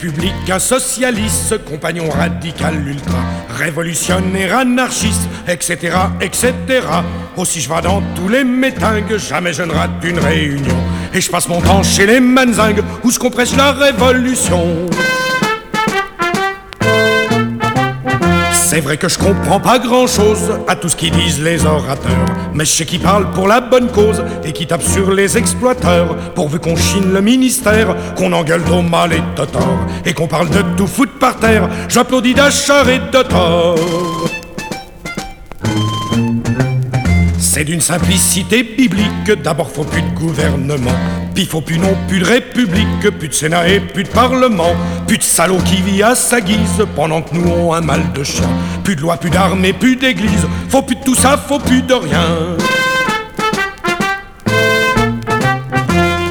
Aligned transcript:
Républicain, 0.00 0.60
socialiste, 0.60 1.58
compagnon 1.64 2.08
radical 2.08 2.86
ultra, 2.86 3.18
révolutionnaire, 3.48 4.58
anarchiste, 4.58 5.28
etc., 5.48 5.96
etc. 6.20 6.54
Aussi 7.36 7.60
je 7.60 7.68
vais 7.68 7.80
dans 7.80 8.00
tous 8.14 8.28
les 8.28 8.44
métingues, 8.44 9.16
jamais 9.16 9.52
je 9.52 9.64
ne 9.64 9.72
rate 9.72 9.90
une 10.04 10.20
réunion. 10.20 10.76
Et 11.12 11.20
je 11.20 11.28
passe 11.28 11.48
mon 11.48 11.60
temps 11.60 11.82
chez 11.82 12.06
les 12.06 12.20
manzingues, 12.20 12.84
où 13.02 13.10
se 13.10 13.18
compresse 13.18 13.56
la 13.56 13.72
révolution. 13.72 14.86
C'est 18.70 18.80
vrai 18.80 18.98
que 18.98 19.08
je 19.08 19.18
comprends 19.18 19.60
pas 19.60 19.78
grand 19.78 20.06
chose 20.06 20.52
à 20.68 20.76
tout 20.76 20.90
ce 20.90 20.96
qu'ils 20.96 21.10
disent 21.10 21.40
les 21.40 21.64
orateurs, 21.64 22.26
mais 22.52 22.66
je 22.66 22.70
sais 22.70 22.84
qu'ils 22.84 23.00
parlent 23.00 23.30
pour 23.30 23.48
la 23.48 23.62
bonne 23.62 23.88
cause 23.88 24.22
et 24.44 24.52
qui 24.52 24.66
tapent 24.66 24.82
sur 24.82 25.10
les 25.10 25.38
exploiteurs, 25.38 26.14
pourvu 26.34 26.58
qu'on 26.58 26.76
chine 26.76 27.10
le 27.10 27.22
ministère, 27.22 27.96
qu'on 28.14 28.30
engueule 28.34 28.62
trop 28.64 28.82
mal 28.82 29.14
et 29.14 29.20
de 29.20 29.44
tort, 29.46 29.86
et 30.04 30.12
qu'on 30.12 30.26
parle 30.26 30.50
de 30.50 30.62
tout 30.76 30.86
foutre 30.86 31.18
par 31.18 31.36
terre. 31.36 31.66
J'applaudis 31.88 32.34
d'achat 32.34 32.84
et 32.92 32.98
de 32.98 33.22
tort. 33.22 34.47
C'est 37.58 37.64
d'une 37.64 37.80
simplicité 37.80 38.62
biblique, 38.62 39.32
d'abord 39.42 39.68
faut 39.72 39.82
plus 39.82 40.00
de 40.00 40.10
gouvernement, 40.10 40.94
puis 41.34 41.44
faut 41.44 41.60
plus 41.60 41.76
non 41.76 41.96
plus 42.06 42.20
de 42.20 42.24
république, 42.24 43.10
plus 43.18 43.26
de 43.26 43.34
sénat 43.34 43.68
et 43.68 43.80
plus 43.80 44.04
de 44.04 44.08
parlement, 44.08 44.76
plus 45.08 45.18
de 45.18 45.24
salaud 45.24 45.58
qui 45.66 45.82
vit 45.82 46.04
à 46.04 46.14
sa 46.14 46.40
guise, 46.40 46.86
pendant 46.94 47.20
que 47.20 47.34
nous 47.34 47.50
on 47.50 47.72
un 47.72 47.80
mal 47.80 48.12
de 48.12 48.22
chien, 48.22 48.48
plus 48.84 48.94
de 48.94 49.00
loi, 49.00 49.16
plus 49.16 49.30
d'armée, 49.30 49.72
plus 49.72 49.96
d'église, 49.96 50.46
faut 50.68 50.82
plus 50.82 50.94
de 50.94 51.02
tout 51.02 51.16
ça, 51.16 51.36
faut 51.36 51.58
plus 51.58 51.82
de 51.82 51.94
rien. 51.94 52.56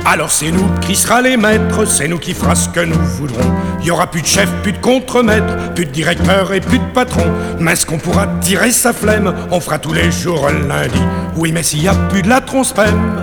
Alors 0.09 0.31
c'est 0.31 0.51
nous 0.51 0.69
qui 0.79 0.95
sera 0.95 1.21
les 1.21 1.35
maîtres, 1.35 1.83
c'est 1.83 2.07
nous 2.07 2.17
qui 2.17 2.33
fera 2.33 2.55
ce 2.55 2.69
que 2.69 2.79
nous 2.79 2.97
voudrons. 2.97 3.53
Il 3.81 3.87
y 3.87 3.91
aura 3.91 4.09
plus 4.09 4.21
de 4.21 4.27
chef, 4.27 4.49
plus 4.63 4.71
de 4.71 4.77
contremaître, 4.77 5.73
plus 5.75 5.85
de 5.85 5.91
directeur 5.91 6.53
et 6.53 6.61
plus 6.61 6.79
de 6.79 6.85
patron. 6.93 7.25
Mais 7.59 7.73
est-ce 7.73 7.85
qu'on 7.85 7.97
pourra 7.97 8.25
tirer 8.39 8.71
sa 8.71 8.93
flemme 8.93 9.35
On 9.51 9.59
fera 9.59 9.79
tous 9.79 9.91
les 9.91 10.09
jours 10.09 10.47
lundi. 10.49 11.01
Oui, 11.35 11.51
mais 11.51 11.61
s'il 11.61 11.83
y 11.83 11.89
a 11.89 11.93
plus 11.93 12.21
de 12.21 12.29
la 12.29 12.39
tronspème, 12.39 13.21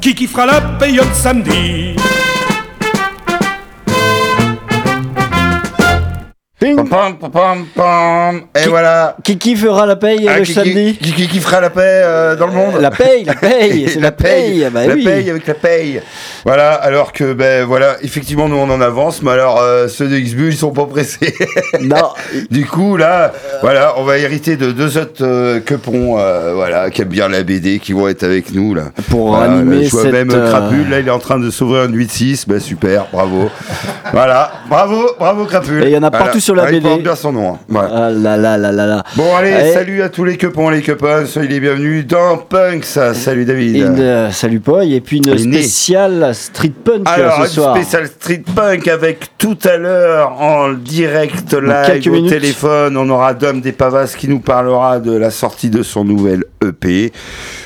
qui 0.00 0.14
qui 0.14 0.28
fera 0.28 0.46
la 0.46 0.60
payotte 0.60 1.12
samedi? 1.14 1.96
Pam, 6.60 6.86
pam, 6.86 7.16
pam, 7.32 7.64
pam. 7.74 8.40
Et 8.54 8.60
Qui- 8.62 8.68
voilà. 8.68 9.16
Qui, 9.24 9.38
qui 9.38 9.56
fera 9.56 9.86
la 9.86 9.96
paye 9.96 10.26
Ah, 10.28 10.38
le 10.38 10.44
qui, 10.44 10.52
samedi 10.52 10.98
qui, 11.00 11.12
qui- 11.14 11.26
qui 11.26 11.40
fera 11.40 11.60
la 11.62 11.70
paix 11.70 11.80
euh, 12.04 12.36
dans 12.36 12.46
le 12.46 12.52
monde 12.52 12.74
La 12.80 12.90
paye, 12.90 13.24
la 13.24 13.34
paye, 13.34 13.88
c'est 13.92 14.00
la 14.00 14.12
paye, 14.12 14.68
bah 14.70 14.86
la 14.86 14.92
oui. 14.94 15.02
paye 15.04 15.30
avec 15.30 15.46
la 15.46 15.54
paye. 15.54 16.02
Voilà, 16.44 16.72
alors 16.74 17.12
que 17.14 17.32
ben 17.32 17.64
voilà, 17.64 17.96
effectivement 18.02 18.46
nous 18.48 18.56
on 18.56 18.68
en 18.68 18.80
avance, 18.82 19.22
mais 19.22 19.30
alors 19.30 19.58
euh, 19.58 19.88
ceux 19.88 20.06
de 20.08 20.18
XBU 20.18 20.48
ils 20.50 20.56
sont 20.56 20.70
pas 20.72 20.84
pressés. 20.84 21.34
Non, 21.80 22.10
du 22.50 22.66
coup 22.66 22.98
là, 22.98 23.32
voilà, 23.62 23.94
on 23.96 24.04
va 24.04 24.18
hériter 24.18 24.56
de 24.56 24.70
deux 24.70 24.98
autres 24.98 25.58
quepons, 25.60 26.18
euh, 26.18 26.52
voilà, 26.54 26.90
qui 26.90 27.00
aiment 27.00 27.08
bien 27.08 27.28
la 27.28 27.42
BD, 27.42 27.78
qui 27.78 27.94
vont 27.94 28.06
être 28.08 28.22
avec 28.22 28.52
nous 28.52 28.74
là. 28.74 28.84
Pour 29.08 29.28
Voilà, 29.28 29.52
animer 29.54 29.76
là, 29.76 29.82
je 29.84 29.90
vois 29.90 30.02
cette, 30.02 30.12
même 30.12 30.28
Crapule, 30.28 30.90
là 30.90 31.00
il 31.00 31.08
est 31.08 31.10
en 31.10 31.18
train 31.18 31.38
de 31.38 31.48
s'ouvrir 31.50 31.82
un 31.84 31.88
8-6, 31.88 32.44
ben 32.46 32.60
super, 32.60 33.06
bravo. 33.12 33.48
voilà, 34.12 34.52
bravo, 34.68 35.08
bravo 35.18 35.44
Crapule. 35.46 35.84
Et 35.84 35.86
il 35.86 35.92
y 35.92 35.96
en 35.96 36.02
a 36.02 36.10
Voilà. 36.10 36.24
partout 36.26 36.40
sur 36.40 36.49
la 36.54 36.64
Ah, 36.64 36.72
il 36.72 36.82
porte 36.82 37.02
bien 37.02 37.14
son 37.14 37.32
nom. 37.32 37.52
hein. 37.54 37.58
Ah 37.74 38.10
là 38.10 38.36
là 38.36 38.56
là 38.58 38.72
là 38.72 38.86
là. 38.86 39.04
Bon 39.16 39.34
allez, 39.36 39.52
Allez. 39.52 39.72
salut 39.72 40.02
à 40.02 40.08
tous 40.08 40.24
les 40.24 40.36
quepons, 40.36 40.68
les 40.70 40.82
quepons, 40.82 41.26
soyez 41.26 41.48
les 41.48 41.60
bienvenus 41.60 42.06
dans 42.06 42.36
Punk, 42.38 42.84
ça. 42.84 43.14
Salut 43.14 43.44
David. 43.44 43.76
Une, 43.76 44.00
euh, 44.00 44.30
salut 44.30 44.60
Paul, 44.60 44.84
et 44.92 45.00
puis 45.00 45.18
une 45.18 45.36
spéciale 45.38 46.34
street 46.34 46.72
punk 46.84 47.02
Alors, 47.06 47.36
ce 47.36 47.40
une 47.42 47.46
soir. 47.46 47.76
spéciale 47.76 48.06
street 48.06 48.42
punk 48.54 48.88
avec 48.88 49.36
tout 49.38 49.58
à 49.64 49.76
l'heure 49.76 50.40
en 50.40 50.72
direct 50.72 51.52
live 51.54 52.08
au 52.08 52.10
minutes. 52.12 52.30
téléphone. 52.30 52.96
On 52.96 53.08
aura 53.10 53.34
Dom 53.34 53.60
Despavas 53.60 54.14
qui 54.16 54.28
nous 54.28 54.40
parlera 54.40 54.98
de 55.00 55.12
la 55.16 55.30
sortie 55.30 55.70
de 55.70 55.82
son 55.82 56.04
nouvel 56.04 56.44
EP. 56.66 57.12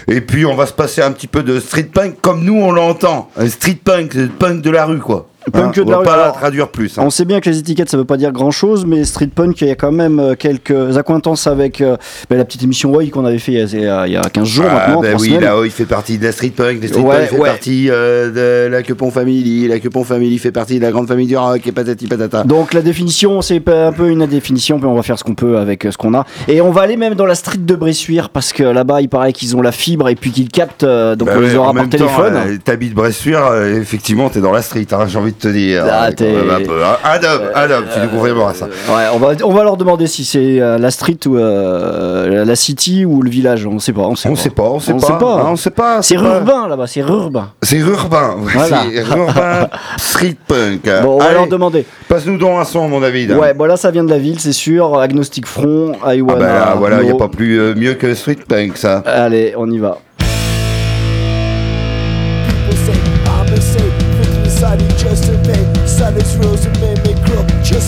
Et 0.09 0.21
puis, 0.21 0.45
on 0.47 0.55
va 0.55 0.67
se 0.67 0.73
passer 0.73 1.03
un 1.03 1.11
petit 1.13 1.27
peu 1.27 1.43
de 1.43 1.59
street 1.61 1.89
punk 1.93 2.21
comme 2.21 2.45
nous 2.45 2.61
on 2.61 2.73
l'entend. 2.73 3.29
Street 3.49 3.79
punk, 3.83 4.15
punk 4.39 4.61
de 4.63 4.71
la 4.71 4.85
rue, 4.85 4.99
quoi. 4.99 5.29
Punk 5.53 5.79
Hein, 5.79 5.83
de 5.83 5.89
on 5.89 5.91
la 5.91 5.99
va 5.99 6.03
pas 6.05 6.17
la 6.17 6.31
traduire 6.31 6.69
plus. 6.69 6.99
hein. 6.99 7.03
On 7.05 7.11
sait 7.11 7.25
bien 7.25 7.41
que 7.41 7.51
les 7.51 7.59
étiquettes 7.59 7.91
ça 7.91 7.97
veut 7.97 8.05
pas 8.05 8.17
dire 8.17 8.33
grand 8.33 8.51
chose, 8.51 8.85
mais 8.87 9.05
street 9.05 9.31
punk 9.35 9.61
il 9.61 9.69
y 9.69 9.71
a 9.71 9.75
quand 9.75 9.93
même 9.93 10.19
euh, 10.19 10.35
quelques 10.35 10.97
accointances 10.97 11.47
avec 11.47 11.81
euh, 11.81 11.97
ben, 12.31 12.37
la 12.39 12.45
petite 12.45 12.63
émission 12.63 12.91
Roy 12.93 13.07
qu'on 13.13 13.25
avait 13.25 13.39
fait 13.39 13.53
il 13.53 13.81
y 13.81 13.87
a, 13.87 14.07
il 14.07 14.13
y 14.13 14.17
a 14.17 14.23
15 14.23 14.47
jours 14.49 14.65
Ah, 14.69 14.75
maintenant. 14.75 15.01
bah 15.03 15.09
trois 15.11 15.21
oui, 15.21 15.29
semaines. 15.29 15.41
là, 15.43 15.57
il 15.65 15.71
fait 15.71 15.85
partie 15.85 16.19
de 16.19 16.25
la 16.25 16.33
street 16.33 16.51
punk. 16.57 16.79
La 16.83 16.89
street 16.89 17.01
Ouais, 17.03 17.19
punk 17.21 17.29
fait 17.29 17.39
ouais. 17.39 17.49
partie 17.49 17.87
euh, 17.91 18.67
de 18.67 18.71
la 18.71 18.83
Quepon 18.83 19.11
Family. 19.11 19.69
La 19.69 19.79
Quepon 19.81 20.05
Family 20.05 20.39
fait 20.39 20.53
partie 20.53 20.79
de 20.79 20.83
la 20.85 20.91
grande 20.91 21.09
famille 21.09 21.27
du 21.27 21.37
rock 21.37 21.67
et 21.67 21.73
patati 21.73 22.07
patata. 22.07 22.45
Donc 22.45 22.73
la 22.73 22.81
définition, 22.83 23.43
c'est 23.43 23.63
un 23.69 23.93
peu 23.93 24.09
une 24.11 24.27
définition, 24.27 24.79
puis 24.79 24.87
on 24.87 24.95
va 24.95 25.03
faire 25.03 25.19
ce 25.19 25.25
qu'on 25.25 25.35
peut 25.35 25.59
avec 25.59 25.87
ce 25.91 25.97
qu'on 25.99 26.15
a. 26.15 26.25
Et 26.49 26.61
on 26.61 26.71
va 26.71 26.83
aller 26.83 26.97
même 26.97 27.15
dans 27.15 27.27
la 27.27 27.35
street 27.35 27.59
de 27.59 27.75
Bressuire, 27.75 28.31
parce 28.31 28.53
que 28.53 28.63
là-bas, 28.63 29.03
il 29.03 29.09
paraît 29.09 29.33
qu'ils 29.33 29.57
ont 29.57 29.61
la 29.63 29.73
fibre 29.73 30.09
et 30.09 30.15
puis 30.15 30.31
qu'ils 30.31 30.49
captent, 30.49 30.85
donc 30.85 31.29
Bah 31.29 31.35
on 31.37 31.41
ouais, 31.41 31.49
les 31.49 31.55
aura 31.57 31.73
par 31.75 31.89
téléphone. 31.89 32.35
euh, 32.37 32.57
T'habites 32.65 32.95
Bressuire, 32.95 33.45
euh, 33.47 33.81
effectivement, 33.81 34.31
t'es 34.31 34.41
dans 34.41 34.53
la 34.53 34.63
street, 34.63 34.87
hein, 34.93 35.07
j'ai 35.07 35.19
envie 35.19 35.34
de 35.39 35.41
te 35.41 35.49
dire. 35.49 35.85
Ah, 35.91 36.13
t'es- 36.13 36.33
quand 36.33 36.47
même 36.47 36.63
un 36.63 36.67
peu, 36.67 36.85
hein. 36.85 36.97
Adam, 37.05 37.29
Adam, 37.55 37.77
tu 37.93 38.01
nous 38.01 38.09
confirmeras 38.09 38.55
ça. 38.55 38.67
Ouais, 38.67 39.05
on 39.15 39.19
va, 39.19 39.33
on 39.45 39.53
va 39.53 39.65
leur 39.65 39.77
demander 39.77 40.07
si 40.07 40.25
c'est 40.25 40.61
euh, 40.61 40.79
la 40.79 40.91
street 40.91 41.19
ou 41.27 41.37
euh, 41.37 42.45
la 42.45 42.57
city 42.57 43.05
ou 43.05 43.23
le 43.23 43.31
village. 43.31 43.67
On 43.67 43.79
sait 43.79 43.93
pas. 43.93 44.03
On 44.03 44.15
sait 44.17 44.29
On 44.29 44.35
pas. 44.35 44.41
sait 44.41 44.51
pas, 44.51 44.63
on 44.71 44.81
sait 44.81 44.93
On 44.93 44.99
pas. 45.01 45.07
sait 45.07 45.13
pas. 45.19 45.45
on 45.51 45.57
sait 45.57 45.71
pas. 45.71 46.03
C'est 46.03 46.15
urbain 46.15 46.69
là-bas, 46.69 46.87
c'est 46.87 47.01
urbain. 47.01 47.51
C'est 47.63 47.77
urbain. 47.79 48.37
ouais, 48.39 48.53
Voilà. 48.55 48.83
C'est 48.91 48.95
urbain 49.17 49.69
street 49.99 50.37
punk. 50.47 50.83
Bon, 51.03 51.15
on 51.15 51.19
va 51.19 51.25
Allez, 51.27 51.35
leur 51.35 51.47
demander. 51.49 51.85
Passe-nous 52.09 52.39
donc 52.39 52.59
un 52.61 52.65
son, 52.65 52.89
mon 52.89 53.01
David. 53.01 53.33
Ouais, 53.33 53.55
bon 53.55 53.65
là 53.65 53.77
ça 53.77 53.91
vient 53.91 54.05
de 54.05 54.11
la 54.11 54.19
ville, 54.19 54.39
c'est 54.41 54.53
sûr. 54.53 54.99
Agnostic 54.99 55.47
Front, 55.47 55.93
Ah 56.05 56.15
Iwana. 56.15 56.39
bah 56.39 56.47
là, 56.47 56.75
voilà, 56.79 57.01
il 57.03 57.07
n'y 57.07 57.13
a 57.13 57.17
pas 57.17 57.29
plus 57.29 57.59
euh, 57.61 57.75
mieux 57.75 57.95
que 57.95 58.15
street 58.15 58.39
punk, 58.49 58.77
ça. 58.77 59.03
Allez, 59.07 59.55
on 59.57 59.71
y 59.71 59.79
va. 59.79 59.99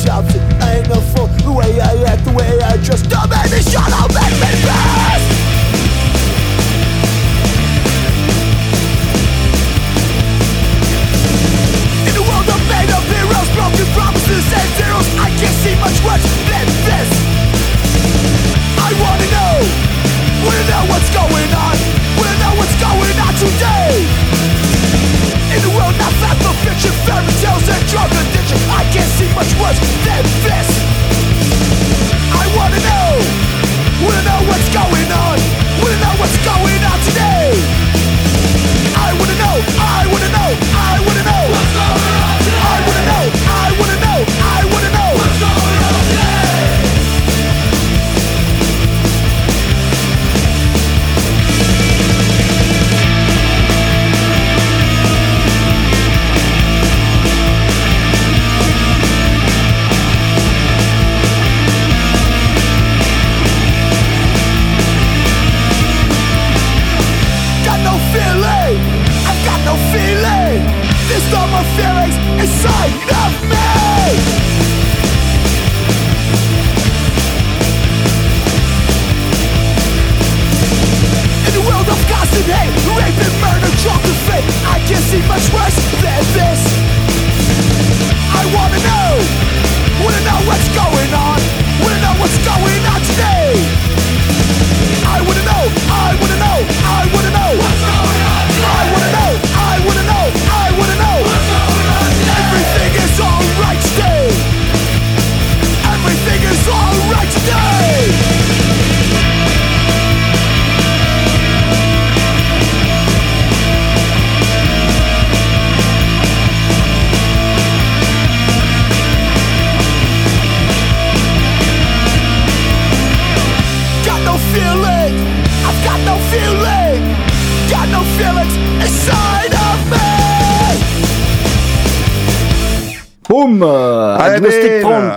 I 0.09 0.79
ain't 0.79 0.89
no 0.89 1.01
fool. 1.13 1.27
The 1.43 1.53
way 1.53 1.81
I 1.81 1.93
act, 2.07 2.25
the 2.25 2.33
way 2.33 2.47
I 2.63 2.77
dress, 2.79 3.03
don't 3.03 3.29
make 3.29 3.51
me 3.51 3.59
shut 3.59 3.91
up, 3.91 4.07
make 4.15 4.39
me 4.39 4.53
fast. 4.63 5.27
In 12.07 12.15
a 12.15 12.23
world 12.23 12.49
of 12.49 12.61
made 12.71 12.91
up 12.95 13.03
heroes, 13.03 13.51
broken 13.51 13.87
promises 13.99 14.47
and 14.47 14.71
zeros, 14.79 15.09
I 15.19 15.29
can't 15.43 15.59
see 15.67 15.75
much 15.83 15.99
worse 16.07 16.27
than 16.55 16.67
this. 16.87 17.11
I 18.79 18.91
wanna 19.03 19.27
know, 19.27 19.55
wanna 20.47 20.65
know 20.71 20.83
what's 20.87 21.11
going 21.11 21.51
on, 21.51 21.77
wanna 22.15 22.37
know 22.47 22.55
what's 22.63 22.77
going 22.79 23.17
on 23.27 23.35
today. 23.43 24.07
In 25.51 25.61
a 25.67 25.71
world 25.75 25.97
not 25.99 26.13
fat 26.23 26.37
for 26.47 26.55
fiction, 26.63 26.95
fairy 27.03 27.33
tales 27.43 27.67
and 27.67 27.83
drug 27.91 28.11
addiction, 28.13 28.61
can't 28.97 29.13
see 29.21 29.29
much 29.35 29.53
worse 29.61 29.79
than 30.09 30.25
this. 30.41 30.69
I 32.33 32.45
wanna 32.57 32.81
know, 32.81 33.09
wanna 34.01 34.23
know 34.25 34.41
what's 34.49 34.69
going 34.73 34.96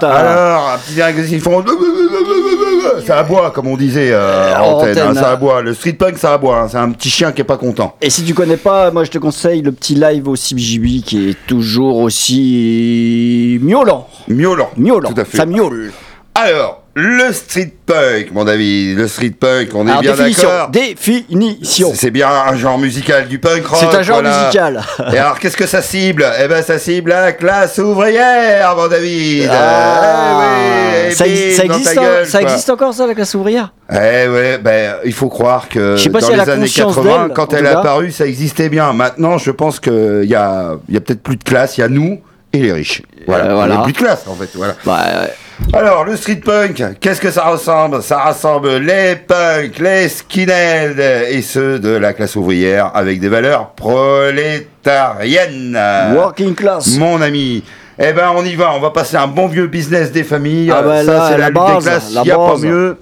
Euh, 0.03 0.53
Alors, 0.55 0.69
un 0.71 0.77
petit 0.77 1.27
qu'ils 1.29 1.41
font. 1.41 1.63
Ça 3.05 3.19
aboie, 3.19 3.51
comme 3.51 3.67
on 3.67 3.77
disait 3.77 4.09
euh, 4.11 4.55
en 4.55 4.61
en 4.61 4.77
antenne. 4.77 4.97
hein, 4.97 5.01
antenne. 5.09 5.15
ça 5.23 5.31
aboie. 5.31 5.61
Le 5.61 5.73
street 5.73 5.93
punk, 5.93 6.17
ça 6.17 6.33
aboie. 6.33 6.61
hein. 6.61 6.67
C'est 6.69 6.77
un 6.77 6.91
petit 6.91 7.09
chien 7.09 7.31
qui 7.31 7.41
est 7.41 7.45
pas 7.45 7.57
content. 7.57 7.95
Et 8.01 8.09
si 8.09 8.23
tu 8.23 8.33
connais 8.33 8.57
pas, 8.57 8.91
moi 8.91 9.03
je 9.03 9.11
te 9.11 9.17
conseille 9.17 9.61
le 9.61 9.71
petit 9.71 9.95
live 9.95 10.27
au 10.27 10.35
CBGB 10.35 11.01
qui 11.05 11.29
est 11.29 11.37
toujours 11.47 11.97
aussi 11.97 13.59
miaulant. 13.61 14.07
Miaulant. 14.27 14.69
Miaulant. 14.77 15.11
Tout 15.13 15.21
à 15.21 15.25
fait. 15.25 15.37
Ça 15.37 15.45
miaule. 15.45 15.91
Alors, 16.35 16.83
le 16.99 17.31
street 17.33 17.73
punk, 17.85 18.31
mon 18.33 18.43
David. 18.43 18.97
Le 18.97 19.07
street 19.07 19.33
punk, 19.39 19.69
on 19.73 19.87
est 19.87 19.99
bien 20.01 20.11
définition. 20.11 20.49
d'accord. 20.49 20.69
Définition. 20.69 21.91
C'est 21.95 22.11
bien 22.11 22.27
un 22.29 22.55
genre 22.55 22.77
musical 22.77 23.27
du 23.27 23.39
punk 23.39 23.65
rock. 23.65 23.79
C'est 23.79 23.97
un 23.97 24.01
genre 24.01 24.19
voilà. 24.21 24.43
musical. 24.43 24.81
Et 25.13 25.17
alors, 25.17 25.39
qu'est-ce 25.39 25.57
que 25.57 25.65
ça 25.65 25.81
cible? 25.81 26.25
Eh 26.43 26.47
ben, 26.47 26.61
ça 26.61 26.77
cible 26.77 27.11
la 27.11 27.31
classe 27.31 27.77
ouvrière, 27.77 28.75
mon 28.75 28.87
David. 28.87 29.49
Ah, 29.51 30.51
Eh 31.05 31.07
oui, 31.09 31.15
ça, 31.15 31.23
bim, 31.25 31.29
ta 31.57 31.63
existe, 31.75 31.95
gueule, 31.95 32.25
ça 32.27 32.39
quoi. 32.41 32.49
existe 32.49 32.69
encore 32.69 32.93
ça 32.93 33.07
la 33.07 33.15
classe 33.15 33.33
ouvrière? 33.35 33.73
Eh 33.91 34.27
ouais, 34.27 34.59
ben 34.61 34.95
il 35.05 35.13
faut 35.13 35.29
croire 35.29 35.67
que 35.69 35.91
dans 35.91 35.97
si 35.97 36.09
les 36.31 36.39
années 36.49 36.61
conscience 36.67 36.95
80, 36.95 37.27
d'elle, 37.27 37.33
quand 37.33 37.53
elle 37.53 37.65
est 37.65 37.69
apparue, 37.69 38.11
ça 38.11 38.25
existait 38.27 38.69
bien. 38.69 38.93
Maintenant, 38.93 39.37
je 39.37 39.51
pense 39.51 39.79
qu'il 39.79 40.25
y 40.25 40.35
a, 40.35 40.73
il 40.87 40.93
y 40.93 40.97
a 40.97 41.01
peut-être 41.01 41.23
plus 41.23 41.37
de 41.37 41.43
classe. 41.43 41.77
Il 41.77 41.81
y 41.81 41.83
a 41.83 41.87
nous 41.87 42.19
et 42.53 42.59
les 42.59 42.71
riches. 42.71 43.01
Voilà. 43.27 43.45
Euh, 43.45 43.53
voilà. 43.55 43.79
A 43.79 43.83
plus 43.83 43.93
de 43.93 43.97
classe 43.97 44.23
en 44.27 44.35
fait. 44.35 44.49
Voilà. 44.55 44.75
Bah, 44.85 44.99
ouais. 45.21 45.33
Alors, 45.73 46.03
le 46.05 46.15
street 46.15 46.37
punk, 46.43 46.83
qu'est-ce 46.99 47.21
que 47.21 47.29
ça 47.31 47.43
ressemble? 47.43 48.01
Ça 48.01 48.17
rassemble 48.19 48.77
les 48.77 49.15
punks, 49.15 49.77
les 49.79 50.09
skinheads 50.09 50.99
et 51.29 51.41
ceux 51.41 51.79
de 51.79 51.89
la 51.89 52.13
classe 52.13 52.35
ouvrière 52.35 52.91
avec 52.95 53.19
des 53.19 53.29
valeurs 53.29 53.69
prolétariennes. 53.71 55.77
Working 56.15 56.55
class. 56.55 56.97
Mon 56.97 57.21
ami. 57.21 57.63
Eh 57.99 58.13
ben, 58.13 58.31
on 58.35 58.43
y 58.45 58.55
va. 58.55 58.71
On 58.75 58.79
va 58.79 58.89
passer 58.91 59.17
un 59.17 59.27
bon 59.27 59.47
vieux 59.47 59.67
business 59.67 60.11
des 60.11 60.23
familles. 60.23 60.71
Ah 60.73 60.81
bah 60.81 61.03
ça, 61.03 61.11
là, 61.11 61.25
c'est 61.29 61.37
la, 61.37 61.37
la 61.37 61.47
lutte 61.49 61.57
des 61.57 61.73
base, 61.73 61.83
classes. 61.83 62.13
la 62.13 62.21
Il 62.21 62.27
y 62.27 62.31
a 62.31 62.37
pas 62.37 62.51
base. 62.51 62.61
mieux. 62.63 62.97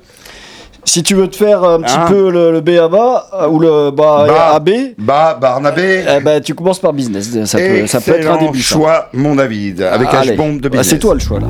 Si 0.83 1.03
tu 1.03 1.13
veux 1.15 1.27
te 1.27 1.35
faire 1.35 1.63
un 1.65 1.81
petit 1.81 1.95
Hein 1.97 2.05
peu 2.07 2.31
le, 2.31 2.51
le 2.51 2.61
B 2.61 2.69
à 2.81 2.87
bas 2.87 3.25
euh, 3.33 3.47
ou 3.47 3.59
le 3.59 3.91
Bah, 3.91 4.25
à 4.53 4.59
B, 4.59 4.69
Bah, 4.97 5.37
Barnabé. 5.39 6.03
eh 6.09 6.19
ben, 6.21 6.41
tu 6.41 6.55
commences 6.55 6.79
par 6.79 6.93
business. 6.93 7.29
Ça 7.45 7.57
peut, 7.59 7.85
ça 7.87 7.99
peut 8.01 8.13
être 8.15 8.31
un 8.31 8.37
début. 8.37 8.61
ça. 8.61 8.75
choix, 8.75 9.09
mon 9.13 9.35
David, 9.35 9.81
avec 9.83 10.07
Allez. 10.13 10.31
H-bombe 10.31 10.59
de 10.61 10.67
Ah, 10.67 10.69
business. 10.69 10.87
C'est 10.89 10.99
toi 10.99 11.13
le 11.13 11.19
choix 11.19 11.39
là. 11.41 11.47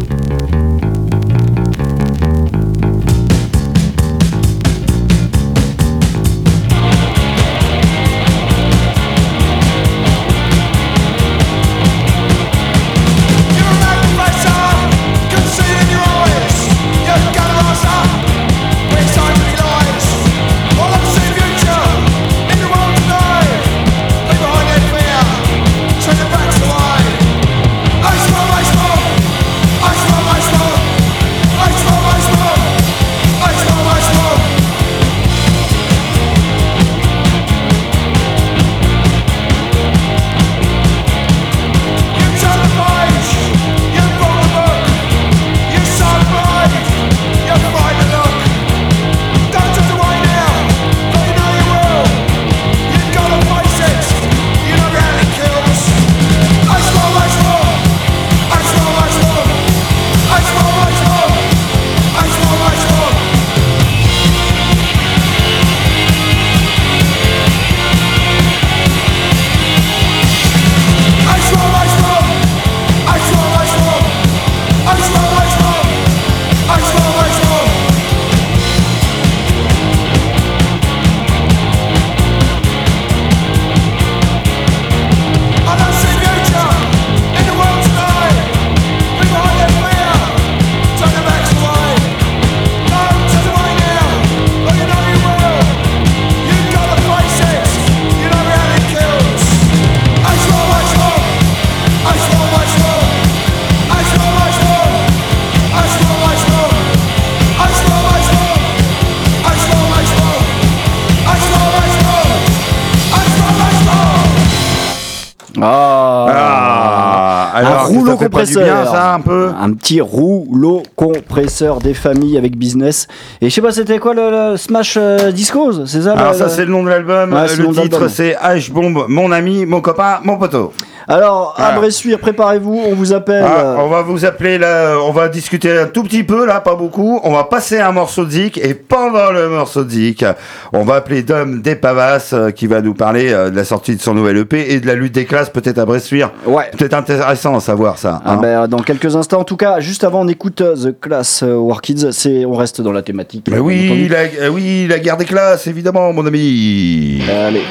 Compresseur. 118.54 118.84
bien, 118.84 118.92
ça, 118.92 119.14
un 119.14 119.20
peu 119.22 119.50
Un 119.60 119.74
petit 119.74 120.02
rouleau 120.02 120.84
compresseur 120.96 121.80
des 121.80 121.94
familles 121.94 122.38
avec 122.38 122.58
business. 122.58 123.08
Et 123.42 123.50
je 123.50 123.56
sais 123.56 123.62
pas, 123.62 123.72
c'était 123.72 124.00
quoi 124.00 124.14
le, 124.14 124.52
le 124.52 124.58
Smash 124.58 124.96
euh, 124.98 125.32
Discos 125.32 125.86
C'est 125.86 126.02
ça 126.04 126.14
Alors 126.14 126.32
le- 126.34 126.38
ça 126.38 126.50
c'est 126.50 126.66
le 126.66 126.72
nom 126.72 126.84
de 126.84 126.90
l'album, 126.90 127.34
Ouais, 127.34 127.48
le 127.58 127.82
titre 127.82 128.08
c'est 128.08 128.34
H-bombe, 128.42 129.06
mon 129.08 129.32
ami, 129.32 129.66
mon 129.66 129.82
copain, 129.82 130.20
mon 130.24 130.38
poteau. 130.38 130.72
Alors, 131.08 131.54
à 131.58 131.64
Voilà. 131.64 131.80
Bressuire, 131.80 132.20
préparez-vous, 132.20 132.82
on 132.88 132.94
vous 132.94 133.14
appelle. 133.14 133.46
Ah, 133.46 133.76
on 133.80 133.88
va 133.88 134.02
vous 134.02 134.26
appeler 134.26 134.58
là, 134.58 134.98
on 135.02 135.12
va 135.12 135.30
discuter 135.30 135.78
un 135.78 135.86
tout 135.86 136.04
petit 136.04 136.24
peu 136.24 136.46
là, 136.46 136.60
pas 136.60 136.76
beaucoup. 136.76 137.20
On 137.24 137.34
va 137.34 137.46
passer 137.46 137.80
un 137.80 137.92
morceau 137.92 138.26
de 138.26 138.32
zik 138.32 138.58
et 138.58 138.74
pendant 138.74 139.32
le 139.32 139.50
morceau 139.50 139.84
de 139.84 139.90
zik, 139.90 140.26
on 140.74 140.84
va 140.84 140.96
appeler 140.96 141.24
Dom 141.24 141.62
Despavas 141.62 142.32
euh, 142.34 142.52
qui 142.52 142.68
va 142.68 142.82
nous 142.82 142.94
parler 142.94 143.32
euh, 143.32 143.50
de 143.50 143.56
la 143.56 143.64
sortie 143.64 143.96
de 143.96 144.02
son 144.02 144.14
nouvel 144.14 144.38
EP 144.38 144.74
et 144.74 144.80
de 144.80 144.88
la 144.88 144.96
lutte 144.96 145.14
des 145.14 145.26
classes 145.26 145.50
peut-être 145.50 145.78
à 145.78 145.86
Bressuire. 145.86 146.32
Ouais. 146.46 146.70
Peut-être 146.78 146.94
intéressant 146.94 147.56
à 147.56 147.60
savoir 147.60 147.98
ça. 147.98 148.22
Ah 148.26 148.34
hein. 148.34 148.38
ben, 148.38 148.68
dans 148.68 148.80
quelques 148.80 149.16
instants, 149.16 149.40
en 149.40 149.44
tout 149.44 149.58
cas, 149.58 149.80
juste 149.80 150.04
avant, 150.04 150.22
on 150.22 150.28
écoute 150.28 150.62
euh, 150.62 150.76
The 150.76 151.00
Class 151.00 151.44
euh, 151.44 151.56
War 151.56 151.82
Kids. 151.82 152.12
C'est, 152.12 152.46
on 152.46 152.54
reste 152.54 152.82
dans 152.82 152.92
la 152.92 153.02
thématique. 153.02 153.48
Mais 153.50 153.60
oui, 153.60 154.08
la, 154.10 154.46
euh, 154.46 154.50
oui, 154.50 154.88
la 154.88 155.00
guerre 155.00 155.18
des 155.18 155.26
classes, 155.26 155.68
évidemment, 155.68 156.12
mon 156.14 156.26
ami. 156.26 157.22
Allez. 157.30 157.64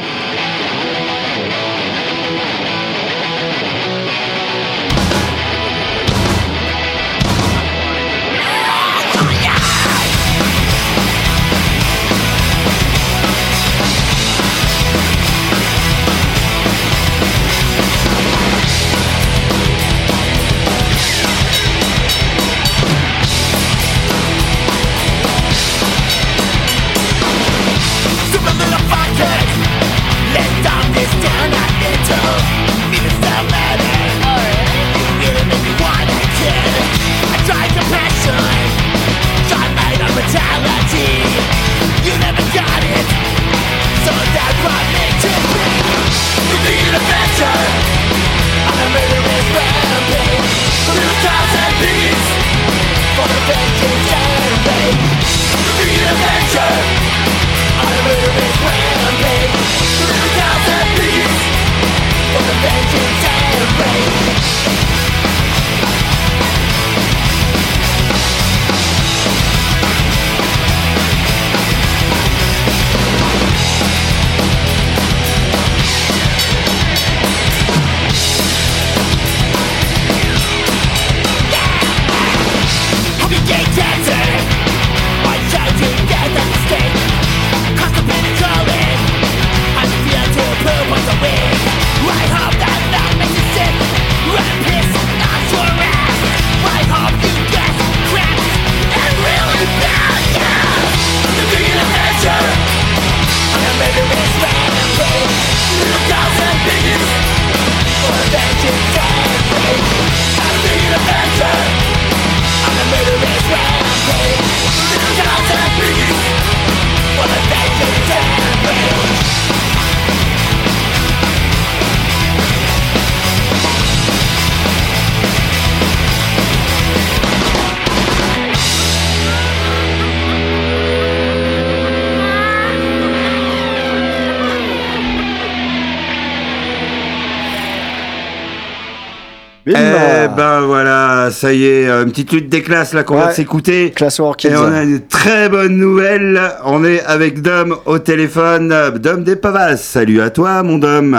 Ça 141.36 141.52
y 141.52 141.64
est, 141.66 141.88
une 141.88 142.10
petite 142.10 142.32
lutte 142.32 142.48
des 142.48 142.62
classes 142.62 142.92
là 142.94 143.02
qu'on 143.04 143.16
Ouais. 143.16 143.26
va 143.26 143.32
s'écouter. 143.32 143.92
Classe 143.94 144.18
War 144.18 144.36
Kids. 144.36 144.48
Et 144.48 144.56
on 144.56 144.72
a 144.72 144.82
une 144.82 145.06
très 145.06 145.48
bonne 145.48 145.76
nouvelle. 145.76 146.40
On 146.64 146.84
est 146.84 147.02
avec 147.04 147.42
Dom 147.42 147.76
au 147.86 147.98
téléphone. 147.98 148.74
Dom 148.98 149.22
des 149.24 149.36
Pavas. 149.36 149.76
Salut 149.76 150.20
à 150.20 150.30
toi, 150.30 150.62
mon 150.62 150.78
Dom. 150.78 151.16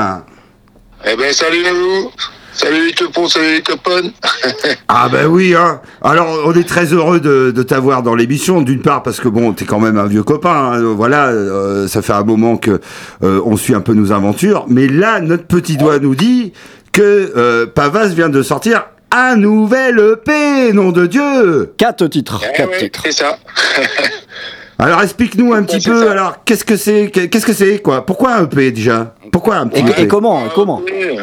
Eh 1.06 1.16
ben 1.16 1.32
salut 1.32 1.66
à 1.66 1.74
vous 1.74 2.12
Salut 2.54 2.88
les 2.88 2.94
copains, 2.94 3.28
salut 3.30 3.54
les 3.54 3.62
copains 3.62 4.10
Ah 4.88 5.08
ben 5.12 5.28
oui, 5.28 5.54
hein. 5.54 5.80
Alors 6.02 6.28
on 6.44 6.54
est 6.54 6.68
très 6.68 6.86
heureux 6.86 7.20
de, 7.20 7.52
de 7.52 7.62
t'avoir 7.64 8.02
dans 8.02 8.16
l'émission, 8.16 8.64
d'une 8.64 8.82
part 8.82 9.04
parce 9.04 9.20
que 9.20 9.28
bon, 9.28 9.54
t'es 9.54 9.66
quand 9.66 9.80
même 9.80 10.00
un 10.00 10.08
vieux 10.08 10.24
copain, 10.24 10.72
hein. 10.74 10.94
voilà, 10.96 11.28
euh, 11.28 11.88
ça 11.88 12.02
fait 12.02 12.14
un 12.14 12.24
moment 12.24 12.58
que 12.58 12.82
euh, 13.24 13.40
on 13.46 13.58
suit 13.58 13.76
un 13.76 13.82
peu 13.82 13.94
nos 13.94 14.12
aventures, 14.12 14.66
mais 14.70 14.88
là 14.88 15.20
notre 15.22 15.46
petit 15.46 15.78
doigt 15.78 16.00
nous 16.00 16.16
dit 16.16 16.52
que 16.94 17.32
euh, 17.38 17.68
Pavas 17.68 18.08
vient 18.08 18.30
de 18.30 18.42
sortir 18.42 18.86
un 19.18 19.36
nouvel 19.36 20.00
EP, 20.00 20.74
nom 20.74 20.92
de 20.92 21.06
Dieu. 21.08 21.74
Quatre 21.78 22.08
titres. 22.08 22.42
Eh 22.50 22.56
Quatre 22.58 22.70
ouais, 22.70 22.78
titres. 22.80 23.02
c'est 23.06 23.12
ça. 23.12 23.38
Alors 24.80 25.02
explique-nous 25.02 25.54
un 25.54 25.64
petit 25.64 25.80
peu. 25.88 26.06
ça. 26.06 26.12
Alors 26.12 26.44
qu'est-ce 26.46 26.64
que 26.64 26.78
c'est 26.78 27.10
Qu'est-ce 27.10 27.46
que 27.46 27.54
c'est 27.54 27.80
quoi? 27.82 28.06
Pourquoi 28.06 28.36
un 28.36 28.44
EP 28.46 28.72
déjà? 28.72 29.16
Pourquoi 29.32 29.56
un 29.58 29.68
petit 29.68 29.82
Et, 29.82 29.90
EP 29.90 30.02
et 30.04 30.08
comment 30.08 30.46
et 30.46 30.50
Comment? 30.54 30.82
EP. 30.88 31.18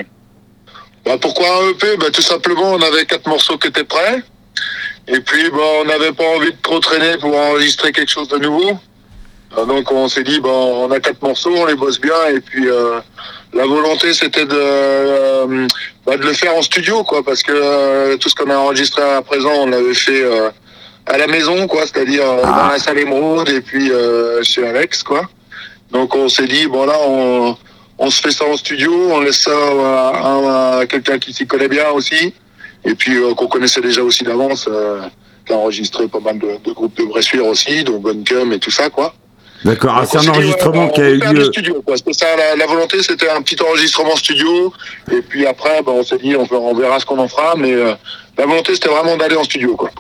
bah, 1.05 1.17
Pourquoi 1.21 1.47
un 1.63 1.71
EP 1.71 1.97
bah, 1.97 2.07
Tout 2.13 2.23
simplement, 2.23 2.73
on 2.73 2.83
avait 2.83 3.05
quatre 3.07 3.29
morceaux 3.29 3.57
qui 3.59 3.69
étaient 3.69 3.85
prêts. 3.85 4.23
Et 5.07 5.21
puis, 5.21 5.51
bah, 5.51 5.59
on 5.83 5.85
n'avait 5.85 6.13
pas 6.13 6.25
envie 6.37 6.51
de 6.53 6.57
trop 6.63 6.81
traîner 6.81 7.17
pour 7.19 7.37
enregistrer 7.37 7.93
quelque 7.93 8.11
chose 8.11 8.29
de 8.29 8.39
nouveau. 8.39 8.73
Euh, 9.57 9.65
Donc, 9.67 9.93
on 9.93 10.09
s'est 10.09 10.25
dit, 10.25 10.41
bah, 10.41 10.49
on 10.49 10.91
a 10.91 10.99
quatre 10.99 11.23
morceaux, 11.23 11.55
on 11.57 11.67
les 11.67 11.75
bosse 11.77 12.01
bien. 12.01 12.15
Et 12.35 12.41
puis, 12.41 12.69
euh, 12.69 12.99
la 13.53 13.67
volonté, 13.67 14.13
c'était 14.15 14.47
de, 14.47 14.57
euh, 14.57 15.67
bah, 16.07 16.17
de 16.17 16.23
le 16.23 16.33
faire 16.33 16.55
en 16.57 16.63
studio, 16.63 17.03
quoi. 17.05 17.23
Parce 17.23 17.43
que 17.43 17.53
euh, 17.55 18.17
tout 18.17 18.29
ce 18.29 18.35
qu'on 18.35 18.51
a 18.51 18.57
enregistré 18.57 19.03
à 19.03 19.23
présent, 19.23 19.53
on 19.61 19.67
l'avait 19.67 19.95
fait 19.95 20.23
euh, 20.23 20.51
à 21.07 21.19
la 21.19 21.27
maison, 21.27 21.67
quoi. 21.67 21.83
C'est-à-dire 21.83 22.29
euh, 22.29 22.43
dans 22.43 22.69
la 22.69 22.79
salle 22.79 22.99
émeraude 22.99 23.49
et 23.49 23.61
puis 23.61 23.91
euh, 23.91 24.43
chez 24.43 24.67
Alex, 24.67 25.03
quoi. 25.03 25.29
Donc, 25.91 26.15
on 26.15 26.29
s'est 26.29 26.47
dit, 26.49 26.67
bon, 26.67 26.85
là, 26.87 26.97
on 27.07 27.57
on 27.97 28.11
se 28.11 28.21
fait 28.21 28.33
ça 28.33 28.45
en 28.45 28.57
studio, 28.57 28.93
on 29.13 29.21
laisse 29.21 29.39
ça 29.43 29.53
à, 29.53 30.09
à- 30.09 30.79
à 30.81 30.87
quelqu'un 30.87 31.17
qui 31.21 31.33
s'y 31.33 31.47
connaît 31.47 31.69
bien 31.69 31.91
aussi, 31.91 32.35
et 32.85 32.95
puis 32.97 33.17
euh, 33.17 33.35
qu'on 33.35 33.47
connaissait 33.47 33.81
déjà 33.81 34.03
aussi 34.03 34.25
d'avance, 34.25 34.67
euh, 34.69 35.01
qui 35.47 35.53
a 35.53 35.57
enregistré 35.57 36.09
pas 36.09 36.19
mal 36.19 36.41
de, 36.41 36.57
de 36.65 36.73
groupes 36.73 36.97
de 36.99 37.05
Bressuire 37.05 37.47
aussi, 37.47 37.85
donc 37.85 38.03
Buncum 38.03 38.53
et 38.53 38.59
tout 38.59 38.73
ça, 38.73 38.91
quoi. 38.91 39.15
D'accord. 39.65 39.95
Ah, 39.97 40.05
c'est 40.07 40.19
un 40.19 40.29
enregistrement 40.29 40.89
qui 40.89 41.01
a 41.01 41.09
eu 41.11 41.19
lieu. 41.19 41.45
Studio, 41.45 41.83
quoi. 41.85 41.97
C'était 41.97 42.13
ça, 42.13 42.27
la, 42.37 42.57
la 42.57 42.67
volonté, 42.67 43.03
c'était 43.03 43.31
un 43.31 43.41
petit 43.41 43.57
enregistrement 43.63 44.15
studio, 44.17 44.73
et 45.11 45.23
puis 45.23 45.47
après, 45.47 45.83
ben, 45.85 45.93
on 45.93 46.03
s'est 46.03 46.19
dit, 46.19 46.37
on, 46.37 46.75
verra 46.75 47.01
ce 47.01 47.07
qu'on 47.07 47.19
en 47.19 47.29
fera, 47.29 47.55
mais 47.57 47.73
euh, 47.73 47.95
la 48.37 48.47
volonté, 48.47 48.75
c'était 48.75 48.91
vraiment 48.91 49.17
d'aller 49.17 49.37
en 49.37 49.45
studio, 49.45 49.75
quoi. 49.75 49.91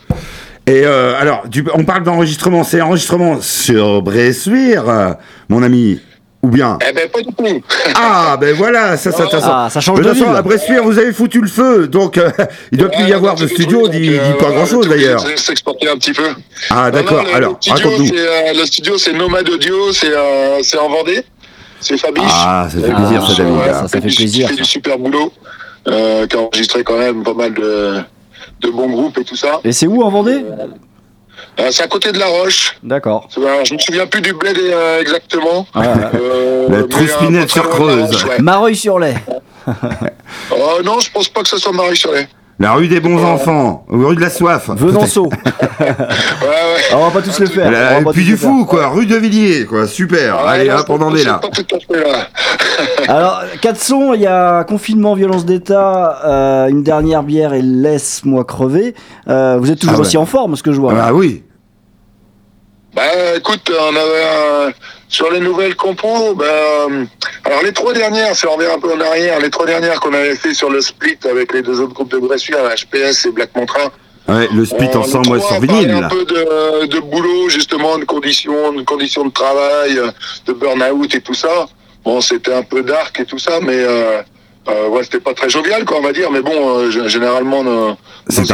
Et 0.66 0.82
euh, 0.84 1.14
alors, 1.18 1.46
du- 1.46 1.64
on 1.74 1.84
parle 1.84 2.02
d'enregistrement. 2.04 2.64
C'est 2.64 2.80
enregistrement 2.80 3.40
sur 3.40 4.00
Bressuire, 4.02 4.88
euh, 4.88 5.12
mon 5.48 5.62
ami, 5.62 6.00
ou 6.44 6.48
bien 6.48 6.78
Eh 6.88 6.92
ben, 6.92 7.08
pas 7.08 7.20
du 7.20 7.26
tout. 7.34 7.62
Ah, 7.94 8.36
ben 8.38 8.54
voilà, 8.54 8.96
ça, 8.96 9.10
ça, 9.10 9.28
ça, 9.30 9.38
Ah, 9.42 9.68
ça 9.70 9.80
change 9.80 9.98
De 9.98 10.02
de 10.04 10.08
toute 10.08 10.18
façon, 10.18 10.30
ville. 10.30 10.38
à 10.38 10.42
Bressuire, 10.42 10.84
vous 10.84 10.98
avez 10.98 11.12
foutu 11.12 11.40
le 11.40 11.48
feu, 11.48 11.88
donc 11.88 12.18
euh, 12.18 12.30
il 12.72 12.78
doit 12.78 12.90
plus 12.90 13.04
y 13.04 13.12
avoir 13.12 13.34
de 13.34 13.46
studio, 13.46 13.88
dit, 13.88 14.10
euh, 14.10 14.18
dit 14.26 14.32
pas 14.32 14.38
voilà, 14.46 14.56
grand-chose 14.56 14.86
on 14.88 14.92
est 14.92 14.96
d'ailleurs. 14.96 15.24
S'exporter 15.36 15.88
un 15.88 15.96
petit 15.96 16.12
peu. 16.12 16.26
Ah, 16.70 16.90
d'accord, 16.90 17.24
alors, 17.34 17.52
le 17.52 17.56
studio, 17.60 17.90
raconte-nous. 17.90 18.06
c'est, 18.06 18.18
euh, 18.18 18.52
le 18.60 18.66
studio, 18.66 18.98
c'est 18.98 19.12
Nomad 19.14 19.48
Audio, 19.48 19.92
c'est 19.92 20.12
euh, 20.14 20.58
c'est 20.62 20.78
en 20.78 20.88
Vendée. 20.90 21.24
C'est 21.80 21.96
Fabiche. 21.98 22.24
Ah, 22.30 22.66
ça 22.70 22.78
fait 22.80 22.90
Euh, 22.90 22.94
plaisir, 22.94 23.26
ça, 23.26 23.34
David. 23.42 23.54
Ça, 23.64 23.88
ça 23.88 23.88
fait 23.88 24.00
du- 24.08 24.16
plaisir, 24.16 24.46
Il 24.50 24.56
fait 24.56 24.62
du 24.62 24.68
super 24.68 24.98
boulot. 24.98 25.32
Euh, 25.86 26.26
qui 26.26 26.34
a 26.36 26.40
enregistré 26.40 26.82
quand 26.82 26.96
même 26.96 27.22
pas 27.22 27.34
mal 27.34 27.52
de, 27.52 27.96
de 28.62 28.70
bons 28.70 28.88
groupes 28.88 29.18
et 29.18 29.24
tout 29.24 29.36
ça. 29.36 29.60
Et 29.64 29.72
c'est 29.72 29.86
où 29.86 30.02
en 30.02 30.08
Vendée? 30.10 30.42
Euh, 31.60 31.68
c'est 31.70 31.82
à 31.84 31.86
côté 31.86 32.10
de 32.12 32.18
La 32.18 32.26
Roche. 32.26 32.76
D'accord. 32.82 33.28
Je 33.34 33.74
me 33.74 33.78
souviens 33.78 34.06
plus 34.06 34.20
du 34.20 34.32
bled 34.32 34.58
euh, 34.58 35.00
exactement. 35.00 35.66
Ouais. 35.74 35.86
Euh, 36.14 36.68
La 36.68 36.76
euh, 36.78 36.86
Trouspinette 36.88 37.50
sur 37.50 37.68
Creuse. 37.68 38.24
Ouais. 38.24 38.38
Mareuil-sur-Lay. 38.40 39.14
Oh, 40.50 40.80
non, 40.84 41.00
je 41.00 41.10
pense 41.10 41.28
pas 41.28 41.42
que 41.42 41.48
ce 41.48 41.56
soit 41.56 41.72
Marie-Cholet. 41.72 42.28
La 42.60 42.72
rue 42.74 42.86
des 42.86 43.00
bons 43.00 43.22
enfants, 43.24 43.84
ou 43.90 44.06
rue 44.06 44.14
de 44.14 44.20
la 44.20 44.30
soif. 44.30 44.70
Venanceau. 44.70 45.28
Ouais, 45.80 45.88
ouais. 45.88 46.82
Ah, 46.92 46.96
on 46.98 47.04
va 47.06 47.10
pas 47.10 47.22
tous 47.22 47.38
le 47.40 47.46
faire. 47.46 47.70
La- 47.70 48.00
puis 48.12 48.24
du 48.24 48.36
faire. 48.36 48.48
fou, 48.50 48.64
quoi, 48.64 48.88
rue 48.88 49.06
de 49.06 49.16
Villiers, 49.16 49.66
quoi, 49.66 49.86
super. 49.88 50.36
Ouais, 50.36 50.48
Allez, 50.50 50.70
hop, 50.70 50.86
on 50.88 51.00
en 51.02 51.14
est 51.16 51.24
là. 51.24 51.40
Alors, 53.08 53.42
quatre 53.60 53.80
sons, 53.80 54.14
il 54.14 54.20
y 54.20 54.26
a 54.26 54.64
confinement, 54.64 55.14
violence 55.14 55.44
d'État, 55.44 56.20
euh, 56.24 56.68
une 56.68 56.82
dernière 56.82 57.22
bière 57.22 57.52
et 57.54 57.62
laisse-moi 57.62 58.44
crever. 58.44 58.94
Euh, 59.28 59.56
vous 59.60 59.70
êtes 59.70 59.78
toujours 59.80 59.96
Ah 59.96 60.00
ouais. 60.00 60.06
aussi 60.06 60.16
en 60.16 60.26
forme, 60.26 60.56
ce 60.56 60.62
que 60.62 60.72
je 60.72 60.80
vois. 60.80 60.94
Ah 61.00 61.12
oui. 61.12 61.42
Bah 62.94 63.02
écoute, 63.36 63.70
on 63.76 63.88
avait 63.88 64.68
un- 64.68 64.72
sur 65.14 65.30
les 65.30 65.38
nouvelles 65.38 65.76
compos, 65.76 66.36
euh, 66.42 67.04
alors 67.44 67.62
les 67.62 67.72
trois 67.72 67.92
dernières, 67.92 68.34
si 68.34 68.46
on 68.46 68.56
revient 68.56 68.70
un 68.74 68.80
peu 68.80 68.92
en 68.92 69.00
arrière, 69.00 69.38
les 69.38 69.48
trois 69.50 69.64
dernières 69.64 70.00
qu'on 70.00 70.12
avait 70.12 70.34
fait 70.34 70.54
sur 70.54 70.70
le 70.70 70.80
split 70.80 71.18
avec 71.30 71.52
les 71.54 71.62
deux 71.62 71.80
autres 71.80 71.94
groupes 71.94 72.10
de 72.10 72.18
Bressuire, 72.18 72.58
HPS 72.58 73.26
et 73.26 73.30
Black 73.30 73.54
Mantra. 73.54 73.92
Ouais, 74.26 74.48
le 74.52 74.64
split 74.64 74.88
ensemble, 74.94 75.28
ouais, 75.28 75.40
sur 75.40 75.60
vinyle. 75.60 75.90
un 75.92 76.08
peu 76.08 76.24
de, 76.24 76.86
de 76.86 76.98
boulot, 76.98 77.48
justement, 77.48 77.96
de 77.98 78.04
conditions, 78.04 78.72
de 78.72 78.82
conditions 78.82 79.24
de 79.24 79.30
travail, 79.32 80.00
de 80.46 80.52
burn-out 80.52 81.14
et 81.14 81.20
tout 81.20 81.34
ça. 81.34 81.68
Bon, 82.04 82.20
c'était 82.20 82.52
un 82.54 82.62
peu 82.62 82.82
dark 82.82 83.20
et 83.20 83.24
tout 83.24 83.38
ça, 83.38 83.60
mais 83.62 83.76
euh, 83.76 84.20
euh, 84.68 84.88
ouais, 84.88 85.04
c'était 85.04 85.20
pas 85.20 85.34
très 85.34 85.48
jovial, 85.48 85.84
quoi, 85.84 85.98
on 85.98 86.02
va 86.02 86.12
dire. 86.12 86.30
Mais 86.32 86.40
bon, 86.42 86.78
euh, 86.78 86.90
généralement, 87.08 87.62
nos, 87.62 87.96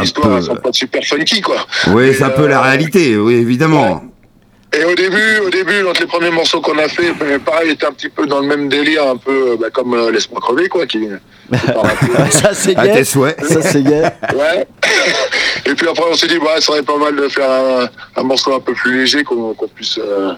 histoires, 0.03 0.29
peu- 0.29 0.35
elles 0.37 0.43
sont 0.43 0.55
pas 0.57 0.73
super 0.73 1.03
funky, 1.03 1.41
quoi. 1.41 1.65
Oui, 1.87 2.13
c'est 2.13 2.23
un 2.23 2.29
peu 2.29 2.45
la 2.47 2.59
euh, 2.59 2.63
réalité, 2.63 3.17
oui, 3.17 3.35
évidemment. 3.35 4.03
Et 4.73 4.85
au 4.85 4.95
début, 4.95 5.39
au 5.45 5.49
début, 5.49 5.81
donc 5.81 5.99
les 5.99 6.05
premiers 6.05 6.29
morceaux 6.31 6.61
qu'on 6.61 6.77
a 6.77 6.87
fait, 6.87 7.11
ben, 7.13 7.39
pareil, 7.41 7.71
était 7.71 7.85
un 7.85 7.91
petit 7.91 8.07
peu 8.07 8.25
dans 8.25 8.39
le 8.39 8.47
même 8.47 8.69
délire, 8.69 9.05
un 9.05 9.17
peu 9.17 9.57
bah, 9.59 9.67
comme 9.69 9.93
euh, 9.93 10.11
Laisse-moi 10.11 10.39
crever, 10.39 10.69
quoi, 10.69 10.85
qui. 10.87 10.99
peu- 11.49 11.57
Ça, 12.31 12.53
c'est 12.53 12.77
À 12.77 12.83
tes 12.87 12.93
gay. 12.93 13.03
souhaits. 13.03 13.43
Ça, 13.43 13.61
c'est 13.61 13.83
gay. 13.83 14.01
ouais. 14.33 14.65
Et 15.65 15.75
puis 15.75 15.87
après, 15.89 16.05
on 16.09 16.13
s'est 16.15 16.27
dit, 16.27 16.39
bah, 16.39 16.55
ça 16.55 16.61
serait 16.61 16.83
pas 16.83 16.95
mal 16.97 17.15
de 17.17 17.27
faire 17.27 17.51
un, 17.51 17.89
un 18.15 18.23
morceau 18.23 18.53
un 18.55 18.61
peu 18.61 18.73
plus 18.73 18.99
léger, 19.01 19.23
qu'on 19.25 19.53
puisse, 19.75 19.97
euh, 19.97 20.31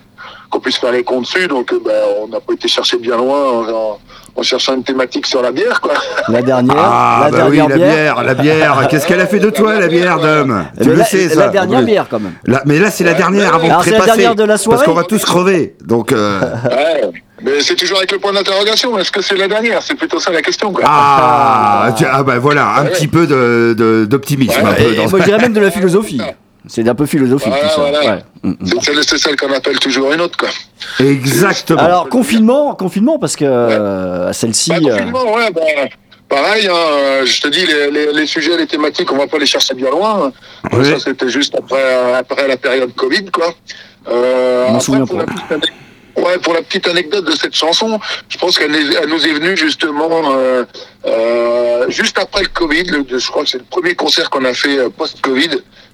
qu'on 0.49 0.59
puisse 0.59 0.77
faire 0.77 0.91
les 0.91 1.03
cons 1.03 1.21
dessus. 1.21 1.47
Donc, 1.47 1.71
euh, 1.71 1.79
ben, 1.85 1.93
on 2.23 2.27
n'a 2.27 2.39
pas 2.39 2.53
été 2.53 2.67
chercher 2.67 2.97
bien 2.97 3.17
loin 3.17 3.59
en, 3.69 3.99
en- 4.35 4.41
cherchant 4.43 4.75
une 4.75 4.83
thématique 4.83 5.25
sur 5.25 5.41
la 5.41 5.51
bière, 5.51 5.79
quoi. 5.81 5.93
La 6.27 6.41
dernière. 6.41 6.75
Ah, 6.77 7.29
la 7.31 7.37
bah 7.37 7.45
oui, 7.49 7.57
la 7.57 7.67
bière. 7.75 8.23
la 8.23 8.33
bière. 8.33 8.87
Qu'est-ce 8.89 9.07
qu'elle 9.07 9.21
a 9.21 9.27
fait 9.27 9.39
de 9.39 9.49
toi, 9.49 9.79
la 9.79 9.87
bière, 9.87 10.19
Dom 10.19 10.65
Eh 10.75 10.79
Tu 10.79 10.85
ben, 10.85 10.91
le 10.93 10.97
la, 10.99 11.05
sais, 11.05 11.29
ça. 11.29 11.39
la 11.41 11.47
dernière 11.49 11.79
Oui. 11.79 11.85
bière, 11.85 12.07
quand 12.09 12.19
même. 12.19 12.33
Là- 12.45 12.61
mais 12.65 12.79
là, 12.79 12.91
c'est 12.91 13.03
la 13.03 13.13
dernière 13.13 13.55
avant 13.55 13.59
de 13.79 13.83
c'est 13.83 13.91
la 13.91 13.97
trépasser. 13.99 14.05
dernière 14.17 14.35
de 14.35 14.43
la 14.43 14.57
soirée 14.57 14.77
Parce 14.77 14.87
qu'on 14.87 14.95
va 14.95 15.03
tous 15.03 15.23
crever. 15.23 15.75
Donc, 15.85 16.11
euh, 16.11 16.39
Ouais. 16.65 17.09
Mais 17.45 17.59
c'est 17.61 17.75
toujours 17.75 17.97
avec 17.97 18.11
le 18.13 18.19
point 18.19 18.31
d'interrogation. 18.31 18.97
Est-ce 18.97 19.11
que 19.11 19.21
c'est 19.21 19.35
la 19.35 19.49
dernière? 19.49 19.81
C'est 19.81 19.95
plutôt 19.95 20.17
ça 20.19 20.31
la 20.31 20.41
question, 20.41 20.71
quoi. 20.71 20.83
ah, 20.87 21.93
ah 22.11 22.23
bah 22.23 22.39
voilà, 22.39 22.75
un 22.77 22.83
Ouais. 22.85 22.91
petit 22.91 23.07
peu 23.07 23.27
de- 23.27 23.75
de- 23.77 24.05
d'optimisme. 24.05 24.61
Ouais, 24.61 24.69
un 24.69 24.73
peu 24.73 24.81
Et 24.83 24.95
dans- 24.95 25.09
moi, 25.09 25.19
je 25.19 25.25
dirais 25.25 25.39
même 25.39 25.51
de 25.53 25.59
la 25.59 25.69
philosophie. 25.71 26.21
C'est 26.67 26.88
un 26.88 26.96
peu 26.96 27.05
philosophique, 27.05 27.50
Voilà, 27.50 27.63
tout 27.70 27.75
ça. 27.75 27.82
voilà. 27.82 28.15
Ouais. 28.15 28.24
Mm, 28.43 28.50
mm. 28.51 29.01
C'est 29.03 29.17
celle, 29.17 29.36
qu'on 29.36 29.51
appelle 29.51 29.79
toujours 29.79 30.13
une 30.13 30.22
autre, 30.22 30.38
quoi. 30.38 30.50
Exactement. 31.00 31.82
Alors, 31.82 32.10
confinement, 32.10 32.74
confinement, 32.75 33.20
parce 33.20 33.36
que 33.36 33.43
euh, 33.46 34.32
celle-ci. 34.34 34.70
Bah, 34.70 34.77
euh, 34.86 34.89
confinement, 34.98 35.34
ouais, 35.36 35.51
bah, 35.51 35.62
pareil, 36.29 36.67
hein, 36.67 37.25
je 37.25 37.41
te 37.41 37.48
dis, 37.50 37.65
les, 37.65 37.91
les, 37.91 38.13
les 38.13 38.25
sujets, 38.25 38.55
les 38.58 38.65
thématiques, 38.67 39.12
on 39.12 39.17
va 39.17 39.27
pas 39.27 39.38
les 39.39 39.46
chercher 39.46 39.74
bien 39.74 39.89
loin. 39.89 40.27
hein. 40.27 40.32
Oui. 40.72 40.86
Ça, 40.89 41.00
c'était 41.00 41.29
juste 41.29 41.53
après, 41.58 42.13
après 42.15 42.48
la 42.48 42.58
période 42.58 42.93
Covid, 42.96 43.25
quoi. 43.25 43.53
Euh, 44.08 44.65
Je 44.67 44.72
m'en 44.72 44.75
après, 44.75 44.86
souviens 44.86 45.05
pour 45.05 45.17
pas. 45.17 45.25
la 45.25 45.34
petite 45.34 45.51
anecdote- 45.51 45.70
Ouais, 46.15 46.38
pour 46.38 46.53
la 46.53 46.62
petite 46.62 46.88
anecdote 46.88 47.25
de 47.25 47.32
cette 47.32 47.55
chanson, 47.55 48.00
je 48.29 48.38
pense 48.38 48.60
qu'elle 48.60 48.72
nous 48.72 49.25
est 49.25 49.34
venue 49.34 49.58
justement 49.58 50.32
euh, 50.36 50.63
euh, 51.08 51.89
juste 51.89 52.20
après 52.20 52.43
le 52.43 52.50
Covid. 52.50 52.84
Le- 52.84 53.17
je 53.20 53.27
crois 53.32 53.43
que 53.43 53.50
c'est 53.50 53.58
le 53.58 53.63
premier 53.63 53.96
concert 53.96 54.29
qu'on 54.29 54.46
a 54.46 54.53
fait 54.53 54.77
euh, 54.77 54.89
post-Covid. 54.96 55.50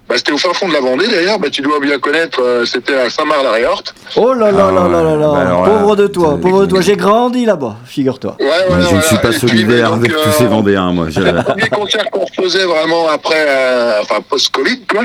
Bah, 0.09 0.15
c'était 0.17 0.31
au 0.31 0.37
fin 0.39 0.51
fond 0.53 0.67
de 0.67 0.73
la 0.73 0.79
Vendée 0.81 1.07
d'ailleurs. 1.07 1.37
Bah, 1.37 1.49
tu 1.51 1.61
dois 1.61 1.79
bien 1.79 1.99
connaître. 1.99 2.41
euh, 2.41 2.65
c'était 2.65 2.95
à 2.95 3.09
Saint-Marc-la-Réorte. 3.11 3.93
Oh 4.15 4.33
là 4.33 4.51
là 4.51 4.71
là 4.71 4.87
là 4.87 5.03
là 5.03 5.15
là. 5.15 5.27
Bah, 5.31 5.39
alors 5.41 5.67
là, 5.67 5.69
pauvre 5.69 5.95
de 5.95 6.07
toi, 6.07 6.37
pauvre 6.41 6.61
de 6.61 6.65
toi. 6.65 6.81
J'ai 6.81 6.95
grandi 6.97 7.45
là-bas, 7.45 7.75
figure-toi. 7.85 8.35
Ouais, 8.39 8.45
ouais, 8.47 8.53
je 8.71 8.75
ne 8.77 8.81
voilà. 8.85 9.01
suis 9.03 9.17
pas 9.17 9.31
solidaire 9.31 9.93
avec 9.93 10.11
euh, 10.11 10.15
tous 10.23 10.31
ces 10.31 10.45
Vendéens, 10.47 10.91
moi. 10.93 11.05
Je- 11.09 11.21
C'est 11.21 11.31
le 11.31 11.43
premier 11.43 11.69
concert 11.69 12.09
qu'on 12.09 12.25
faisait 12.27 12.65
vraiment 12.65 13.07
après, 13.07 13.45
euh, 13.47 14.01
enfin 14.01 14.15
post-Covid, 14.27 14.81
quoi. 14.89 15.03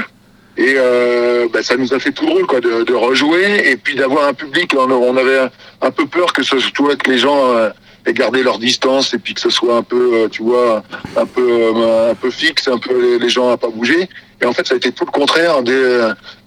Et 0.56 0.74
euh, 0.78 1.48
bah, 1.52 1.62
ça 1.62 1.76
nous 1.76 1.92
a 1.92 1.98
fait 1.98 2.12
tout 2.12 2.24
drôle, 2.26 2.46
quoi, 2.46 2.60
de, 2.60 2.84
de 2.84 2.94
rejouer 2.94 3.70
et 3.70 3.76
puis 3.76 3.96
d'avoir 3.96 4.28
un 4.28 4.32
public. 4.34 4.72
On, 4.78 4.90
on 4.90 5.16
avait 5.16 5.40
un, 5.82 5.90
peu 5.90 6.06
peur 6.06 6.32
que 6.32 6.42
ce 6.42 6.58
soit 6.60 6.96
que 6.96 7.10
les 7.10 7.18
gens 7.18 7.50
euh, 7.56 7.70
aient 8.06 8.12
gardé 8.14 8.42
leur 8.44 8.58
distance 8.58 9.12
et 9.14 9.18
puis 9.18 9.34
que 9.34 9.40
ce 9.40 9.50
soit 9.50 9.76
un 9.76 9.82
peu, 9.82 10.10
euh, 10.14 10.28
tu 10.30 10.44
vois, 10.44 10.82
un 11.16 11.26
peu, 11.26 11.42
euh, 11.46 12.12
un 12.12 12.14
peu 12.14 12.30
fixe, 12.30 12.68
un 12.68 12.78
peu 12.78 12.98
les, 13.02 13.18
les 13.18 13.28
gens 13.28 13.50
à 13.50 13.56
pas 13.56 13.68
bouger. 13.68 14.08
Et 14.42 14.46
en 14.46 14.52
fait, 14.52 14.66
ça 14.66 14.74
a 14.74 14.76
été 14.76 14.90
tout 14.92 15.04
le 15.04 15.10
contraire. 15.10 15.62
Dès, 15.62 15.72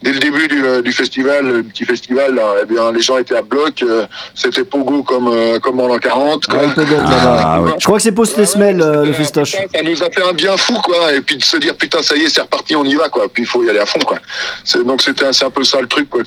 dès 0.04 0.14
le 0.14 0.20
début 0.20 0.48
du, 0.48 0.62
du 0.84 0.92
festival, 0.92 1.46
le 1.46 1.64
petit 1.64 1.86
festival, 1.86 2.36
là, 2.36 2.56
eh 2.62 2.66
bien, 2.66 2.92
les 2.92 3.02
gens 3.02 3.18
étaient 3.18 3.36
à 3.38 3.42
bloc. 3.42 3.82
euh, 3.84 4.06
C'était 4.36 4.64
pogo 4.66 5.04
comme, 5.04 5.28
euh, 5.30 5.60
comme 5.60 5.80
en 5.80 5.88
l'an 5.88 5.98
40. 5.98 6.46
quoi. 6.48 6.60
Ouais, 6.60 6.68
peut-être, 6.76 6.90
là-bas. 7.10 7.42
Ah, 7.46 7.62
ouais. 7.62 7.72
Je 7.80 7.86
crois 7.86 7.98
que 7.98 8.04
c'est 8.04 8.12
post 8.12 8.38
les 8.38 8.46
semelles, 8.46 8.82
euh, 8.82 9.06
le 9.06 9.14
festoche. 9.14 9.52
Ça 9.54 9.82
nous 9.84 10.04
a 10.04 10.10
fait 10.12 10.24
un 10.24 10.34
bien 10.34 10.58
fou, 10.58 10.74
quoi. 10.84 11.14
Et 11.14 11.22
puis 11.22 11.38
de 11.38 11.44
se 11.44 11.58
dire, 11.58 11.76
putain, 11.76 12.02
ça 12.02 12.16
y 12.16 12.24
est, 12.24 12.30
c'est 12.30 12.42
reparti, 12.42 12.76
on 12.76 12.84
y 12.84 12.96
va, 12.96 13.10
quoi. 13.10 13.28
Puis 13.32 13.44
il 13.44 13.48
faut 13.48 13.64
y 13.64 13.70
aller 13.70 13.80
à 13.80 13.86
fond, 13.86 14.00
quoi. 14.00 14.18
C'est- 14.64 14.84
Donc 14.84 15.02
c'était 15.02 15.32
c'est 15.34 15.46
un 15.46 15.50
peu 15.50 15.64
ça 15.64 15.80
le 15.82 15.88
truc, 15.88 16.10
quoi. 16.10 16.22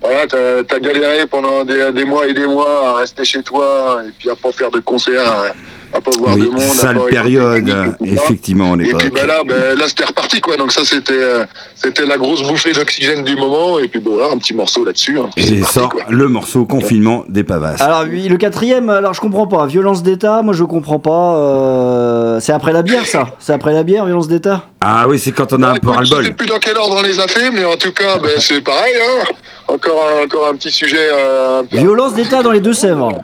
Voilà, 0.00 0.26
t'as 0.26 0.76
as 0.76 0.80
galéré 0.80 1.26
pendant 1.26 1.64
des, 1.64 1.90
des 1.92 2.04
mois 2.04 2.26
et 2.26 2.34
des 2.34 2.46
mois 2.46 2.88
à 2.90 2.94
rester 2.98 3.24
chez 3.24 3.42
toi, 3.42 4.00
et 4.06 4.10
puis 4.18 4.30
à 4.30 4.36
pas 4.36 4.52
faire 4.52 4.70
de 4.70 4.80
concerts, 4.80 5.26
à, 5.26 5.46
à 5.94 6.00
pas 6.00 6.10
voir 6.18 6.36
de 6.36 6.40
Oui, 6.42 6.50
monde. 6.50 6.60
sale 6.60 6.98
période, 7.08 7.64
de 7.64 7.92
effectivement, 8.06 8.72
à 8.72 8.76
Et 8.76 8.94
puis 8.94 9.10
ben 9.10 9.26
là, 9.26 9.42
ben, 9.46 9.78
là 9.78 9.84
c'était 9.88 10.04
reparti, 10.04 10.40
quoi. 10.40 10.56
Donc 10.56 10.72
ça, 10.72 10.82
c'était 10.84 11.12
euh, 11.14 11.44
c'était 11.74 12.06
la 12.06 12.16
grosse 12.16 12.42
bouffée 12.42 12.72
d'oxygène 12.72 13.24
du 13.24 13.36
moment. 13.36 13.78
Et 13.78 13.88
puis 13.88 14.00
bon, 14.00 14.14
voilà, 14.14 14.32
un 14.32 14.38
petit 14.38 14.54
morceau 14.54 14.84
là-dessus. 14.84 15.18
hein. 15.18 15.28
Et 15.36 15.60
parti, 15.60 15.72
sort 15.74 15.88
quoi. 15.90 16.02
le 16.08 16.28
morceau 16.28 16.64
confinement 16.64 17.24
des 17.28 17.44
pavasses. 17.44 17.80
Alors 17.80 18.04
oui, 18.10 18.28
le 18.28 18.36
quatrième, 18.36 18.88
alors 18.90 19.14
je 19.14 19.20
comprends 19.20 19.46
pas. 19.46 19.66
Violence 19.66 20.02
d'État, 20.02 20.42
moi 20.42 20.54
je 20.54 20.64
comprends 20.64 20.98
pas. 20.98 21.36
euh, 21.36 22.40
C'est 22.40 22.52
après 22.52 22.72
la 22.72 22.82
bière 22.82 23.06
ça 23.06 23.26
C'est 23.38 23.52
après 23.52 23.72
la 23.72 23.82
bière, 23.82 24.04
violence 24.06 24.28
d'État 24.28 24.64
Ah 24.80 25.06
oui, 25.08 25.18
c'est 25.18 25.32
quand 25.32 25.52
on 25.52 25.62
a 25.62 25.68
un 25.68 25.74
peu 25.76 25.88
Écoute, 25.88 26.04
Je 26.22 26.26
sais 26.28 26.32
plus 26.34 26.46
dans 26.46 26.58
quel 26.58 26.76
ordre 26.76 26.96
on 26.98 27.02
les 27.02 27.20
a 27.20 27.28
fait, 27.28 27.50
mais 27.50 27.64
en 27.64 27.76
tout 27.76 27.92
cas, 27.92 28.18
ben, 28.18 28.30
c'est 28.38 28.60
pareil. 28.62 28.94
Hein. 28.96 29.24
Encore, 29.68 30.04
un, 30.20 30.24
encore 30.24 30.48
un 30.48 30.54
petit 30.56 30.70
sujet. 30.70 30.96
Euh, 31.12 31.60
un 31.60 31.64
peu- 31.64 31.76
Violence 31.78 32.14
d'État 32.14 32.42
dans 32.42 32.50
les 32.50 32.60
Deux-Sèvres. 32.60 33.22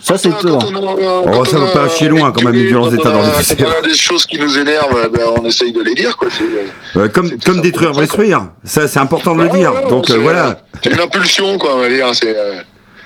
Ça 0.00 0.16
c'est 0.16 0.28
étonnant. 0.28 0.58
on 0.62 0.98
euh, 0.98 1.32
Oh, 1.40 1.44
ça 1.44 1.56
on 1.58 1.64
va 1.64 1.70
pas 1.72 1.88
chier 1.88 2.08
loin, 2.08 2.30
quand 2.32 2.44
même, 2.44 2.54
une 2.54 2.66
violence 2.66 2.90
d'État 2.90 3.10
dans 3.10 3.20
les 3.22 3.26
Quand 3.56 3.64
on 3.64 3.84
a 3.84 3.88
des 3.88 3.94
choses 3.94 4.24
qui 4.26 4.38
nous 4.38 4.58
énervent, 4.58 5.10
ben, 5.12 5.22
on 5.40 5.44
essaye 5.44 5.72
de 5.72 5.82
les 5.82 5.94
dire. 5.94 6.16
Quoi. 6.16 6.28
C'est- 6.30 6.98
Euh, 6.98 7.08
comme 7.08 7.30
comme 7.44 7.56
ça. 7.56 7.60
détruire, 7.62 7.92
détruire. 7.92 8.48
Ça, 8.64 8.86
c'est 8.88 8.98
important 9.00 9.34
de 9.34 9.42
le 9.42 9.48
dire. 9.50 9.72
ouais, 9.74 9.88
Donc 9.90 10.06
c'est- 10.06 10.14
euh, 10.14 10.18
voilà. 10.18 10.60
C'est 10.82 10.90
une 10.92 11.00
impulsion, 11.00 11.58
quoi, 11.58 11.74
on 11.76 11.80
va 11.80 11.88
dire. 11.88 12.06
C'est, 12.14 12.36
euh, 12.36 12.60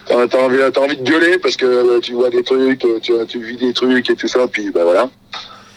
t'as, 0.06 0.38
envie, 0.38 0.58
t'as 0.72 0.80
envie 0.80 0.96
de 0.98 1.02
gueuler 1.08 1.38
parce 1.38 1.56
que 1.56 1.64
euh, 1.66 2.00
tu 2.00 2.12
vois 2.12 2.30
des 2.30 2.42
trucs, 2.42 2.84
euh, 2.84 2.98
tu, 3.00 3.12
tu 3.28 3.38
vis 3.42 3.56
des 3.56 3.72
trucs 3.72 4.08
et 4.10 4.14
tout 4.14 4.28
ça, 4.28 4.40
puis 4.50 4.70
ben 4.70 4.84
voilà. 4.84 5.08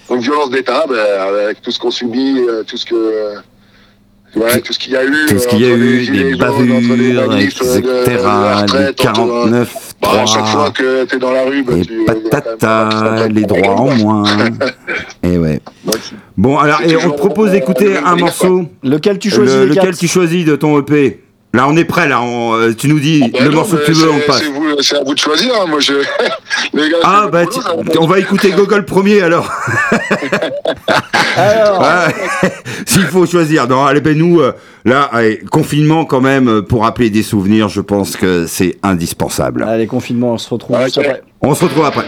Donc 0.10 0.19
violence 0.21 0.49
d'État, 0.51 0.86
ben, 0.88 0.97
avec 1.30 1.62
tout 1.62 1.71
ce 1.71 1.80
qu'on 1.80 1.91
subit, 1.91 2.43
euh, 2.47 2.63
tout 2.63 2.78
ce 2.78 2.86
que. 2.86 2.95
euh, 2.95 3.36
Ouais, 4.36 4.60
tout 4.60 4.73
ce 4.73 4.80
qu'il 4.80 4.91
y 4.91 4.97
a 4.97 5.06
eu. 5.06 5.28
Tout 5.30 5.39
ce 5.39 5.45
euh, 5.45 5.49
qu'il 5.49 5.62
y 5.62 5.63
a 5.63 5.69
entre 5.69 5.78
les 5.80 5.86
eu, 6.08 6.12
les 6.12 6.36
bavures, 6.36 6.82
manifs, 6.82 7.62
euh, 7.62 7.78
etc. 7.78 7.82
de- 7.82 7.88
de 7.88 8.10
la 8.17 8.56
Les 8.56 8.62
retraite, 8.63 8.99
entre, 9.08 9.21
euh, 9.21 9.23
49, 9.45 9.94
bah, 10.13 10.22
à 10.22 10.26
chaque 10.26 10.46
fois 10.46 10.72
3. 10.72 10.72
que 10.72 11.04
t'es 11.06 11.18
dans 11.18 11.32
la 11.32 11.44
rue, 11.46 11.63
bah, 11.63 11.74
Et 11.78 11.82
tu, 11.82 12.06
s'entendent 12.60 13.32
les 13.32 13.44
droits 13.44 13.76
en 13.82 13.96
moins. 13.96 14.24
Et 15.24 15.38
ouais. 15.38 15.60
quoi. 15.86 15.96
Bon, 16.38 16.58
alors, 16.58 16.82
et 16.82 16.96
on 16.98 17.12
te 17.12 17.18
propose 17.18 17.52
d'écouter 17.52 17.98
un 17.98 18.15
morceau. 18.15 18.65
Lequel 18.84 19.20
tu 19.20 19.30
choisis 19.30 19.56
Le- 19.56 19.62
les 19.63 19.70
lequel 19.70 19.84
quatre 19.86 19.98
tu 19.98 20.08
choisis 20.08 20.46
de 20.46 20.56
ton 20.56 20.80
EP 20.80 21.22
Là, 21.56 21.68
on 21.70 21.78
est 21.78 21.86
prêt, 21.86 22.08
là. 22.08 22.22
on- 22.22 22.54
euh, 22.54 22.74
tu 22.78 22.88
nous 22.89 23.00
dis 23.00 23.22
Bah 23.32 23.39
le 23.41 23.50
non, 23.50 23.56
morceau 23.56 23.78
que 23.78 23.86
tu 23.86 23.94
veux, 23.94 24.10
on 24.12 24.20
c'est- 24.20 24.26
passe. 24.26 24.44
C'est 24.82 24.98
à 24.98 25.04
vous 25.04 25.13
de 25.13 25.20
choisir. 25.20 25.54
hein. 25.56 25.65
Moi, 25.70 25.80
je. 25.80 25.94
les 26.74 26.89
gars, 26.89 26.98
Ah, 27.04 27.28
bah, 27.32 27.46
boulot, 27.46 27.62
ça. 27.62 27.76
on 28.00 28.06
va 28.08 28.20
écouter 28.20 28.52
Gogol 28.52 28.84
premier 28.86 29.22
alors. 29.22 29.50
Alors, 31.38 31.80
Ah, 31.84 32.08
S'il 32.86 33.04
faut 33.04 33.26
choisir. 33.26 33.68
Non, 33.68 33.86
allez, 33.86 34.02
ben 34.02 34.18
nous, 34.18 34.39
euh, 34.41 34.54
là, 34.86 35.04
allez, 35.12 35.39
confinement 35.52 36.06
quand 36.06 36.22
même, 36.22 36.48
euh, 36.48 36.62
pour 36.62 36.84
rappeler 36.84 37.10
des 37.10 37.24
souvenirs, 37.24 37.68
je 37.70 37.82
pense 37.82 38.15
que 38.15 38.46
c'est 38.48 38.78
indispensable. 38.84 39.63
allez, 39.63 39.88
confinement, 39.88 40.34
on 40.34 40.38
se 40.38 40.50
retrouve 40.50 40.78
juste 40.84 40.98
ok. 40.98 41.06
après. 41.06 41.22
On 41.41 41.56
se 41.56 41.63
retrouve 41.65 41.86
après. 41.86 42.06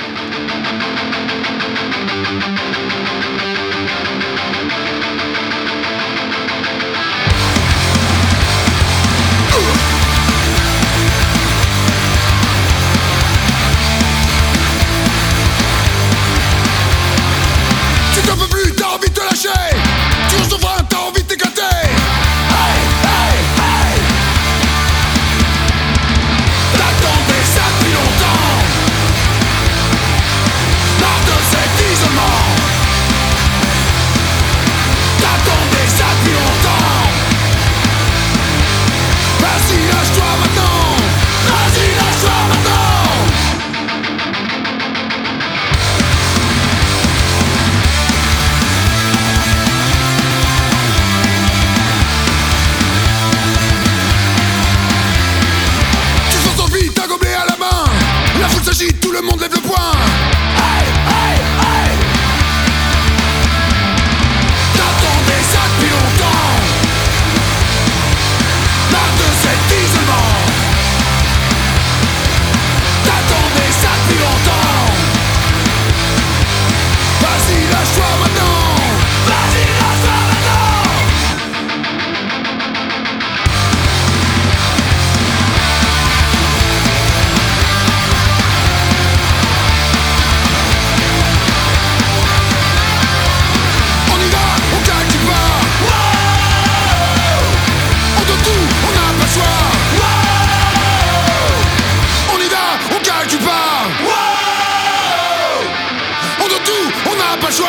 Pas 107.48 107.52
le 107.52 107.56
choix. 107.56 107.68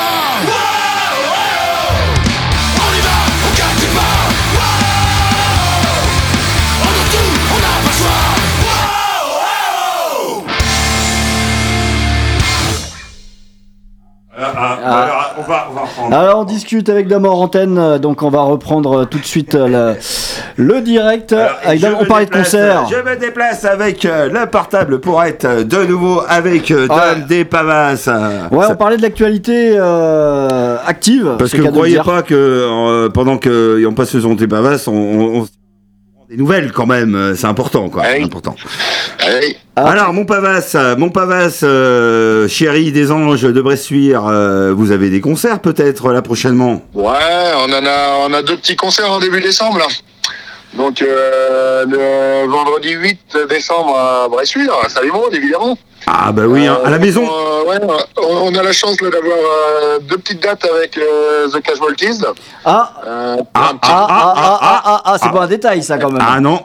On 2.77 2.91
y 2.95 3.01
va, 3.01 3.17
on 3.45 3.51
calcule 3.57 3.95
pas 3.95 4.14
On 6.81 6.91
donne 6.93 7.09
tout, 7.11 7.31
on 7.51 7.59
n'a 7.61 7.73
pas 7.85 7.91
le 7.91 7.97
choix. 7.97 8.19
Ah, 14.41 15.35
on 15.37 15.43
va, 15.43 15.69
on 15.71 15.75
va 15.75 15.81
reprendre. 15.83 16.17
Alors 16.17 16.38
on 16.41 16.45
discute 16.45 16.88
avec 16.88 17.09
Dame 17.09 17.27
en 17.27 17.43
antenne, 17.43 17.99
donc 17.99 18.23
on 18.23 18.31
va 18.31 18.43
reprendre 18.43 19.05
tout 19.05 19.19
de 19.19 19.25
suite 19.25 19.55
euh, 19.55 19.95
le, 19.95 19.97
le 20.59 20.81
direct. 20.83 21.33
Avec 21.64 21.81
Dame, 21.81 21.94
Je 21.99 22.05
on 22.05 22.07
parlait 22.07 22.27
de 22.27 22.31
concert. 22.33 22.87
Je 22.90 22.97
me 22.97 23.16
déplace 23.16 23.64
avec 23.64 24.05
euh, 24.05 24.29
le 24.29 24.51
portable 24.51 25.01
pour 25.01 25.23
être 25.23 25.44
euh, 25.44 25.64
de 25.64 25.85
nouveau 25.85 26.23
avec 26.29 26.71
euh, 26.71 26.87
Dom 26.88 26.97
Ouais. 26.99 27.21
des 27.29 27.44
Pavas. 27.44 27.92
Ouais, 28.51 28.66
ça- 28.66 28.73
on 28.73 28.77
parlait 28.77 28.97
de 28.97 29.03
l'actualité 29.03 29.75
euh, 29.77 30.77
active. 30.85 31.37
Parce 31.38 31.53
que 31.53 31.59
le 31.59 31.62
vous 31.62 31.68
de 31.71 31.75
croyez 31.75 32.01
pas 32.05 32.23
que 32.23 32.35
euh, 32.35 33.09
pendant 33.09 33.38
que 33.38 33.83
on 33.87 33.94
passe 33.94 34.11
sur 34.18 34.35
des 34.37 34.49
Pavas, 34.49 34.85
on, 34.88 34.92
on, 34.92 35.40
on 35.42 35.49
des 36.29 36.37
nouvelles 36.37 36.73
quand 36.73 36.87
même. 36.87 37.35
C'est 37.37 37.47
important, 37.47 37.88
quoi. 37.88 38.03
Ouais. 38.03 38.23
Important. 38.23 38.55
Hey. 39.21 39.57
Ah, 39.77 39.90
Alors, 39.92 40.12
mon 40.12 40.25
Pavas, 40.27 40.77
mon 40.99 41.09
Pavas, 41.09 41.61
euh, 41.62 42.49
chéri 42.49 42.90
des 42.92 43.12
anges 43.12 43.42
de 43.42 43.62
Bressuire, 43.62 44.27
euh, 44.27 44.73
vous 44.77 44.90
avez 44.90 45.09
des 45.09 45.21
concerts 45.21 45.61
peut-être 45.61 46.12
là 46.12 46.21
prochainement? 46.21 46.83
Ouais, 46.94 47.14
on 47.64 47.73
en 47.73 47.87
a, 47.87 48.29
on 48.29 48.33
a 48.35 48.42
deux 48.42 48.57
petits 48.57 48.75
concerts 48.77 49.11
en 49.12 49.21
début 49.21 49.40
décembre 49.40 49.79
là. 49.79 49.85
Donc 50.74 51.00
euh, 51.02 51.85
le 51.87 52.46
vendredi 52.50 52.90
8 52.92 53.37
décembre 53.48 53.96
à 53.98 54.28
Bressuire, 54.28 54.72
à 54.85 54.88
Salimond 54.88 55.28
évidemment. 55.33 55.76
Ah 56.07 56.31
bah 56.33 56.42
oui, 56.46 56.66
hein, 56.66 56.78
à 56.85 56.90
la 56.90 56.96
Euh, 56.96 57.00
maison. 57.00 57.22
euh, 57.24 57.64
ouais, 57.64 57.78
on 58.16 58.54
a 58.54 58.62
la 58.62 58.72
chance 58.72 58.96
d'avoir 58.98 59.22
euh, 59.22 59.98
deux 60.00 60.18
petites 60.18 60.42
dates 60.42 60.64
avec 60.64 60.96
euh, 60.96 61.48
The 61.48 61.61
Casualties. 61.62 62.22
Ah, 62.64 62.92
Euh, 63.07 63.37
Ah, 63.54 63.68
petit- 63.72 63.78
ah, 63.90 64.07
ah, 64.09 64.09
ah, 64.11 64.35
ah, 64.37 64.59
ah, 64.62 64.83
ah, 64.85 65.02
ah. 65.04 65.16
c'est 65.22 65.31
pas 65.33 65.42
un 65.42 65.46
détail 65.46 65.83
ça 65.83 65.98
quand 65.98 66.11
même. 66.11 66.22
Ah 66.26 66.38
non, 66.40 66.61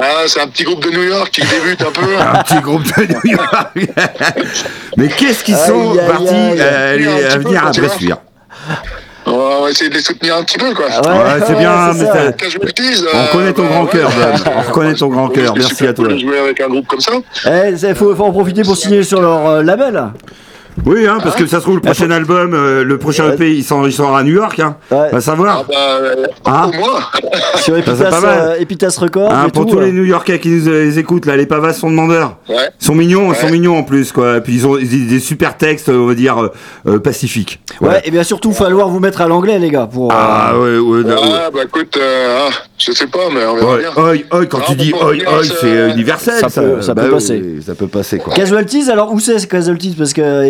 Ah, 0.00 0.22
c'est 0.26 0.40
un 0.40 0.48
petit 0.48 0.64
groupe 0.64 0.82
de 0.82 0.90
New 0.90 1.02
York 1.02 1.30
qui 1.30 1.42
débute 1.42 1.82
un 1.82 1.90
peu. 1.92 2.16
un 2.18 2.42
petit 2.42 2.60
groupe 2.60 2.82
de 2.84 3.12
New 3.12 3.32
York. 3.36 3.68
Mais 4.96 5.08
qu'est-ce 5.08 5.44
qu'ils 5.44 5.56
sont 5.56 5.92
Aïe, 5.92 6.00
aïe, 6.00 6.06
partis 6.08 6.34
aïe. 6.34 6.60
euh, 6.60 7.30
à 7.32 7.38
venir 7.38 7.66
à. 7.66 7.70
Bressuire? 7.72 8.16
On 9.26 9.62
va 9.62 9.70
essayer 9.70 9.88
de 9.88 9.94
les 9.94 10.00
soutenir 10.00 10.36
un 10.36 10.42
petit 10.42 10.58
peu, 10.58 10.74
quoi. 10.74 10.86
Ah 10.90 11.00
Ouais, 11.00 11.44
c'est 11.46 11.54
bien, 11.54 11.92
mais 11.94 12.04
ça. 12.06 12.12
t'as- 12.12 12.32
Casualties, 12.32 13.04
On 13.12 13.16
euh, 13.16 13.32
connaît 13.32 13.52
ton 13.52 13.62
bah, 13.62 13.68
grand 13.70 13.84
ouais. 13.84 13.90
cœur, 13.90 14.10
Dan. 14.10 14.54
On 14.56 14.60
reconnaît 14.68 14.94
ton 14.94 15.06
grand 15.08 15.28
cœur. 15.28 15.54
Merci 15.56 15.86
à 15.86 15.92
toi. 15.92 16.08
jouer 16.18 16.38
avec 16.38 16.60
un 16.60 16.68
groupe 16.68 16.86
comme 16.88 17.00
ça. 17.00 17.12
Eh, 17.46 17.76
c'est- 17.76 17.94
faut, 17.94 18.14
faut 18.16 18.24
en 18.24 18.32
profiter 18.32 18.62
pour 18.62 18.76
signer 18.76 19.02
sur 19.04 19.20
leur 19.20 19.46
euh, 19.46 19.62
label. 19.62 20.02
Oui, 20.86 21.06
hein, 21.06 21.18
parce 21.22 21.36
que 21.36 21.46
ça 21.46 21.58
se 21.58 21.62
trouve, 21.62 21.76
le 21.76 21.80
prochain 21.82 22.10
album, 22.10 22.54
euh, 22.54 22.82
le 22.82 22.98
prochain 22.98 23.30
EP, 23.32 23.52
il 23.54 23.62
sort, 23.62 23.86
il 23.86 23.92
sort 23.92 24.16
à 24.16 24.22
New 24.24 24.32
York, 24.34 24.58
hein. 24.58 24.76
Ouais. 24.90 24.96
Va 25.10 25.18
Ah 25.18 25.20
savoir. 25.20 25.64
bah, 25.68 25.74
euh, 26.00 26.26
Ah. 26.44 26.66
au 26.66 26.72
moins. 26.72 27.00
Sur 27.56 27.76
Epitas, 27.76 28.20
euh, 28.24 28.54
Epitas 28.58 28.96
Records. 28.98 29.30
Hein, 29.32 29.44
et 29.48 29.50
pour 29.50 29.66
tout, 29.66 29.72
tous 29.72 29.78
euh. 29.80 29.84
les 29.84 29.92
New 29.92 30.04
Yorkais 30.04 30.38
qui 30.40 30.48
nous 30.48 30.68
euh, 30.68 30.84
les 30.84 30.98
écoutent, 30.98 31.26
là, 31.26 31.36
les 31.36 31.46
pavas 31.46 31.72
sont 31.74 31.90
demandeurs. 31.90 32.36
Ouais. 32.48 32.56
Ils 32.80 32.84
sont 32.84 32.94
mignons, 32.94 33.32
ils 33.32 33.36
sont 33.36 33.50
mignons 33.50 33.76
en 33.78 33.82
plus, 33.82 34.12
quoi. 34.12 34.40
Puis 34.40 34.54
ils 34.54 34.66
ont 34.66 34.76
des, 34.76 34.84
des 34.84 35.20
super 35.20 35.56
textes, 35.56 35.88
on 35.90 36.06
va 36.06 36.14
dire, 36.14 36.38
euh, 36.42 36.48
euh, 36.88 36.98
pacifiques. 36.98 37.60
Ouais, 37.80 38.00
et 38.04 38.10
bien 38.10 38.22
surtout, 38.24 38.52
falloir 38.52 38.88
vous 38.88 38.98
mettre 39.00 39.20
à 39.20 39.28
l'anglais, 39.28 39.58
les 39.58 39.70
gars. 39.70 39.86
Pour, 39.92 40.10
euh, 40.10 40.14
Ah, 40.18 40.52
ouais, 40.58 40.78
ouais, 40.78 41.02
ouais. 41.04 41.14
Ah, 41.22 41.50
bah 41.52 41.60
écoute, 41.64 41.96
euh, 42.00 42.48
ah, 42.48 42.52
je 42.78 42.92
sais 42.92 43.06
pas, 43.06 43.28
mais 43.32 43.44
on 43.44 43.54
verra 43.56 43.72
Oi, 43.72 43.78
bien. 43.78 43.90
oi, 43.96 44.12
oi, 44.40 44.46
quand 44.46 44.58
Ah, 44.62 44.64
tu 44.66 44.72
on 44.72 44.74
dis 44.76 44.92
oi, 44.94 45.04
oi, 45.04 45.44
c'est- 45.44 45.66
euh, 45.66 45.90
universel, 45.92 46.34
Ça 46.40 46.48
ça. 46.48 46.62
peut- 46.62 46.80
ça 46.82 46.94
peut 46.94 47.02
Bah 47.02 47.08
passer. 47.10 47.42
Ça 47.64 47.74
peut 47.74 47.86
passer, 47.88 48.18
quoi. 48.18 48.32
Casualties, 48.34 48.90
alors 48.90 49.12
où 49.12 49.20
c'est 49.20 49.38
ce 49.38 49.46
Casualties 49.46 49.94
Parce 49.98 50.12
que 50.12 50.46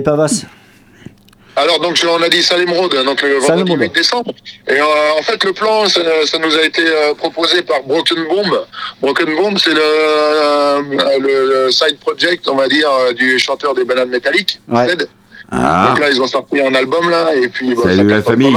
Alors 1.55 1.81
donc 1.81 1.97
je- 1.97 2.07
on 2.07 2.23
a 2.23 2.29
dit 2.31 2.43
Salem 2.43 2.71
Road, 2.73 2.95
donc 3.05 3.21
le 3.21 3.35
vendredi 3.35 3.47
Salem 3.47 3.69
Road. 3.69 3.81
8 3.81 3.95
décembre. 3.95 4.33
Et 4.69 4.73
euh, 4.81 4.85
en 5.19 5.23
fait 5.23 5.43
le 5.45 5.53
plan 5.53 5.87
ça, 5.87 6.01
ça 6.25 6.39
nous 6.39 6.57
a 6.57 6.63
été 6.63 6.83
euh, 6.87 7.13
proposé 7.15 7.61
par 7.63 7.83
Broken 7.83 8.25
Bomb. 8.27 8.65
Broken 9.03 9.37
Bomb 9.37 9.59
c'est 9.59 9.75
le, 9.75 9.81
euh, 9.83 10.81
le, 11.21 11.65
le 11.67 11.71
side 11.71 11.99
project 11.99 12.49
on 12.49 12.55
va 12.57 12.69
dire 12.69 12.89
du 13.15 13.39
chanteur 13.39 13.75
des 13.75 13.85
bananes 13.85 14.09
métalliques. 14.09 14.61
Ouais. 14.69 14.87
Ted. 14.87 15.07
Ah, 15.51 15.89
Donc 15.91 15.99
là 16.01 16.09
ils 16.11 16.23
ont 16.23 16.27
sorti 16.27 16.59
un 16.61 16.75
album 16.75 17.11
là 17.11 17.35
et 17.35 17.49
puis 17.49 17.75
bah, 17.75 17.83
Salut 17.85 18.09
ça 18.09 18.17
la 18.17 18.23
famille. 18.23 18.57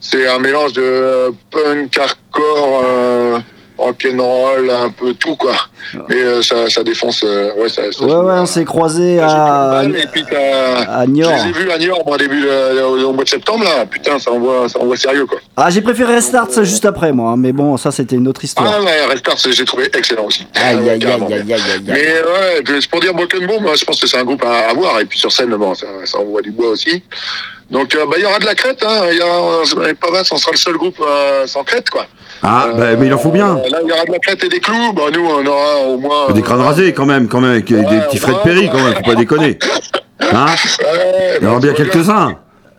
C'est- 0.00 0.26
un 0.28 0.38
mélange 0.38 0.72
de 0.74 1.32
punk, 1.50 1.98
hardcore, 1.98 3.42
rock'n'roll, 3.80 4.70
un 4.70 4.90
peu 4.90 5.14
tout 5.14 5.36
quoi. 5.36 5.52
Mais 6.08 6.16
euh, 6.22 6.42
ça, 6.42 6.68
ça 6.68 6.82
défonce. 6.84 7.22
euh, 7.24 7.52
ouais, 7.56 7.68
ça, 7.68 7.82
ça 7.90 8.04
Ouais, 8.04 8.12
euh, 8.12 8.42
on 8.42 8.46
s'est 8.46 8.64
croisé 8.64 9.18
à, 9.18 9.70
mal, 9.82 9.96
Et 9.96 10.06
puis 10.12 10.24
à 10.36 11.04
je 11.04 11.10
Niort. 11.10 11.32
les 11.32 11.48
ai 11.48 11.52
vus 11.64 11.70
à 11.70 11.78
Niort, 11.78 12.02
moi, 12.06 12.14
au 12.16 12.18
début, 12.18 12.42
de- 12.42 13.04
au 13.04 13.12
mois 13.12 13.24
de 13.24 13.28
septembre, 13.28 13.64
là. 13.64 13.86
Putain, 13.86 14.18
ça 14.18 14.30
envoie, 14.30 14.68
ça 14.68 14.78
envoie 14.78 14.96
sérieux, 14.96 15.26
quoi. 15.26 15.38
Ah, 15.56 15.70
j'ai 15.70 15.80
préféré 15.80 16.14
Restart 16.14 16.50
ça 16.50 16.62
juste 16.64 16.84
après, 16.84 17.12
moi. 17.12 17.32
hein, 17.32 17.36
Mais 17.38 17.52
bon, 17.52 17.76
ça, 17.76 17.90
c'était 17.90 18.16
une 18.16 18.28
autre 18.28 18.44
histoire. 18.44 18.72
Ah, 18.78 18.82
ouais, 18.82 19.04
Restart, 19.06 19.38
c'est- 19.38 19.52
j'ai 19.52 19.64
trouvé 19.64 19.88
excellent 19.96 20.24
aussi. 20.26 20.46
Aïe, 20.54 20.76
Ouais, 20.76 20.82
aïe, 20.82 20.90
aïe, 20.90 20.98
carrément. 21.00 21.26
aïe, 21.26 21.32
aïe, 21.34 21.52
aïe, 21.52 21.60
aïe. 21.74 21.80
Mais 21.86 22.72
ouais, 22.72 22.80
pour 22.90 23.00
dire 23.00 23.14
Broken 23.14 23.46
Bomb, 23.46 23.66
je 23.74 23.84
pense 23.84 24.00
que 24.00 24.06
c'est 24.06 24.18
un 24.18 24.24
groupe 24.24 24.44
à, 24.44 24.68
à 24.70 24.74
voir. 24.74 25.00
Et 25.00 25.04
puis 25.06 25.18
sur 25.18 25.32
scène, 25.32 25.50
bon, 25.56 25.74
ça, 25.74 25.86
ça 26.04 26.18
envoie 26.18 26.42
du 26.42 26.50
bois 26.50 26.68
aussi. 26.70 27.02
Donc, 27.70 27.94
euh, 27.94 28.04
bah, 28.06 28.16
il 28.18 28.22
y 28.22 28.26
aura 28.26 28.38
de 28.40 28.44
la 28.46 28.54
crête, 28.54 28.82
hein. 28.86 29.02
Il 29.12 29.18
y 29.18 29.22
a, 29.22 29.86
les 29.86 29.94
Pavas, 29.94 30.28
on 30.32 30.36
sera 30.36 30.50
le 30.52 30.56
seul 30.56 30.76
groupe 30.76 31.00
euh, 31.00 31.46
sans 31.46 31.62
crête, 31.62 31.88
quoi. 31.88 32.06
ah 32.42 32.66
Euh, 32.68 32.72
bah, 32.74 32.96
mais 32.98 33.06
il 33.06 33.14
en 33.14 33.18
faut 33.18 33.30
bien. 33.30 33.54
Là, 33.70 33.78
il 33.82 33.88
y 33.88 33.92
aura 33.92 34.04
de 34.04 34.12
la 34.12 34.18
crête 34.18 34.42
et 34.42 34.48
des 34.48 34.58
clous. 34.60 34.92
Bah, 34.92 35.04
nous, 35.12 35.24
on 35.24 35.46
aura 35.46 35.76
au 35.86 35.96
moins. 35.98 36.32
Des 36.32 36.42
crânes 36.42 36.60
rasés, 36.62 36.92
quand 36.92 37.06
même, 37.06 37.28
quand 37.28 37.40
même, 37.40 37.52
avec 37.52 37.70
euh, 37.70 37.82
des 37.84 38.00
petits 38.00 38.18
Fred 38.18 38.34
va, 38.36 38.40
Perry, 38.42 38.68
on 38.68 38.76
quand 38.76 38.82
même, 38.84 38.94
faut 38.94 39.02
pas 39.02 39.14
déconner. 39.14 39.58
Hein 40.32 40.46
Ouais, 40.82 41.38
Il 41.40 41.44
y 41.44 41.46
en 41.46 41.50
aura 41.52 41.60
bah, 41.60 41.66
bien 41.68 41.72
quelques-uns. 41.72 42.36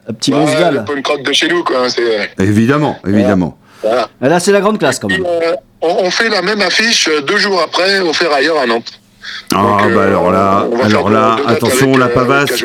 Un 0.10 0.14
petit 0.14 0.32
Ouais, 0.34 0.40
Mosgal. 0.42 0.74
le 0.76 0.84
punk 0.86 1.08
rock 1.08 1.24
de 1.24 1.34
chez 1.34 1.48
nous, 1.48 1.64
quoi. 1.64 1.90
C'est, 1.90 2.30
Évidemment, 2.40 2.98
évidemment. 3.08 3.58
voilà. 3.82 4.10
Et 4.24 4.28
Là, 4.30 4.40
c'est 4.40 4.52
la 4.52 4.62
grande 4.62 4.78
classe, 4.78 5.00
quand 5.00 5.08
même. 5.10 5.26
euh, 5.26 5.54
on, 5.82 6.06
on 6.06 6.12
fait 6.12 6.30
la 6.30 6.42
même 6.44 6.62
affiche 6.62 7.08
euh, 7.08 7.22
deux 7.22 7.38
jours 7.38 7.60
après 7.62 8.00
au 8.02 8.14
Ferrailleur 8.14 8.58
à 8.60 8.68
Nantes. 8.68 9.01
Ah, 9.54 9.58
Donc, 9.58 9.94
bah 9.94 10.02
euh, 10.02 10.08
alors 10.08 10.32
là, 10.32 10.66
alors 10.84 11.10
là, 11.10 11.36
attention, 11.48 11.98
la 11.98 12.06
euh, 12.06 12.10
pavasse. 12.14 12.64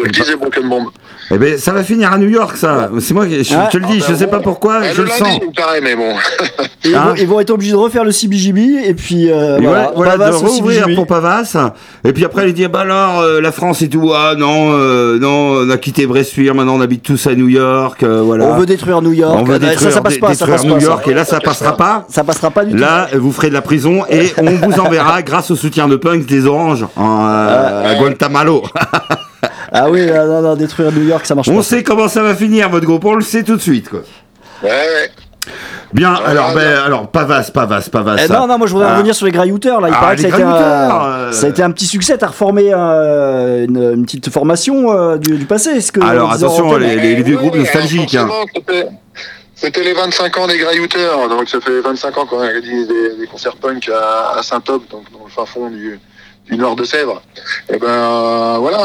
Eh 1.33 1.39
ben, 1.39 1.59
ça 1.59 1.73
va 1.73 1.83
finir 1.83 2.13
à 2.13 2.19
New 2.19 2.29
York, 2.29 2.57
ça. 2.57 2.89
C'est 3.01 3.13
moi, 3.13 3.27
qui- 3.27 3.43
je, 3.43 3.53
Ah. 3.57 3.69
te 3.71 3.77
le 3.79 3.87
dis, 3.87 4.01
je 4.09 4.15
sais 4.15 4.29
pas 4.29 4.39
pourquoi, 4.39 4.79
Eh, 4.85 4.95
je 4.95 5.03
le 5.03 5.09
lundi, 5.09 5.19
sens. 5.19 5.39
il 5.43 5.49
me 5.49 5.53
paraît, 5.53 5.81
mais 5.81 5.97
bon. 5.97 6.13
Et 6.85 6.91
ils, 6.91 6.95
Hein 6.95 7.07
vont, 7.09 7.15
ils 7.17 7.27
vont 7.27 7.41
être 7.41 7.51
obligés 7.51 7.73
de 7.73 7.77
refaire 7.77 8.05
le 8.05 8.13
CBGB. 8.13 8.61
Et 8.87 8.95
puis, 8.95 9.29
euh, 9.33 9.59
Et 9.59 9.63
voilà, 9.63 9.91
voilà, 9.97 10.13
Pavas 10.13 10.31
de 10.31 10.37
rouvrir 10.37 10.87
pour 10.95 11.09
Pavas. 11.09 11.57
Et 12.05 12.13
puis 12.13 12.25
après, 12.25 12.49
il 12.49 12.55
dit, 12.55 12.69
bah 12.69 12.81
alors, 12.83 13.19
euh, 13.21 13.41
la 13.41 13.51
France 13.51 13.83
et 13.83 13.89
tout, 13.89 14.13
ah 14.15 14.35
non, 14.39 14.71
euh, 14.73 15.19
non, 15.19 15.65
on 15.67 15.71
a 15.71 15.77
quitté 15.79 16.07
Bressuire, 16.07 16.55
maintenant 16.55 16.77
on 16.77 16.81
habite 16.81 17.03
tous 17.03 17.27
à 17.27 17.35
New 17.35 17.49
York, 17.49 18.05
euh, 18.05 18.23
voilà. 18.25 18.45
On 18.47 18.57
veut 18.59 18.67
détruire 18.67 19.03
New 19.03 19.13
York. 19.13 19.35
On 19.37 19.43
veut 19.43 19.57
Ah, 19.57 19.59
bah, 19.59 19.67
détruire, 19.71 19.91
ça, 19.91 19.97
ça 19.97 20.03
passe 20.03 20.19
pas. 20.19 20.29
Ça 20.29 20.33
détruire 20.47 20.57
passe 20.57 20.65
New 20.65 20.75
pas. 20.75 20.81
ça. 20.81 20.87
York, 20.87 21.09
et 21.09 21.15
là, 21.15 21.25
ça 21.25 21.41
passera 21.41 21.77
pas. 21.77 22.07
Ça 22.09 22.23
passera 22.23 22.53
pas 22.53 22.65
du 22.65 22.71
tout. 22.73 22.79
Là, 22.79 23.09
vous 23.15 23.33
ferez 23.33 23.49
de 23.49 23.55
la 23.55 23.63
prison 23.63 24.05
et 24.09 24.33
on 24.39 24.51
vous 24.53 24.79
enverra, 24.79 25.23
grâce 25.23 25.51
au 25.51 25.57
soutien 25.57 25.89
de 25.89 25.97
Punk, 25.97 26.25
des 26.27 26.46
oranges 26.47 26.87
en, 26.97 27.27
euh, 27.29 27.91
à 27.93 27.95
Guantanamo. 27.97 28.63
Ah 29.73 29.91
oui, 29.91 30.07
non, 30.07 30.27
non, 30.27 30.43
non, 30.43 30.55
détruire 30.57 30.93
New 30.93 31.03
York, 31.07 31.27
ça 31.27 31.35
marche 31.35 31.49
On 31.49 31.57
pas. 31.57 31.63
sait 31.63 31.83
comment 31.83 32.09
ça 32.09 32.23
va 32.23 32.35
finir, 32.35 32.69
votre 32.71 32.87
groupe, 32.87 33.05
on 33.05 33.15
le 33.15 33.23
sait 33.23 33.43
tout 33.43 33.57
de 33.57 33.61
suite, 33.61 33.89
quoi. 33.91 34.01
Ouais, 34.63 34.71
ouais. 34.71 35.11
Bien, 35.93 36.15
alors, 36.15 36.53
ben, 36.55 36.61
bien. 36.73 36.83
alors, 36.85 37.09
Pavas, 37.09 37.51
Pavas, 37.53 37.89
Pavas. 37.91 38.17
Eh 38.25 38.33
non, 38.33 38.47
non, 38.49 38.59
moi 38.59 38.67
je 38.67 38.73
voudrais 38.73 38.89
Ah. 38.91 38.95
revenir 38.95 39.15
sur 39.15 39.27
les 39.27 39.33
graillouteurs. 39.33 39.81
Là, 39.81 39.89
il 39.89 39.95
Ah, 39.97 40.01
paraît 40.01 40.17
que 40.17 40.23
les 40.23 40.31
ça 40.31 40.37
a, 40.37 40.39
été 40.39 40.49
un, 40.49 41.05
euh. 41.07 41.33
ça 41.33 41.47
a 41.47 41.51
été 41.51 41.63
un 41.63 41.71
petit 41.71 41.87
succès. 41.87 42.19
T'as 42.19 42.29
reformé 42.29 42.73
euh, 42.73 43.65
une, 43.67 43.93
une 43.95 44.05
petite 44.05 44.29
formation 44.31 44.91
euh, 44.93 45.17
du, 45.19 45.37
du 45.37 45.45
passé. 45.47 45.81
ce 45.81 45.93
que 45.93 46.01
Alors, 46.01 46.33
attention, 46.33 46.77
les- 46.77 46.97
les 46.97 47.23
groupes 47.33 47.55
nostalgiques, 47.55 48.17
hein. 48.17 48.29
c'était- 49.55 49.85
les 49.85 49.93
25 49.95 50.37
ans 50.39 50.47
des 50.49 50.59
Graillouteurs, 50.59 51.29
donc 51.29 51.49
ça 51.49 51.61
fait 51.61 51.81
25 51.81 52.19
ans 52.19 52.27
qu'on 52.27 52.39
organise 52.45 52.89
des, 52.89 53.17
des 53.21 53.27
concerts 53.27 53.57
punk 53.57 53.89
à, 53.89 54.39
à 54.39 54.43
Saint-Ob, 54.43 54.83
donc 54.91 55.05
dans 55.13 55.25
le 55.25 55.31
fin 55.31 55.47
fond 55.47 55.71
du, 55.71 55.99
du 56.47 56.57
nord 56.57 56.77
de 56.77 56.85
Sèvres. 56.85 57.23
Et 57.69 57.79
ben 57.79 57.87
euh, 57.89 58.57
voilà, 58.59 58.79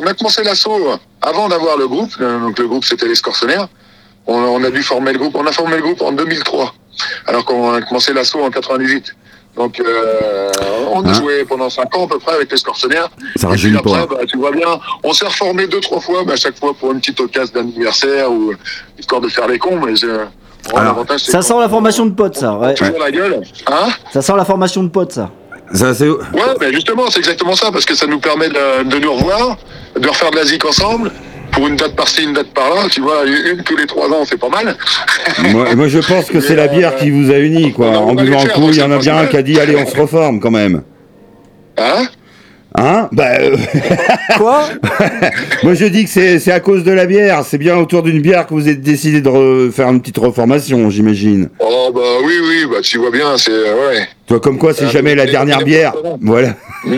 on 0.00 0.06
a 0.06 0.14
commencé 0.14 0.42
l'assaut 0.42 0.98
avant 1.20 1.48
d'avoir 1.48 1.76
le 1.76 1.88
groupe, 1.88 2.12
euh, 2.20 2.38
donc 2.40 2.58
le 2.58 2.68
groupe 2.68 2.84
c'était 2.84 3.08
les 3.08 3.14
Scortionnaires. 3.14 3.68
On, 4.26 4.34
on 4.38 4.62
a 4.62 4.70
dû 4.70 4.82
former 4.82 5.12
le 5.12 5.18
groupe, 5.18 5.34
on 5.34 5.46
a 5.46 5.52
formé 5.52 5.76
le 5.76 5.82
groupe 5.82 6.02
en 6.02 6.12
2003, 6.12 6.74
alors 7.26 7.44
qu'on 7.44 7.72
a 7.72 7.82
commencé 7.82 8.12
l'assaut 8.12 8.42
en 8.42 8.50
98. 8.50 9.14
Donc 9.56 9.80
euh, 9.80 10.50
on 10.92 11.04
a 11.04 11.08
Hein 11.08 11.12
joué 11.14 11.44
pendant 11.44 11.68
5 11.68 11.96
ans 11.96 12.04
à 12.04 12.08
peu 12.08 12.18
près 12.20 12.34
avec 12.34 12.50
les 12.50 12.56
Scortionnaires. 12.56 13.08
Ça 13.36 13.48
Et 13.52 13.56
puis 13.56 13.76
après, 13.76 14.06
bah, 14.06 14.18
tu 14.28 14.38
vois 14.38 14.52
bien, 14.52 14.78
on 15.02 15.12
s'est 15.12 15.26
reformé 15.26 15.66
deux, 15.66 15.80
trois 15.80 16.00
fois, 16.00 16.22
mais 16.24 16.34
à 16.34 16.36
chaque 16.36 16.56
fois 16.56 16.74
pour 16.74 16.92
une 16.92 17.00
petite 17.00 17.18
occasion 17.20 17.52
d'anniversaire 17.54 18.30
ou 18.30 18.52
histoire 18.98 19.20
de 19.20 19.28
faire 19.28 19.48
les 19.48 19.58
cons. 19.58 19.80
Mais 19.84 19.94
bon, 19.94 20.76
Alors, 20.76 21.04
Ça 21.16 21.42
sent 21.42 21.58
la 21.58 21.68
formation 21.68 22.06
de 22.06 22.12
potes, 22.12 22.36
ça. 22.36 22.54
Ouais. 22.56 22.74
toujours 22.74 22.98
la 23.00 23.10
gueule. 23.10 23.42
Hein? 23.66 23.88
Ça 24.12 24.22
sent 24.22 24.34
la 24.36 24.44
formation 24.44 24.82
de 24.84 24.88
potes, 24.88 25.12
ça. 25.12 25.30
Ça, 25.72 25.94
c'est... 25.94 26.08
ouais, 26.08 26.20
mais 26.60 26.72
justement, 26.72 27.04
c'est 27.10 27.18
exactement 27.18 27.54
ça, 27.54 27.70
parce 27.70 27.84
que 27.84 27.94
ça 27.94 28.06
nous 28.06 28.18
permet 28.20 28.48
de, 28.48 28.84
de 28.84 28.98
nous 28.98 29.12
revoir, 29.12 29.58
de 29.98 30.08
refaire 30.08 30.30
de 30.30 30.36
la 30.36 30.44
zik 30.44 30.64
ensemble. 30.64 31.10
Pour 31.50 31.66
une 31.66 31.76
date 31.76 31.96
par-ci, 31.96 32.24
une 32.24 32.34
date 32.34 32.52
par-là, 32.54 32.82
tu 32.90 33.00
vois, 33.00 33.24
une 33.24 33.62
tous 33.64 33.76
les 33.76 33.86
trois 33.86 34.06
ans, 34.08 34.24
c'est 34.24 34.38
pas 34.38 34.50
mal. 34.50 34.76
moi, 35.50 35.74
moi, 35.74 35.88
je 35.88 35.98
pense 35.98 36.26
que 36.26 36.40
c'est 36.40 36.54
la 36.54 36.68
bière 36.68 36.94
qui 36.96 37.10
vous 37.10 37.30
a 37.30 37.38
unis, 37.38 37.72
quoi. 37.72 37.98
En 37.98 38.14
buvant 38.14 38.42
un 38.42 38.48
coup, 38.48 38.68
il 38.68 38.76
y 38.76 38.82
en 38.82 38.90
a 38.90 38.98
bien 38.98 39.16
un 39.16 39.26
qui 39.26 39.36
a 39.38 39.42
dit, 39.42 39.58
allez, 39.58 39.74
on 39.76 39.86
se 39.86 39.96
reforme, 39.96 40.40
quand 40.40 40.50
même. 40.50 40.82
Hein? 41.78 42.06
Hein 42.74 43.08
Bah, 43.12 43.38
euh, 43.40 43.56
Quoi 44.36 44.68
moi, 45.62 45.74
je 45.74 45.86
dis 45.86 46.04
que 46.04 46.10
c'est, 46.38 46.52
à 46.52 46.60
cause 46.60 46.84
de 46.84 46.92
la 46.92 47.06
bière. 47.06 47.42
C'est 47.44 47.58
bien 47.58 47.76
autour 47.76 48.02
d'une 48.02 48.20
bière 48.20 48.46
que 48.46 48.54
vous 48.54 48.68
êtes 48.68 48.82
décidé 48.82 49.20
de 49.20 49.28
re- 49.28 49.72
faire 49.72 49.88
une 49.88 50.00
petite 50.00 50.18
reformation, 50.18 50.90
j'imagine. 50.90 51.48
Oh, 51.60 51.90
bah 51.94 52.00
oui, 52.24 52.34
oui, 52.42 52.66
bah 52.70 52.78
tu 52.82 52.98
vois 52.98 53.10
bien, 53.10 53.36
c'est. 53.38 53.50
Ouais. 53.52 54.06
Toi, 54.26 54.40
comme 54.40 54.58
quoi, 54.58 54.74
c'est 54.74 54.88
jamais 54.88 55.10
mais 55.10 55.14
la 55.14 55.26
dernière 55.26 55.62
bière. 55.62 55.94
Voilà. 56.20 56.54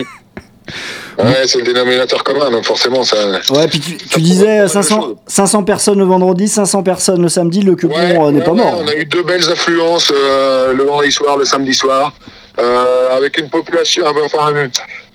Ouais, 1.17 1.43
c'est 1.45 1.59
le 1.59 1.65
dénominateur 1.65 2.23
commun, 2.23 2.49
donc 2.49 2.63
forcément, 2.65 3.03
ça. 3.03 3.17
Ouais, 3.51 3.67
puis 3.67 3.79
tu, 3.79 4.21
disais 4.21 4.45
pas 4.45 4.51
mal 4.53 4.63
de 4.63 4.67
500, 4.71 5.01
choses. 5.01 5.15
500 5.27 5.63
personnes 5.63 5.99
le 5.99 6.05
vendredi, 6.05 6.47
500 6.47 6.83
personnes 6.83 7.21
le 7.21 7.29
samedi. 7.29 7.61
Le 7.61 7.73
Ouais, 7.73 7.77
euh, 8.17 8.31
n'est 8.31 8.39
ouais, 8.39 8.43
pas 8.43 8.51
ouais, 8.51 8.57
mort. 8.57 8.81
On 8.83 8.87
a 8.87 8.95
eu 8.95 9.05
deux 9.05 9.21
belles 9.23 9.47
affluences 9.51 10.11
euh, 10.15 10.73
le 10.73 10.83
vendredi 10.83 11.11
soir, 11.11 11.37
le 11.37 11.45
samedi 11.45 11.73
soir, 11.73 12.13
euh, 12.61 13.17
avec 13.17 13.37
une 13.37 13.49
population, 13.49 14.05
enfin 14.05 14.53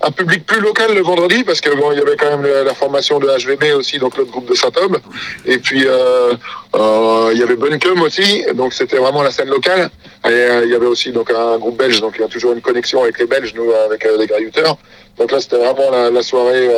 un, 0.01 0.11
public 0.11 0.45
plus 0.45 0.59
local 0.59 0.93
le 0.93 1.01
vendredi 1.01 1.43
parce 1.43 1.61
que 1.61 1.69
bon, 1.75 1.91
il 1.91 1.99
y 1.99 2.01
avait 2.01 2.17
quand 2.17 2.37
même 2.37 2.45
la, 2.65 2.73
formation 2.73 3.19
de 3.19 3.27
HVB 3.27 3.73
aussi, 3.75 3.97
donc 3.99 4.17
l'autre 4.17 4.31
groupe 4.31 4.49
de 4.49 4.53
Saint-Homme, 4.55 4.97
et 5.45 5.57
puis 5.57 5.83
euh, 5.85 6.33
euh, 6.75 7.29
il 7.33 7.39
y 7.39 7.43
avait 7.43 7.55
Buncombe 7.55 8.01
aussi, 8.01 8.45
donc 8.53 8.73
c'était 8.73 8.97
vraiment 8.97 9.23
la 9.23 9.31
scène 9.31 9.49
locale. 9.49 9.89
Et 10.25 10.29
euh, 10.29 10.65
il 10.65 10.71
y 10.71 10.75
avait 10.75 10.85
aussi 10.85 11.11
donc 11.11 11.31
un 11.31 11.57
groupe 11.57 11.77
belge, 11.77 12.01
donc 12.01 12.15
il 12.17 12.21
y 12.21 12.25
a 12.25 12.27
toujours 12.27 12.53
une 12.53 12.61
connexion 12.61 13.01
avec 13.01 13.17
les 13.19 13.25
Belges, 13.25 13.53
nous 13.55 13.71
avec 13.71 14.05
euh, 14.05 14.17
les 14.17 14.27
graillouteurs. 14.27 14.77
Donc 15.17 15.31
là 15.31 15.39
c'était 15.39 15.57
vraiment 15.57 16.09
la, 16.11 16.23
soirée. 16.23 16.69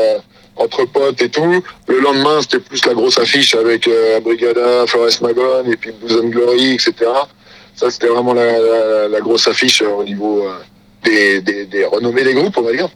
entre 0.55 0.85
potes 0.85 1.21
et 1.21 1.29
tout. 1.29 1.63
Le 1.87 1.99
lendemain, 1.99 2.41
c'était 2.41 2.59
plus 2.59 2.85
la 2.85 2.93
grosse 2.93 3.17
affiche 3.17 3.55
avec 3.55 3.89
Brigada, 4.21 4.85
Flores 4.87 5.21
Magone 5.21 5.71
et 5.71 5.77
puis 5.77 5.91
Blues 5.91 6.19
and 6.21 6.27
Glory, 6.27 6.73
etc. 6.73 6.93
Ça, 7.79 7.89
c'était 7.89 8.07
vraiment 8.07 8.33
la, 8.33 8.43
la- 8.45 9.07
la 9.07 9.19
grosse 9.21 9.47
affiche 9.47 9.81
euh, 9.81 9.91
au 9.99 10.03
niveau 10.03 10.43
euh, 10.43 10.57
des, 11.05 11.41
des, 11.41 11.65
des 11.65 11.85
renommées 11.85 12.23
des 12.23 12.33
groupes, 12.33 12.57
on 12.57 12.61
va 12.63 12.73
dire. 12.73 12.89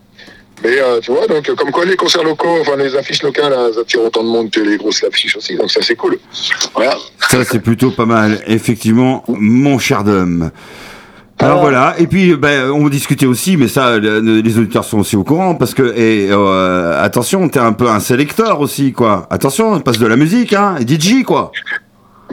Mais 0.63 0.78
euh, 0.80 1.00
tu 1.02 1.12
vois, 1.12 1.26
donc 1.28 1.50
comme 1.56 1.72
quoi 1.72 1.86
les 1.86 1.96
concerts 1.96 2.24
locaux, 2.24 2.58
enfin 2.62 2.76
les 2.78 2.96
affiches 2.96 3.24
locales, 3.24 3.54
elles 3.54 3.80
attirent 3.80 4.04
autant 4.04 4.24
de 4.24 4.30
monde 4.30 4.50
que 4.52 4.60
les 4.60 4.78
grosses 4.78 5.04
affiches 5.04 5.36
aussi. 5.38 5.56
Donc 5.56 5.72
ça, 5.72 5.82
c'est 5.82 5.96
cool. 5.96 6.17
Voilà. 6.76 6.96
Ça, 7.30 7.43
c'est 7.43 7.60
plutôt 7.60 7.91
pas 7.91 8.06
mal. 8.06 8.41
Effectivement, 8.48 9.24
mon 9.28 9.80
cher 9.80 10.04
Dom. 10.04 10.52
Alors 11.39 11.60
voilà, 11.62 11.96
et 11.98 12.08
puis 12.08 12.36
ben, 12.36 12.69
on 12.72 12.88
discutait 12.88 13.26
aussi, 13.26 13.58
mais 13.58 13.67
ça, 13.67 13.98
le- 13.98 14.19
les 14.39 14.58
auditeurs 14.58 14.86
sont 14.86 15.00
aussi 15.00 15.17
au 15.17 15.24
courant, 15.26 15.56
parce 15.56 15.74
que, 15.74 15.93
et, 15.98 16.30
euh, 16.32 17.04
attention, 17.04 17.50
t'es 17.50 17.60
un 17.60 17.74
peu 17.74 17.89
un 17.89 18.00
sélecteur 18.00 18.62
aussi, 18.62 18.93
quoi. 18.93 19.28
Attention, 19.30 19.74
on 19.74 19.80
passe 19.82 19.98
de 19.98 20.06
la 20.08 20.15
musique, 20.15 20.54
hein, 20.54 20.76
DJ, 20.88 21.24
quoi. 21.24 21.52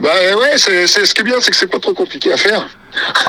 Bah 0.01 0.09
ouais, 0.39 0.57
c'est 0.57 0.87
c'est- 0.87 1.05
ce 1.05 1.13
qui 1.13 1.21
est 1.21 1.23
bien, 1.23 1.35
c'est 1.39 1.51
que 1.51 1.57
c'est 1.57 1.67
pas 1.67 1.79
trop 1.79 1.93
compliqué 1.93 2.33
à 2.33 2.37
faire. 2.37 2.67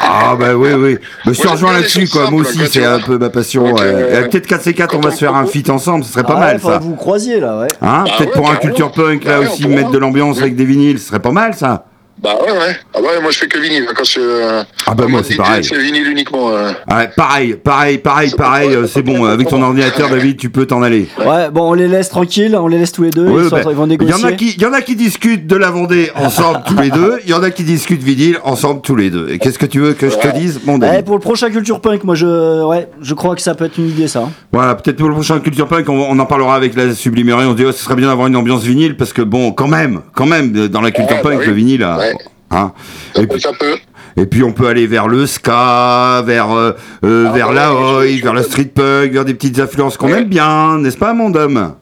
Ah 0.00 0.34
bah 0.38 0.54
oui, 0.54 0.70
oui. 0.72 0.98
Mais 1.26 1.34
je 1.34 1.46
rejoins 1.46 1.72
là-dessus, 1.74 2.08
quoi. 2.08 2.30
Moi 2.30 2.40
aussi, 2.40 2.58
c'est 2.68 2.84
un 2.84 2.98
peu 2.98 3.18
ma 3.18 3.30
passion. 3.30 3.74
Euh, 3.80 4.26
Peut-être 4.28 4.46
4C4, 4.48 4.96
on 4.96 5.00
va 5.00 5.10
se 5.10 5.18
faire 5.18 5.34
un 5.36 5.46
feat 5.46 5.70
ensemble, 5.70 6.02
ce 6.04 6.12
serait 6.12 6.24
pas 6.24 6.34
Ah 6.36 6.40
mal, 6.40 6.60
ça. 6.60 6.78
que 6.78 6.82
vous 6.84 6.96
croisiez 6.96 7.38
là, 7.40 7.58
ouais. 7.60 7.68
Hein 7.80 8.04
Ah 8.04 8.04
Peut-être 8.16 8.30
ouais, 8.30 8.36
pour 8.36 8.50
un 8.50 8.56
culture 8.56 8.90
punk, 8.90 9.24
là 9.24 9.40
Ouais, 9.40 9.46
aussi, 9.46 9.68
mettre 9.68 9.90
de 9.90 9.98
l'ambiance 9.98 10.38
avec 10.40 10.56
des 10.56 10.64
vinyles, 10.64 10.98
ce 10.98 11.08
serait 11.08 11.20
pas 11.20 11.30
mal, 11.30 11.54
ça. 11.54 11.84
Bah 12.20 12.36
ouais, 12.40 12.52
ouais. 12.52 12.76
Ah 12.94 13.00
ouais, 13.00 13.20
moi 13.20 13.30
je 13.32 13.38
fais 13.38 13.46
que 13.48 13.58
vinyle. 13.58 13.84
Quand 13.96 14.04
je, 14.04 14.20
euh, 14.20 14.62
Ah 14.86 14.94
bah 14.94 15.06
moi, 15.08 15.22
c'est 15.24 15.34
pareil. 15.36 15.64
C'est 15.64 15.76
vinyle 15.78 16.06
uniquement. 16.08 16.50
euh. 16.50 16.70
Ouais, 16.88 17.08
pareil, 17.16 17.54
pareil, 17.54 17.98
pareil, 17.98 18.30
C'est 18.30 18.36
pareil, 18.36 18.68
pas- 18.70 18.74
euh, 18.76 18.86
c'est 18.86 19.02
bon. 19.02 19.24
Avec 19.24 19.48
ton 19.48 19.60
ordinateur, 19.60 20.08
David, 20.08 20.36
tu 20.36 20.48
peux 20.50 20.64
t'en 20.66 20.82
aller. 20.82 21.08
Ouais, 21.18 21.50
bon, 21.50 21.70
on 21.70 21.74
les 21.74 21.88
laisse 21.88 22.08
tranquilles, 22.10 22.56
on 22.56 22.68
les 22.68 22.78
laisse 22.78 22.92
tous 22.92 23.02
les 23.02 23.10
deux, 23.10 23.26
Ouais, 23.26 23.42
ils, 23.44 23.48
sont- 23.48 23.56
bah, 23.56 23.62
ils 23.70 23.74
vont 23.76 23.86
négocier. 23.88 24.14
en 24.14 24.28
a 24.28 24.32
qui, 24.32 24.50
il 24.56 24.62
y 24.62 24.66
en 24.66 24.72
a 24.72 24.82
qui 24.82 24.94
discutent 24.94 25.46
de 25.48 25.56
la 25.56 25.70
Vendée 25.70 26.10
ensemble 26.14 26.60
tous 26.66 26.76
les 26.76 26.90
deux. 26.90 27.18
Il 27.24 27.30
y 27.30 27.34
en 27.34 27.42
a 27.42 27.50
qui 27.50 27.64
discutent 27.64 28.02
vinyle 28.02 28.38
ensemble 28.44 28.82
tous 28.82 28.94
les 28.94 29.10
deux. 29.10 29.28
Et 29.30 29.38
qu'est-ce 29.38 29.58
que 29.58 29.66
tu 29.66 29.80
veux 29.80 29.94
que 29.94 30.08
je 30.08 30.16
te 30.16 30.28
dise, 30.28 30.60
mon 30.64 30.78
Eh, 30.80 31.02
pour 31.02 31.16
le 31.16 31.20
prochain 31.20 31.50
Culture 31.50 31.80
Punk, 31.80 32.04
moi 32.04 32.14
je, 32.14 32.64
ouais, 32.64 32.88
je 33.00 33.14
crois 33.14 33.34
que 33.34 33.42
ça 33.42 33.54
peut 33.56 33.64
être 33.64 33.78
une 33.78 33.88
idée 33.88 34.06
ça. 34.06 34.20
hein. 34.20 34.30
Voilà, 34.52 34.76
peut-être 34.76 34.96
pour 34.98 35.08
le 35.08 35.14
prochain 35.14 35.40
Culture 35.40 35.66
Punk, 35.66 35.88
on, 35.88 35.94
on 36.08 36.18
en 36.20 36.26
parlera 36.26 36.54
avec 36.54 36.76
la 36.76 36.94
Sublimerie. 36.94 37.46
On 37.46 37.52
se 37.52 37.56
dit, 37.56 37.64
oh, 37.66 37.72
ce 37.72 37.82
serait 37.82 37.96
bien 37.96 38.06
d'avoir 38.06 38.28
une 38.28 38.36
ambiance 38.36 38.62
vinyle 38.62 38.96
parce 38.96 39.12
que 39.12 39.22
bon, 39.22 39.50
quand 39.52 39.66
même, 39.66 40.02
quand 40.14 40.26
même, 40.26 40.52
dans 40.68 40.80
la 40.80 40.92
Culture 40.92 41.16
Ouais, 41.16 41.22
bah 41.22 41.30
Punk, 41.30 41.40
oui. 41.40 41.46
le 41.46 41.52
vinyle, 41.52 41.82
euh, 41.82 42.01
Ouais. 42.02 42.14
hein. 42.50 42.72
Ça 43.14 43.22
Et 43.22 43.26
peut, 43.26 43.32
puis, 43.34 43.40
ça 43.40 43.52
peut. 43.52 43.76
et 44.16 44.26
puis 44.26 44.42
on 44.42 44.52
peut 44.52 44.68
aller 44.68 44.86
vers 44.86 45.08
le 45.08 45.26
ska, 45.26 46.22
vers 46.24 46.50
euh, 46.50 46.72
euh, 47.04 47.26
Ah 47.28 47.32
vers 47.32 47.48
ouais, 47.48 47.54
la 47.54 47.74
oi, 47.74 48.04
vers 48.22 48.34
le 48.34 48.42
street 48.42 48.72
punk, 48.74 49.12
vers 49.12 49.24
des 49.24 49.34
petites 49.34 49.58
influences 49.58 49.96
qu'on 49.96 50.10
Ouais. 50.12 50.18
aime 50.18 50.28
bien, 50.28 50.78
n'est-ce 50.78 50.98
pas, 50.98 51.12
mon 51.14 51.34
homme 51.34 51.74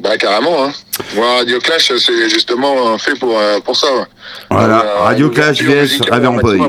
Bah 0.00 0.16
carrément. 0.18 0.64
Hein. 0.64 0.72
Moi, 1.14 1.26
Radio 1.38 1.58
Clash, 1.60 1.92
c'est 1.96 2.28
justement 2.28 2.98
fait 2.98 3.18
pour, 3.18 3.38
euh, 3.38 3.60
pour 3.60 3.76
ça. 3.76 3.86
Voilà, 4.50 4.80
Euh, 4.84 4.98
Radio 5.04 5.30
Clash 5.30 5.62
vs 5.62 5.80
musicale 5.82 6.12
Rêve 6.14 6.24
au 6.24 6.32
en 6.32 6.36
Boy. 6.36 6.60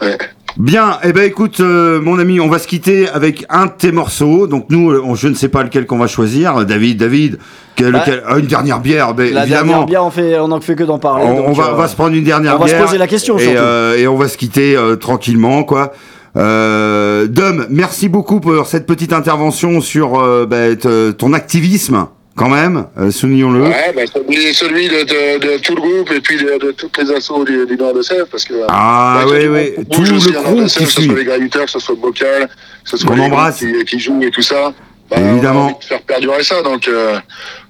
Ouais. 0.00 0.18
Bien, 0.58 0.98
eh 1.02 1.12
ben 1.14 1.24
écoute, 1.24 1.60
euh, 1.60 2.00
mon 2.00 2.18
ami, 2.18 2.38
on 2.38 2.48
va 2.48 2.58
se 2.58 2.66
quitter 2.68 3.08
avec 3.08 3.46
un 3.48 3.66
de 3.66 3.70
tes 3.76 3.90
morceaux. 3.90 4.46
Donc 4.46 4.66
nous, 4.68 4.90
euh, 4.90 5.02
on- 5.04 5.14
je 5.14 5.28
ne 5.28 5.34
sais 5.34 5.48
pas 5.48 5.62
lequel 5.62 5.86
qu'on 5.86 5.96
va 5.98 6.06
choisir. 6.06 6.66
David, 6.66 6.98
David, 6.98 7.38
quel- 7.74 7.92
Bah, 7.92 8.00
lequel- 8.00 8.22
ah, 8.28 8.38
une 8.38 8.46
dernière 8.46 8.80
bière, 8.80 9.14
ben, 9.14 9.32
La 9.32 9.42
évidemment. 9.44 9.66
dernière 9.68 9.86
bière, 9.86 10.04
on 10.04 10.10
fait, 10.10 10.38
on 10.38 10.50
en 10.52 10.60
fait 10.60 10.74
que 10.74 10.84
d'en 10.84 10.98
parler. 10.98 11.24
on, 11.26 11.36
donc, 11.36 11.48
on 11.48 11.52
va, 11.52 11.64
euh, 11.68 11.72
on 11.72 11.76
va 11.76 11.88
se 11.88 11.94
prendre 11.96 12.14
une 12.14 12.24
dernière 12.24 12.56
on 12.56 12.58
va 12.58 12.66
se 12.68 12.74
bière. 12.74 12.84
poser 12.84 12.98
la 12.98 13.06
question, 13.06 13.38
et, 13.38 13.54
euh, 13.56 13.96
et 13.96 14.06
on 14.06 14.16
va 14.16 14.28
se 14.28 14.36
quitter 14.36 14.76
euh, 14.76 14.96
tranquillement, 14.96 15.64
quoi. 15.64 15.92
Euh, 16.36 17.26
Dom, 17.28 17.66
merci 17.70 18.08
beaucoup 18.10 18.40
pour 18.40 18.66
cette 18.66 18.86
petite 18.86 19.12
intervention 19.14 19.80
sur 19.80 20.12
te- 20.50 21.10
ton 21.12 21.32
activisme, 21.32 22.06
quand 22.36 22.48
même. 22.48 22.86
Euh, 22.98 23.10
Soulignons-le. 23.10 23.62
Ouais, 23.62 23.92
bah, 23.94 24.02
celui, 24.06 24.88
de, 24.88 25.02
de, 25.02 25.38
de 25.38 25.58
tout 25.58 25.74
le 25.74 25.80
groupe 25.80 26.10
et 26.12 26.20
puis 26.20 26.36
de, 26.36 26.58
de 26.58 26.70
toutes 26.72 26.96
les 26.98 27.10
assos 27.12 27.44
du, 27.44 27.66
du 27.66 27.76
Nord 27.76 27.94
de 27.94 28.02
Sèvres. 28.02 28.26
Parce 28.30 28.44
que, 28.44 28.54
Ah 28.68 29.24
bah, 29.24 29.30
oui, 29.30 29.74
tout 29.90 30.02
le 30.02 30.12
oui, 30.12 30.20
tout 30.20 30.32
le 30.32 30.40
crew 30.42 30.68
Sèvres, 30.68 30.68
qui 30.68 30.84
Que 30.84 30.90
ce 30.90 31.02
soit 31.02 31.14
les 31.14 31.24
graviteurs, 31.24 31.64
que 31.66 31.70
ce 31.70 31.78
soit 31.78 31.94
Bocal, 31.96 32.48
que 32.84 32.90
ce 32.90 32.96
soit 32.96 33.14
les 33.16 33.22
embrasse. 33.22 33.58
qui, 33.58 33.84
qui 33.84 33.98
jouent 33.98 34.22
et 34.22 34.30
tout 34.30 34.42
ça. 34.42 34.72
Bah, 35.10 35.16
Évidemment. 35.20 35.60
On 35.60 35.62
a 35.64 35.66
envie 35.72 35.78
de 35.78 35.84
faire 35.84 36.02
perdurer 36.02 36.42
ça. 36.42 36.62
Donc, 36.62 36.88
euh, 36.88 37.18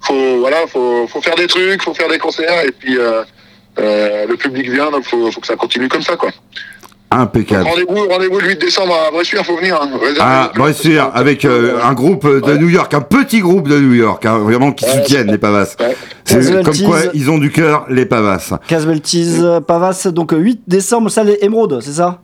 faut, 0.02 0.38
voilà, 0.40 0.58
faut, 0.68 1.06
faut 1.08 1.20
faire 1.20 1.34
des 1.34 1.46
trucs, 1.46 1.82
faut 1.82 1.94
faire 1.94 2.08
des 2.08 2.18
concerts 2.18 2.64
et 2.64 2.70
puis 2.72 2.96
euh, 2.98 3.22
euh, 3.80 4.26
le 4.28 4.36
public 4.36 4.68
vient, 4.70 4.90
donc 4.90 5.04
faut, 5.04 5.30
faut 5.32 5.40
que 5.40 5.46
ça 5.46 5.56
continue 5.56 5.88
comme 5.88 6.02
ça, 6.02 6.16
quoi. 6.16 6.30
Impeccable. 7.14 7.64
Rendez-vous, 7.68 8.08
rendez-vous 8.08 8.40
le 8.40 8.48
8 8.48 8.60
décembre 8.60 8.94
à 9.06 9.10
Bressuire, 9.10 9.44
faut 9.44 9.56
venir. 9.56 9.78
Hein. 9.82 9.90
Ah, 10.18 10.50
Bressuire, 10.56 11.10
avec 11.14 11.44
euh, 11.44 11.78
un 11.84 11.92
groupe 11.92 12.26
de 12.26 12.40
Ouais. 12.40 12.58
New 12.58 12.68
York, 12.68 12.92
un 12.94 13.00
petit 13.02 13.40
groupe 13.40 13.68
de 13.68 13.78
New 13.78 13.92
York, 13.94 14.24
hein, 14.24 14.38
vraiment 14.38 14.72
qui 14.72 14.84
Ouais, 14.86 14.92
soutiennent 14.92 15.30
les 15.30 15.38
Pavas. 15.38 15.76
Ouais. 15.78 15.96
C'est 16.24 16.36
Casualties. 16.36 16.80
comme 16.82 16.90
quoi 16.90 17.00
ils 17.12 17.30
ont 17.30 17.38
du 17.38 17.50
cœur, 17.50 17.84
les 17.90 18.06
Pavas. 18.06 18.58
Casveltis, 18.66 19.36
euh, 19.40 19.60
Pavas, 19.60 20.06
donc 20.10 20.32
euh, 20.32 20.38
8 20.38 20.62
décembre, 20.66 21.10
salle 21.10 21.36
Émeraude, 21.42 21.80
c'est 21.82 21.92
ça? 21.92 22.20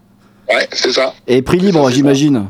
Ouais, 0.48 0.66
c'est 0.72 0.92
ça. 0.92 1.12
Et 1.26 1.42
prix 1.42 1.58
libre, 1.58 1.90
j'imagine. 1.90 2.46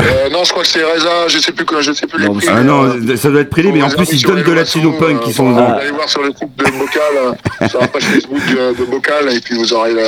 Euh, 0.00 0.28
non, 0.30 0.44
je 0.44 0.50
crois 0.50 0.62
que 0.62 0.68
c'est 0.68 0.82
Reza, 0.84 1.26
je 1.28 1.38
sais 1.38 1.52
plus 1.52 1.64
quoi, 1.64 1.80
je 1.80 1.92
sais 1.92 2.06
plus 2.06 2.24
Non, 2.24 2.32
les 2.34 2.38
prix. 2.38 2.48
Ah 2.50 2.62
non, 2.62 2.84
euh, 2.84 3.16
ça 3.16 3.30
doit 3.30 3.40
être 3.40 3.50
privé, 3.50 3.70
mais 3.72 3.82
en 3.82 3.88
plus 3.90 4.06
ils 4.12 4.22
donnent 4.22 4.42
de 4.44 4.52
la 4.52 4.64
punk 4.64 5.20
qui 5.22 5.32
sont 5.32 5.44
Vous 5.50 5.54
dedans. 5.54 5.74
allez 5.78 5.90
voir 5.90 6.08
sur 6.08 6.22
le 6.22 6.30
groupe 6.30 6.56
de 6.56 6.64
Bocal, 6.64 7.34
euh, 7.62 7.68
sur 7.68 7.80
la 7.80 7.88
page 7.88 8.04
Facebook 8.04 8.38
de, 8.48 8.78
de 8.78 8.84
Bocal, 8.90 9.32
et 9.34 9.40
puis 9.40 9.56
vous 9.56 9.72
aurez 9.72 9.92
le. 9.94 10.02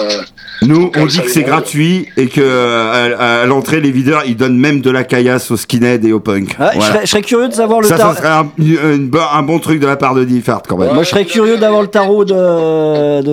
Nous, 0.62 0.92
on 0.96 1.06
dit 1.06 1.16
ça, 1.16 1.22
que 1.22 1.30
c'est 1.30 1.42
gratuit 1.42 2.06
et 2.16 2.28
que 2.28 2.40
euh, 2.40 3.16
à, 3.18 3.42
à 3.42 3.46
l'entrée, 3.46 3.80
les 3.80 3.90
videurs, 3.90 4.22
ils 4.26 4.36
donnent 4.36 4.58
même 4.58 4.80
de 4.80 4.90
la 4.90 5.04
caillasse 5.04 5.50
aux 5.50 5.56
skinheads 5.56 6.06
et 6.06 6.12
aux 6.12 6.20
punk. 6.20 6.56
Ouais, 6.60 6.66
je, 6.72 6.78
Voilà. 6.78 6.80
serais, 6.94 7.00
je 7.02 7.10
serais 7.10 7.22
curieux 7.22 7.48
de 7.48 7.54
savoir 7.54 7.80
le 7.80 7.88
Ça, 7.88 7.96
ça 7.96 8.02
tarot. 8.04 8.16
serait 8.16 8.28
un, 8.28 8.48
une- 8.58 9.10
un 9.32 9.42
bon 9.42 9.58
truc 9.58 9.80
de 9.80 9.86
la 9.86 9.96
part 9.96 10.14
de 10.14 10.24
Diffart 10.24 10.62
quand 10.68 10.76
même. 10.78 10.92
Moi, 10.94 11.02
je 11.02 11.08
serais 11.08 11.24
curieux 11.24 11.56
d'avoir 11.56 11.82
le 11.82 11.88
tarot 11.88 12.24
de, 12.24 13.22
de 13.22 13.32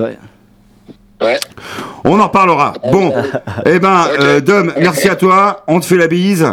ouais. 0.00 0.18
Ouais. 1.22 1.40
On 2.04 2.18
en 2.20 2.24
reparlera. 2.26 2.72
Bon, 2.90 3.12
eh 3.66 3.78
ben, 3.78 4.06
euh, 4.20 4.40
Dom, 4.40 4.72
merci 4.78 5.08
à 5.08 5.16
toi. 5.16 5.62
On 5.68 5.80
te 5.80 5.86
fait 5.86 5.96
la 5.96 6.08
bise. 6.08 6.46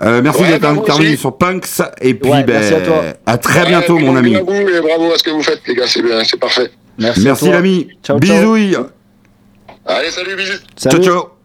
Euh, 0.00 0.20
merci 0.22 0.42
Ouais, 0.42 0.48
d'être 0.48 0.60
bah, 0.62 0.70
intervenu 0.70 1.16
sur 1.16 1.36
Punks. 1.36 1.66
Et 2.00 2.14
puis, 2.14 2.30
Ouais, 2.30 2.44
ben, 2.44 2.54
merci 2.60 2.74
à 2.74 2.80
toi. 2.80 3.02
à 3.26 3.38
très 3.38 3.66
bientôt, 3.66 3.98
mon 3.98 4.16
ami. 4.16 4.36
à 4.36 4.42
vous 4.42 4.52
et 4.52 4.80
bravo 4.80 5.12
à 5.12 5.18
ce 5.18 5.22
que 5.24 5.30
vous 5.30 5.42
faites, 5.42 5.60
les 5.66 5.74
gars, 5.74 5.86
c'est 5.86 6.02
bien, 6.02 6.22
c'est 6.24 6.38
parfait. 6.38 6.70
Merci, 6.98 7.20
Merci, 7.24 7.50
l'ami. 7.50 7.88
Bisouilles. 8.16 8.76
Allez, 9.86 10.10
salut, 10.10 10.36
bisous. 10.36 10.58
Salut. 10.76 11.02
Ciao, 11.02 11.20
ciao. 11.20 11.37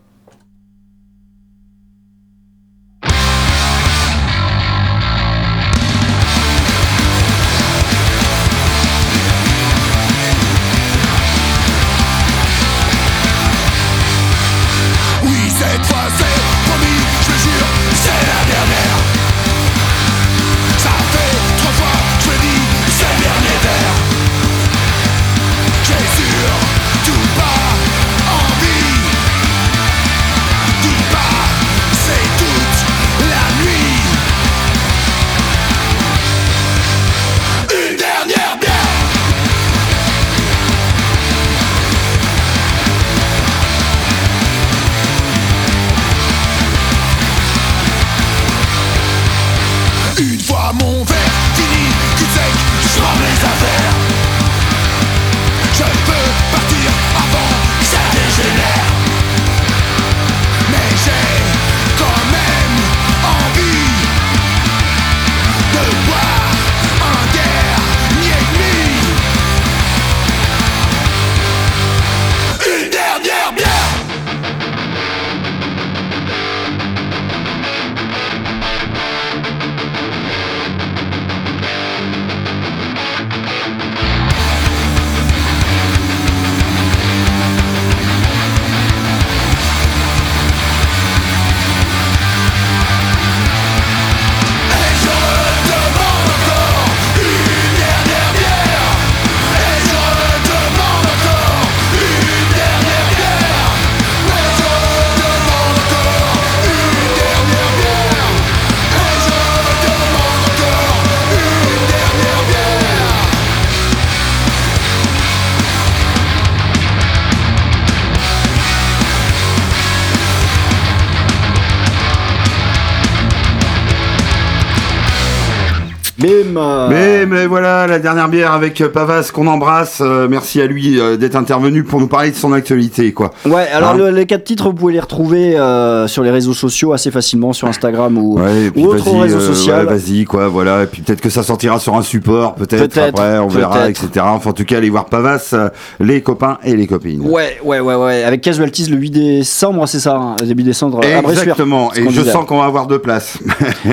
Bim 126.53 126.61
euh, 126.61 126.89
Mais, 126.89 127.02
mais 127.25 127.45
voilà, 127.45 127.87
la 127.87 127.99
dernière 127.99 128.29
bière 128.29 128.51
avec 128.53 128.79
euh, 128.81 128.89
Pavas 128.89 129.29
qu'on 129.33 129.47
embrasse. 129.47 129.99
euh, 130.01 130.27
merci 130.29 130.61
à 130.61 130.65
lui 130.67 130.99
euh, 130.99 131.17
d'être 131.17 131.35
intervenu 131.35 131.83
pour 131.83 131.99
nous 131.99 132.07
parler 132.07 132.31
de 132.31 132.35
son 132.35 132.53
actualité, 132.53 133.11
quoi. 133.13 133.31
Ouais, 133.45 133.67
alors 133.73 133.91
Hein 133.91 133.97
le- 133.97 134.09
les 134.11 134.25
quatre 134.25 134.43
titres, 134.43 134.65
vous 134.65 134.73
pouvez 134.73 134.93
les 134.93 134.99
retrouver 134.99 135.57
euh, 135.57 136.07
sur 136.07 136.23
les 136.23 136.31
réseaux 136.31 136.53
sociaux 136.53 136.93
assez 136.93 137.11
facilement, 137.11 137.53
sur 137.53 137.67
Instagram 137.67 138.17
ou, 138.17 138.39
Ouais, 138.39 138.71
ou 138.75 138.87
autre 138.87 139.09
réseau 139.19 139.39
social. 139.39 139.85
ouais, 139.87 139.93
vas-y, 139.97 140.25
quoi, 140.25 140.47
voilà. 140.47 140.83
Et 140.83 140.85
puis 140.87 141.01
peut-être 141.01 141.21
que 141.21 141.29
ça 141.29 141.43
sortira 141.43 141.79
sur 141.79 141.95
un 141.95 142.01
support, 142.03 142.55
peut-être. 142.55 142.87
Peut-être, 142.87 143.19
Après, 143.19 143.39
on 143.39 143.47
verra, 143.47 143.89
etc. 143.89 144.09
Enfin, 144.23 144.51
en 144.51 144.53
tout 144.53 144.65
cas, 144.65 144.77
allez 144.77 144.89
voir 144.89 145.05
Pavas, 145.05 145.53
les 145.99 146.21
copains 146.21 146.57
et 146.63 146.75
les 146.75 146.87
copines. 146.87 147.21
Ouais, 147.21 147.57
ouais, 147.63 147.79
ouais, 147.79 147.95
ouais. 147.95 148.23
Avec 148.23 148.41
Casualties 148.41 148.87
le 148.89 148.97
8 148.97 149.09
décembre, 149.11 149.87
c'est 149.87 149.99
ça, 149.99 150.15
hein, 150.15 150.35
début 150.43 150.63
décembre. 150.63 151.01
Exactement. 151.03 151.93
Et 151.93 152.03
je 152.03 152.07
disait. 152.09 152.31
sens 152.31 152.45
qu'on 152.45 152.59
va 152.59 152.65
avoir 152.65 152.87
deux 152.87 152.99
places. 152.99 153.37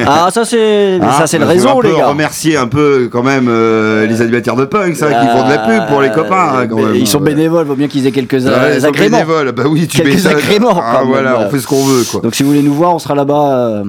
Ah, 0.07 0.29
ça 0.33 0.45
c'est 0.45 0.99
Hein, 1.01 1.11
ça 1.19 1.27
c'est 1.27 1.39
le 1.39 1.45
va 1.45 1.51
réseau, 1.53 1.81
les 1.83 1.93
gars. 1.97 2.07
remercier 2.09 2.57
un 2.57 2.67
peu 2.67 3.09
quand 3.11 3.20
même 3.23 3.47
euh, 3.49 4.07
les 4.07 4.21
animateurs 4.23 4.57
de 4.57 4.65
punk, 4.65 4.97
ça, 4.97 5.09
qui 5.13 5.27
font 5.29 5.45
de 5.45 5.51
la 5.51 5.59
pub 5.59 5.87
pour 5.89 6.01
les 6.03 6.11
copains. 6.11 6.53
hein, 6.61 6.67
quand 6.69 6.79
Euh, 6.79 6.87
même. 6.87 6.95
Ils 6.97 7.07
sont 7.07 7.21
bénévoles, 7.21 7.67
vaut 7.67 7.75
bien 7.75 7.89
qu'ils 7.89 8.07
aient 8.07 8.13
quelques 8.13 8.47
euh, 8.47 8.73
ils 8.75 8.81
sont 8.81 8.89
agréments. 8.89 9.17
bénévoles. 9.19 9.53
Bah 9.53 9.63
oui, 9.69 9.87
tu 9.87 10.01
Quelques 10.03 10.27
agréments, 10.27 10.81
Ah, 10.83 11.03
voilà, 11.05 11.39
on 11.41 11.51
fait 11.51 11.59
ce 11.61 11.67
qu'on 11.67 11.85
veut, 11.85 12.05
quoi. 12.11 12.21
Donc 12.21 12.35
si 12.35 12.43
vous 12.43 12.51
voulez 12.51 12.63
nous 12.63 12.75
voir, 12.75 12.95
on 12.95 12.99
sera 12.99 13.15
là-bas 13.15 13.57
euh, 13.57 13.85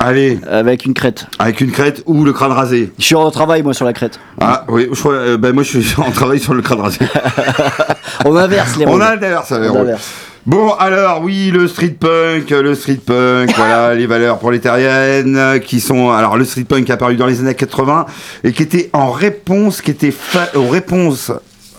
Allez, 0.00 0.38
avec 0.50 0.84
une 0.86 0.94
crête. 0.94 1.26
avec 1.38 1.60
une 1.60 1.70
crête 1.70 2.02
ou 2.06 2.24
le 2.24 2.32
crâne 2.32 2.52
rasé. 2.52 2.92
Je 2.98 3.04
suis 3.04 3.14
en 3.14 3.30
travail 3.30 3.62
moi 3.62 3.74
sur 3.74 3.84
la 3.86 3.92
crête. 3.92 4.18
Ah 4.40 4.64
oui, 4.68 4.88
je 4.92 4.98
crois, 4.98 5.12
euh, 5.14 5.36
ben 5.36 5.52
moi 5.54 5.62
je 5.62 5.78
suis 5.80 5.94
en 6.00 6.10
travail 6.10 6.38
sur 6.40 6.54
le 6.54 6.62
crâne 6.62 6.80
rasé. 6.80 6.98
On 8.24 8.36
inverse 8.36 8.76
les 8.76 8.86
On 8.86 8.90
rôles. 8.92 9.02
a 9.02 9.10
l'inverse. 9.14 9.52
On 9.52 9.76
inverse. 9.80 10.10
Bon, 10.46 10.72
alors, 10.74 11.22
oui, 11.22 11.50
le 11.50 11.66
street 11.66 11.96
punk, 11.98 12.50
le 12.50 12.74
street 12.74 13.00
punk, 13.06 13.50
voilà, 13.56 13.94
les 13.94 14.06
valeurs 14.06 14.38
prolétariennes 14.38 15.36
euh, 15.36 15.58
qui 15.58 15.80
sont. 15.80 16.10
Alors, 16.10 16.36
le 16.36 16.44
street 16.44 16.64
punk 16.64 16.90
apparu 16.90 17.16
dans 17.16 17.26
les 17.26 17.40
années 17.40 17.54
80 17.54 18.04
et 18.44 18.52
qui 18.52 18.62
était 18.62 18.90
en 18.92 19.10
réponse, 19.10 19.80
qui 19.80 19.90
était 19.90 20.10
fa- 20.10 20.50
aux 20.54 20.68
réponses. 20.68 21.32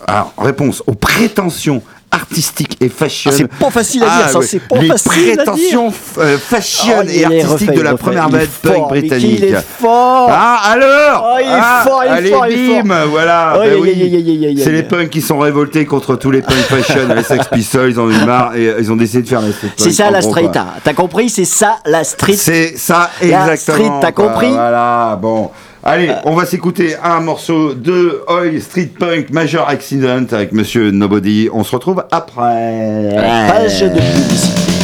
Alors, 0.07 0.33
réponse 0.39 0.81
aux 0.87 0.95
prétentions 0.95 1.83
artistiques 2.11 2.77
et 2.81 2.89
fashion. 2.89 3.31
Ah, 3.33 3.37
c'est 3.37 3.47
pas 3.47 3.69
facile 3.69 4.03
à 4.03 4.05
dire, 4.05 4.29
ça, 4.29 4.39
ouais. 4.39 4.45
c'est 4.45 4.59
pas 4.59 4.77
les 4.79 4.87
facile 4.87 5.11
à 5.11 5.35
dire. 5.35 5.43
prétentions 5.45 5.93
euh, 6.19 6.37
fashion 6.37 6.95
Oh, 6.99 7.09
et 7.09 7.19
il 7.21 7.45
refait, 7.45 7.65
de 7.67 7.81
la 7.81 7.91
il 7.91 7.97
première 7.97 8.27
Il 8.31 8.39
fort, 8.47 8.73
punk 8.73 8.87
britannique. 8.89 9.35
qu'il 9.35 9.43
est 9.45 9.65
fort. 9.79 10.29
Ah, 10.31 10.61
alors 10.71 11.25
Oh, 11.35 11.37
il 11.41 11.47
est 11.47 11.51
Ah, 11.51 11.83
fort, 11.85 12.03
il 12.05 12.07
est 12.07 12.11
allez, 12.11 12.29
fort, 12.31 12.47
il 12.47 12.71
est 12.71 12.83
bim, 12.83 13.05
voilà. 13.07 13.57
Oh, 13.57 13.61
oui. 13.81 14.59
C'est 14.63 14.71
les 14.71 14.83
punks 14.83 15.09
qui 15.09 15.21
sont 15.21 15.39
révoltés 15.39 15.85
contre 15.85 16.15
tous 16.15 16.31
les 16.31 16.41
punk 16.41 16.55
fashion. 16.55 17.01
les 17.13 17.23
Sex 17.23 17.47
Pistols, 17.51 17.91
ils 17.91 17.99
en 17.99 18.03
ont 18.03 18.11
eu 18.11 18.25
marre 18.25 18.55
et 18.55 18.67
euh, 18.69 18.77
ils 18.79 18.91
ont 18.91 18.95
décidé 18.95 19.23
de 19.23 19.27
faire 19.27 19.41
les 19.41 19.51
street 19.51 19.71
C'est 19.77 19.91
ça 19.91 20.09
la 20.11 20.21
street, 20.21 20.51
hein. 20.55 20.67
t'as 20.83 20.93
compris 20.93 21.29
C'est 21.29 21.45
ça 21.45 21.79
la 21.85 22.03
street. 22.03 22.37
C'est 22.37 22.77
ça 22.77 23.09
La 23.21 23.27
exactement. 23.51 23.77
street, 23.77 23.91
t'as 24.01 24.11
compris 24.11 24.49
Voilà, 24.51 25.17
bon. 25.21 25.51
Allez, 25.87 26.11
on 26.23 26.33
va 26.33 26.47
s'écouter 26.47 26.95
un 27.03 27.19
morceau 27.19 27.75
de 27.75 28.23
Oi 28.27 28.59
Street 28.59 28.89
Punk 28.99 29.29
Major 29.29 29.69
Accident 29.69 30.25
avec 30.31 30.51
Monsieur 30.51 30.89
Nobody. 30.89 31.47
On 31.53 31.63
se 31.63 31.75
retrouve 31.75 32.03
après. 32.11 33.11
Page 33.15 33.81
de 33.81 33.89
publicité. 33.89 34.74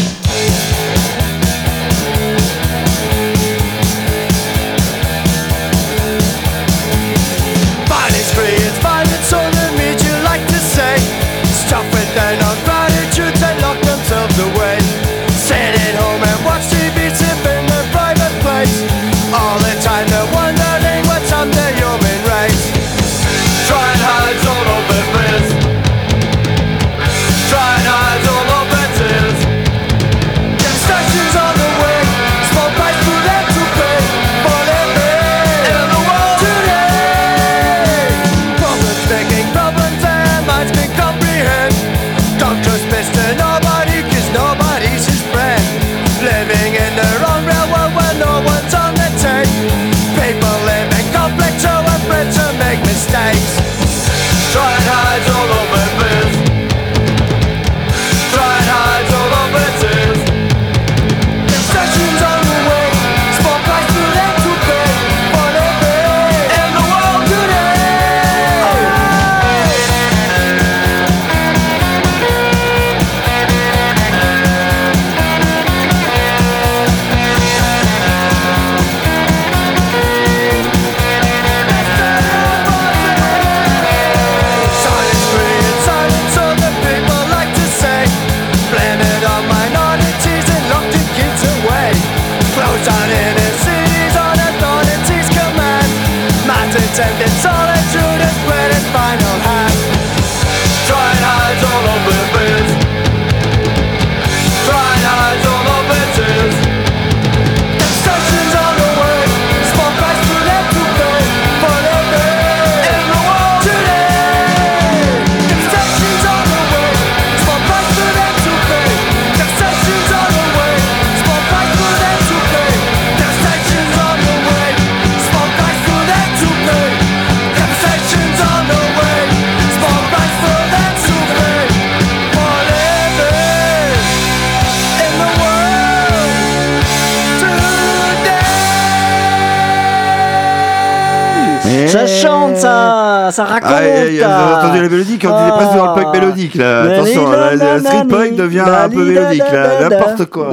Raconte. 144.23 144.49
Ah, 144.53 144.59
entendu 144.65 144.81
la 144.81 144.89
mélodie 144.89 145.19
quand 145.19 145.31
on 145.31 145.47
est 145.47 145.51
presque 145.57 145.75
dans 145.75 145.95
le 145.95 146.01
punk 146.01 146.13
mélodique 146.13 146.55
là. 146.55 146.81
Attention, 146.81 147.31
la, 147.31 147.55
la 147.55 147.79
street 147.79 148.05
punk 148.09 148.35
devient 148.35 148.59
un 148.65 148.89
peu 148.89 149.05
mélodique 149.05 149.43
là, 149.51 149.89
n'importe 149.89 150.25
quoi. 150.25 150.49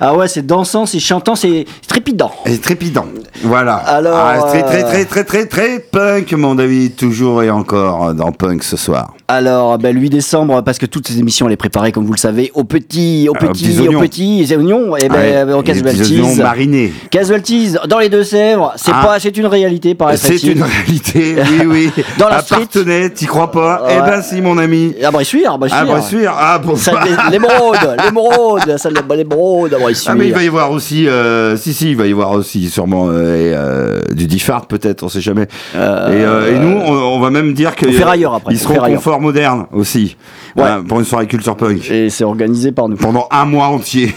Ah 0.00 0.14
ouais, 0.14 0.28
c'est 0.28 0.44
dansant, 0.46 0.86
c'est 0.86 1.00
chantant, 1.00 1.34
c'est 1.34 1.64
trépidant. 1.88 2.32
Et 2.44 2.58
trépidant. 2.58 3.06
Voilà. 3.42 3.74
Alors, 3.76 4.16
Ah, 4.16 4.42
très, 4.48 4.62
très, 4.62 4.84
euh, 4.84 4.86
très, 4.86 5.04
très, 5.04 5.24
très, 5.24 5.46
très 5.46 5.78
punk, 5.80 6.32
mon 6.32 6.54
David, 6.54 6.96
toujours 6.96 7.42
et 7.42 7.50
encore 7.50 8.14
dans 8.14 8.32
punk 8.32 8.62
ce 8.62 8.76
soir. 8.76 9.15
Alors, 9.28 9.76
ben, 9.78 9.92
le 9.92 10.00
8 10.00 10.10
décembre, 10.10 10.62
parce 10.62 10.78
que 10.78 10.86
toutes 10.86 11.08
ces 11.08 11.18
émissions, 11.18 11.46
elle 11.46 11.52
est 11.52 11.56
préparée, 11.56 11.90
comme 11.90 12.04
vous 12.06 12.12
le 12.12 12.18
savez, 12.18 12.52
aux 12.54 12.62
petits, 12.62 13.26
aux 13.28 13.32
Ah, 13.36 13.44
aux 13.44 13.48
petits, 13.48 13.88
aux 13.88 13.98
petits 14.00 14.54
oignons, 14.56 14.96
et 14.96 15.08
ben, 15.08 15.48
Ouais, 15.48 15.52
en 15.52 15.62
les 15.62 15.72
petits 15.74 15.82
casualties. 15.82 16.40
marinés. 16.40 16.92
Casualties, 17.10 17.74
dans 17.88 17.98
les 17.98 18.08
Deux-Sèvres, 18.08 18.72
c'est 18.76 18.92
Ah. 18.94 19.02
pas, 19.04 19.18
c'est 19.18 19.36
une 19.36 19.46
réalité, 19.46 19.96
pareil. 19.96 20.16
C'est 20.16 20.40
une 20.44 20.62
réalité, 20.62 21.36
oui, 21.60 21.66
oui. 21.96 22.04
Dans 22.18 22.28
la 22.28 22.40
street. 22.40 22.68
T'y 23.14 23.26
crois 23.26 23.50
pas 23.50 23.82
Ouais. 23.86 23.94
Eh 23.98 24.00
ben 24.10 24.22
si, 24.22 24.40
mon 24.40 24.58
ami. 24.58 24.94
À 25.02 25.10
Bressuire, 25.10 25.52
à 25.54 25.58
Bressuire. 25.58 25.80
À 25.80 25.84
Bressuire, 25.84 26.34
ah 26.38 26.58
bon. 26.58 26.76
Ça, 26.76 26.92
les- 27.04 27.32
L'émeraude, 27.32 27.96
l'émeraude, 28.04 28.76
ça, 28.78 28.88
l'émeraude 28.90 29.74
à 29.74 29.78
Bressuire. 29.78 30.12
Ah 30.12 30.14
mais 30.16 30.28
il 30.28 30.34
va 30.34 30.42
y 30.44 30.46
avoir 30.48 30.70
aussi, 30.70 31.08
euh, 31.08 31.56
si 31.56 31.74
si, 31.74 31.90
il 31.90 31.96
va 31.96 32.06
y 32.06 32.12
avoir 32.12 32.30
aussi 32.32 32.68
sûrement 32.70 33.08
euh, 33.08 33.34
et, 33.34 33.52
euh, 33.56 34.00
du 34.14 34.26
diffart 34.26 34.66
peut-être, 34.66 35.02
on 35.02 35.08
sait 35.08 35.20
jamais. 35.20 35.46
Euh, 35.74 36.08
et, 36.12 36.24
euh, 36.24 36.54
et 36.56 36.58
nous, 36.60 36.76
on, 36.86 36.92
on 37.16 37.20
va 37.20 37.30
même 37.30 37.52
dire 37.54 37.74
que 37.74 37.86
On 37.88 37.92
fait 37.92 38.04
ailleurs 38.04 38.34
après, 38.34 38.54
ils 38.54 38.56
on 38.58 38.60
seront 38.62 39.15
moderne 39.20 39.66
aussi, 39.72 40.16
Ouais. 40.56 40.62
Voilà, 40.62 40.82
pour 40.86 40.98
une 40.98 41.04
soirée 41.04 41.26
culture 41.26 41.56
punk 41.56 41.90
Et 41.90 42.08
c'est 42.10 42.24
organisé 42.24 42.72
par 42.72 42.88
nous. 42.88 42.96
pendant 42.96 43.26
un 43.30 43.44
mois 43.44 43.66
entier. 43.68 44.14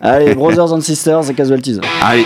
Allez, 0.00 0.34
Brothers 0.36 0.72
and 0.72 0.80
Sisters 0.80 1.28
et 1.30 1.34
Casualties. 1.34 1.80
Allez. 2.02 2.24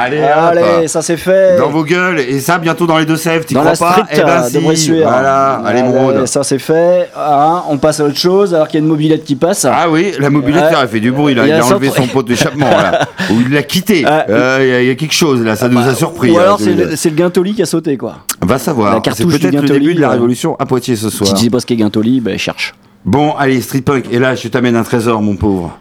Allez, 0.00 0.88
ça 0.88 1.02
c'est 1.02 1.16
fait. 1.16 1.58
Dans 1.58 1.68
vos 1.68 1.84
gueules, 1.84 2.20
et 2.20 2.40
ça 2.40 2.58
bientôt 2.58 2.86
dans 2.86 2.98
les 2.98 3.04
deux 3.06 3.16
sèvres, 3.16 3.44
Dans 3.50 3.60
crois 3.60 3.72
la 3.72 3.76
pas 3.76 3.92
street 3.92 4.02
Eh 4.12 4.16
ben 4.22 4.28
euh, 4.28 4.74
si, 4.74 4.90
de. 4.90 5.02
Voilà, 5.02 5.54
allez 5.64 5.80
Allez. 5.80 6.26
Ça 6.26 6.42
c'est 6.42 6.58
fait. 6.58 7.08
Hein, 7.16 7.62
on 7.68 7.78
passe 7.78 8.00
à 8.00 8.04
autre 8.04 8.16
chose 8.16 8.54
alors 8.54 8.68
qu'il 8.68 8.78
y 8.80 8.82
a 8.82 8.84
une 8.84 8.90
mobilette 8.90 9.24
qui 9.24 9.36
passe. 9.36 9.64
Ah 9.70 9.88
oui, 9.90 10.12
la 10.18 10.30
mobilette 10.30 10.62
Ouais. 10.62 10.68
elle 10.72 10.84
a 10.84 10.86
fait 10.86 11.00
du 11.00 11.10
bruit 11.12 11.34
là, 11.34 11.46
Il 11.46 11.52
a 11.52 11.64
enlevé 11.64 11.90
son 11.90 12.06
pot 12.06 12.22
d'échappement 12.22 12.68
ou 13.30 13.34
il 13.46 13.52
l'a 13.52 13.62
quitté. 13.62 14.04
Ah, 14.06 14.26
Euh, 14.28 14.58
Il 14.62 14.68
y 14.68 14.72
a- 14.72 14.82
il 14.82 14.88
y, 14.88 14.90
a 14.90 14.94
quelque 14.94 15.14
chose 15.14 15.42
là, 15.44 15.56
ça 15.56 15.68
nous 15.68 15.80
a 15.80 15.94
surpris. 15.94 16.30
Ou 16.30 16.38
alors 16.38 16.58
c'est 16.60 16.72
le, 16.72 16.86
le 16.86 17.10
Guintoli 17.10 17.54
qui 17.54 17.62
a 17.62 17.66
sauté 17.66 17.96
quoi. 17.96 18.16
Va 18.42 18.58
savoir, 18.58 19.00
c'est 19.12 19.24
peut-être 19.26 19.42
le 19.62 19.68
début 19.68 19.94
de 19.94 20.00
la 20.00 20.08
euh, 20.08 20.12
révolution 20.12 20.56
à 20.58 20.66
Poitiers 20.66 20.96
ce 20.96 21.10
soir. 21.10 21.28
Si 21.28 21.34
tu 21.34 21.44
sais 21.44 21.50
pas 21.50 21.60
ce 21.60 21.66
qu'est 21.66 21.76
Guintoli, 21.76 22.20
ben 22.20 22.38
cherche. 22.38 22.74
Bon, 23.04 23.32
allez, 23.38 23.60
street 23.60 23.80
punk, 23.80 24.04
et 24.10 24.18
là 24.18 24.34
je 24.34 24.48
t'amène 24.48 24.76
un 24.76 24.82
trésor 24.82 25.22
mon 25.22 25.36
pauvre. 25.36 25.78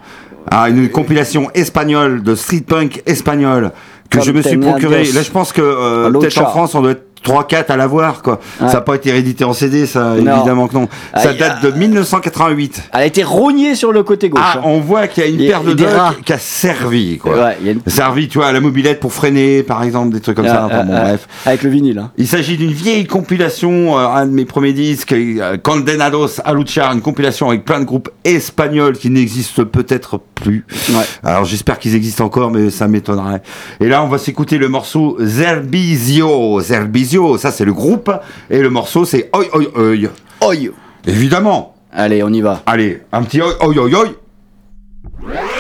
Ah, 0.52 0.70
une 0.70 0.90
compilation 0.90 1.50
espagnole 1.54 2.24
de 2.24 2.34
street 2.34 2.64
punk 2.68 3.04
espagnol 3.06 3.72
que 4.10 4.22
je 4.22 4.32
me 4.32 4.42
suis 4.42 4.58
procuré. 4.58 5.04
Là 5.12 5.22
je 5.22 5.32
pense 5.32 5.52
que 5.54 5.62
euh, 5.62 6.12
peut-être 6.12 6.42
en 6.42 6.46
France 6.50 6.76
on 6.76 6.82
doit 6.82 6.92
être 6.92 7.09
3-4 7.24 7.66
à 7.72 7.78
l'avoir 7.78 8.22
quoi. 8.22 8.40
Ouais. 8.62 8.68
Ça 8.68 8.76
n'a 8.76 8.82
pas 8.82 8.96
été 8.96 9.12
réédité 9.12 9.44
en 9.44 9.54
CD 9.54 9.86
ça, 9.86 10.16
Non. 10.16 10.38
évidemment 10.38 10.68
que 10.68 10.76
non. 10.76 10.88
Ça 11.16 11.30
Aïe, 11.30 11.38
date 11.38 11.62
de 11.64 11.72
1988. 11.72 12.84
Elle 12.94 13.00
a 13.02 13.06
été 13.06 13.24
rognée 13.24 13.76
sur 13.76 13.92
le 13.92 14.04
côté 14.04 14.30
gauche. 14.30 14.42
Ah, 14.44 14.58
hein. 14.58 14.62
on 14.66 14.80
voit 14.80 15.08
qu'il 15.08 15.24
y 15.24 15.28
a 15.28 15.30
une 15.30 15.38
paire 15.38 15.64
de 15.64 15.74
doigts 15.74 16.16
qui 16.26 16.34
a 16.34 16.38
servi, 16.40 17.18
quoi. 17.18 17.32
Ouais, 17.34 17.58
y 17.64 17.70
a 17.70 17.72
une- 17.74 17.82
Servi, 17.88 18.28
tu 18.28 18.38
vois, 18.38 18.48
à 18.48 18.52
la 18.52 18.60
mobilette 18.62 19.00
pour 19.00 19.14
freiner, 19.14 19.64
par 19.64 19.84
exemple, 19.84 20.14
des 20.14 20.22
trucs 20.22 20.36
comme 20.36 20.46
ça. 20.48 20.62
Ah, 20.64 20.66
Enfin, 20.66 20.84
bon, 20.86 20.94
ah, 20.94 21.00
ah, 21.00 21.04
bref. 21.10 21.28
Avec 21.46 21.64
le 21.64 21.70
vinyle. 21.70 22.00
hein. 22.00 22.12
Il 22.18 22.28
s'agit 22.28 22.58
d'une 22.58 22.72
vieille 22.72 23.06
compilation, 23.08 23.98
euh, 23.98 24.08
un 24.08 24.26
de 24.26 24.32
mes 24.32 24.46
premiers 24.46 24.74
disques, 24.74 25.14
euh, 25.14 25.58
Condenados 25.58 26.40
a 26.44 26.54
Luchar, 26.54 26.94
une 26.94 27.02
compilation 27.02 27.50
avec 27.50 27.66
plein 27.66 27.80
de 27.80 27.86
groupes 27.86 28.10
espagnols 28.24 28.98
qui 28.98 29.10
n'existent 29.10 29.66
peut-être 29.66 30.20
plus. 30.36 30.66
Ouais. 30.90 30.96
Alors 31.24 31.46
j'espère 31.46 31.80
qu'ils 31.80 31.96
existent 31.96 32.26
encore, 32.26 32.52
mais 32.52 32.70
ça 32.70 32.88
m'étonnerait. 32.88 33.42
Et 33.80 33.88
là, 33.88 34.04
on 34.04 34.08
va 34.08 34.18
s'écouter 34.18 34.58
le 34.58 34.70
morceau 34.70 35.18
Zerbizio. 35.20 36.60
Zerbizio, 36.62 37.09
ça 37.38 37.52
c'est 37.52 37.66
le 37.66 37.74
groupe, 37.74 38.12
et 38.50 38.60
le 38.60 38.70
morceau 38.70 39.06
c'est 39.06 39.30
Oi 39.34 39.46
Oi 39.54 39.66
Oi. 39.76 40.10
Oi. 40.42 40.56
Évidemment. 41.06 41.76
Allez, 41.92 42.22
on 42.24 42.30
y 42.30 42.42
va. 42.42 42.62
Allez, 42.66 43.02
un 43.12 43.24
petit 43.24 43.42
Oi 43.42 43.56
Oi 43.62 43.76
Oi 43.78 43.92
Oi. 43.94 45.59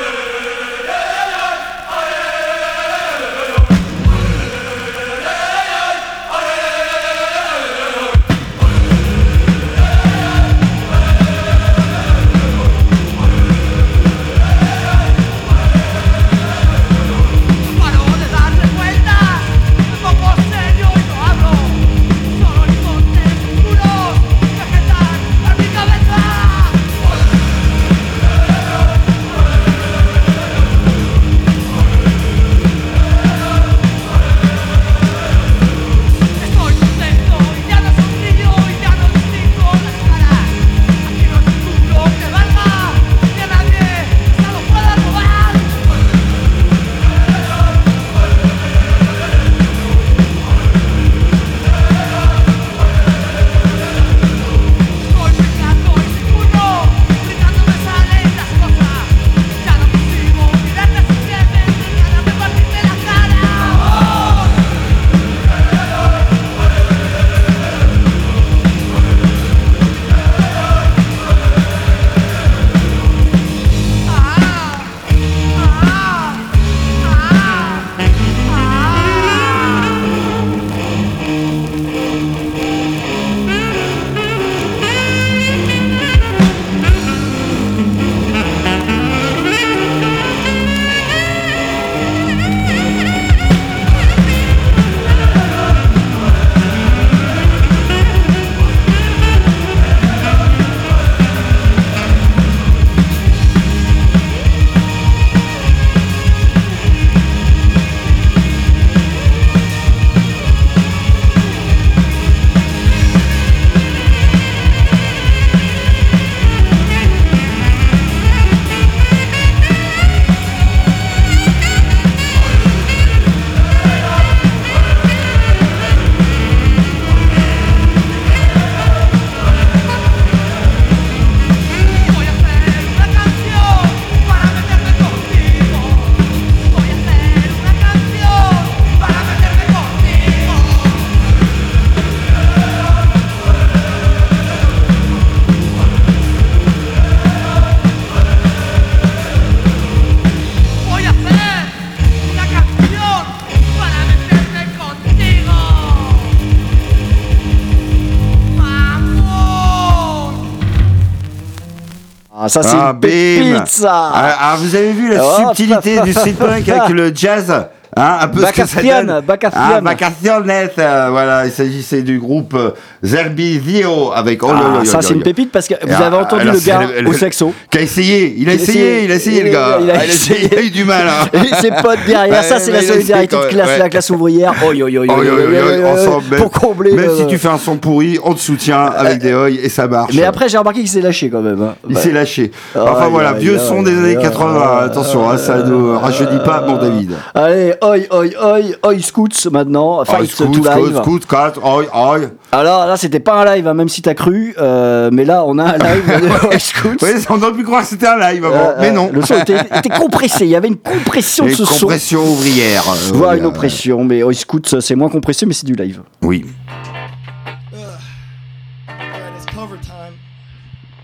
Ça, 162.50 162.64
c'est 162.64 162.76
Ah, 162.78 162.94
une 163.04 163.66
ça. 163.66 164.12
Ah, 164.14 164.38
ah, 164.40 164.56
vous 164.58 164.76
avez 164.76 164.92
vu 164.92 165.10
la 165.14 165.22
subtilité 165.38 166.00
du 166.02 166.12
street 166.14 166.34
punk 166.34 166.68
avec 166.68 166.90
le 166.96 167.12
jazz 167.16 167.54
Hein, 168.00 168.18
un 168.22 168.28
peu 168.30 168.40
donne. 168.40 169.22
Baccafian. 169.26 170.42
Ah, 170.42 170.42
euh, 170.80 171.08
voilà, 171.12 171.46
il 171.46 171.52
s'agissait 171.52 172.02
du 172.02 172.18
groupe 172.18 172.54
euh, 172.56 172.72
Zerbizio 173.04 174.12
avec. 174.14 174.42
Oh, 174.44 174.50
Ah, 174.54 174.86
ça, 174.86 175.02
c'est 175.02 175.14
une 175.14 175.22
pépite 175.24 175.52
parce 175.52 175.68
que 175.68 175.74
vous 175.76 175.94
Ah, 176.00 176.06
avez 176.08 176.16
entendu 176.18 176.42
alors, 176.44 176.54
le 176.56 176.60
gars 176.62 176.80
le- 176.96 177.02
le- 177.02 177.10
au 177.10 177.14
sexo. 177.14 177.54
Qui 177.70 177.78
a 177.78 177.82
essayé, 177.82 178.36
il 178.38 178.50
a 178.50 178.54
essayé, 178.54 179.04
il 179.04 179.12
a 179.12 179.16
essayé 179.16 179.42
le 179.42 179.48
Il- 179.50 179.54
gars. 179.54 179.78
il 179.82 179.92
a 179.92 179.94
Ah, 180.00 180.06
essayé. 180.06 180.50
il 180.52 180.58
a 180.58 180.62
eu 180.62 180.70
du 180.70 180.84
mal. 180.86 181.08
Hein. 181.08 181.28
Et 181.34 181.56
ses 181.56 181.72
potes 181.72 182.00
derrière, 182.08 182.44
ça 182.44 182.60
c'est 182.60 182.72
la 182.72 182.82
solidarité 182.82 183.36
de 183.36 183.42
classe, 183.50 183.68
ouais. 183.68 183.78
la 183.80 183.90
classe 183.90 184.10
ouvrière. 184.10 184.54
Oh 184.66 184.72
yo 184.74 184.88
yo 184.88 185.04
yo 185.04 185.14
Oh, 185.14 185.88
ensemble, 185.88 186.24
même- 186.32 186.40
pour 186.40 186.52
combler. 186.52 186.94
Même 186.94 187.10
euh, 187.10 187.18
si 187.18 187.28
tu 187.28 187.38
fais 187.38 187.48
un 187.50 187.58
son 187.58 187.78
pourri, 187.78 188.18
on 188.24 188.34
te 188.34 188.40
soutient 188.40 188.86
avec 188.86 189.20
des 189.20 189.34
œils 189.34 189.60
et 189.62 189.70
ça 189.70 189.88
marche. 189.88 190.14
Mais 190.16 190.24
après 190.24 190.48
j'ai 190.50 190.58
remarqué 190.58 190.80
qu'il 190.80 190.90
s'est 190.90 191.02
lâché 191.02 191.30
quand 191.30 191.42
même. 191.42 191.62
hein. 191.62 191.76
Il 191.90 191.98
s'est 191.98 192.12
lâché. 192.12 192.52
Enfin 192.76 193.08
voilà, 193.10 193.34
vieux 193.34 193.58
son 193.58 193.84
des 193.84 193.92
années 193.92 194.16
aïe, 194.16 194.22
80. 194.22 194.62
aïe, 194.80 194.86
Attention, 194.86 195.30
hein, 195.30 195.38
ça 195.38 195.58
ne 195.64 195.96
rajeunit 195.96 196.40
pas 196.46 196.64
mon 196.66 196.78
David. 196.78 197.12
Allez, 197.36 197.74
oi 197.90 198.08
oi 198.12 198.36
oi 198.42 198.76
oi 198.84 199.02
scouts 199.02 199.50
maintenant, 199.52 200.04
fight 200.06 200.20
Oi, 200.22 200.28
scoot, 200.28 200.52
to 200.54 200.64
live. 200.64 200.96
scoot, 201.02 201.24
scoot, 201.24 201.26
cat, 201.26 201.54
oi, 201.64 201.86
oi. 201.94 202.20
Alors 202.52 202.86
là 202.88 202.98
c'était 202.98 203.20
pas 203.20 203.42
un 203.42 203.56
live 203.56 203.68
hein, 203.68 203.74
même 203.74 203.90
si 203.90 204.02
t'as 204.02 204.14
cru, 204.14 204.54
euh, 204.58 205.10
mais 205.12 205.26
là 205.26 205.44
on 205.46 205.58
a 205.60 205.64
un 205.64 205.78
live 205.78 206.06
de 206.22 206.48
oi 206.48 206.60
scouts. 206.60 206.98
Oui, 207.02 207.10
on 207.30 207.42
aurait 207.42 207.54
pu 207.54 207.64
croire 207.64 207.82
que 207.82 207.88
c'était 207.88 208.08
un 208.08 208.18
live 208.20 208.46
avant, 208.46 208.56
Euh, 208.56 208.74
mais 208.80 208.90
euh, 208.90 208.92
non. 208.94 209.10
Le 209.12 209.22
son 209.22 209.36
était, 209.40 209.58
était 209.78 209.90
compressé, 209.90 210.46
il 210.46 210.52
y 210.52 210.56
avait 210.56 210.68
une 210.68 210.78
compression 210.78 211.46
de 211.46 211.52
ce 211.52 211.66
son. 211.66 211.80
compression 211.88 212.22
ouvrière. 212.22 212.84
euh, 212.90 213.12
oui, 213.16 213.38
une 213.38 213.46
euh, 213.46 213.48
oppression, 213.48 214.04
mais 214.04 214.24
oi 214.24 214.34
scouts 214.34 214.80
c'est 214.80 214.96
moins 214.96 215.10
compressé 215.10 215.46
mais 215.46 215.54
c'est 215.54 215.66
du 215.66 215.74
live. 215.74 216.02
Oui. 216.22 216.46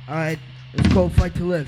Alright, 0.08 0.38
it's 0.78 0.88
go 0.94 1.10
fight 1.18 1.34
to 1.36 1.46
live. 1.46 1.68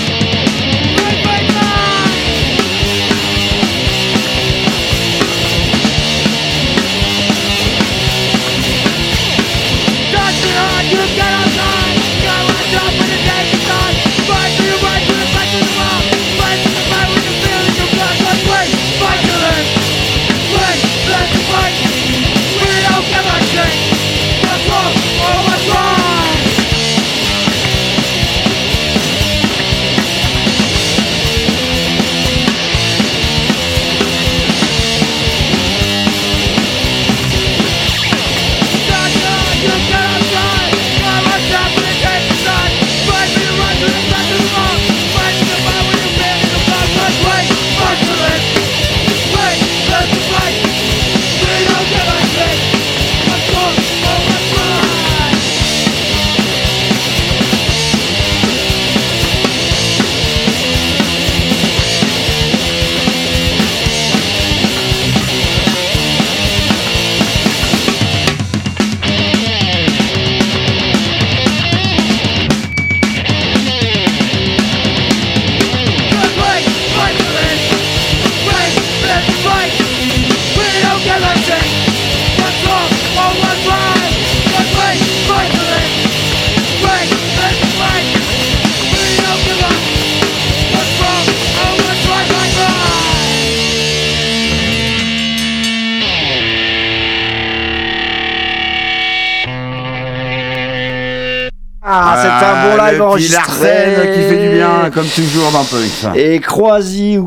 Comme 105.01 105.09
toujours 105.25 105.51
dans 105.51 105.63
Punk. 105.63 106.15
Et 106.15 106.39
Croisy, 106.39 107.17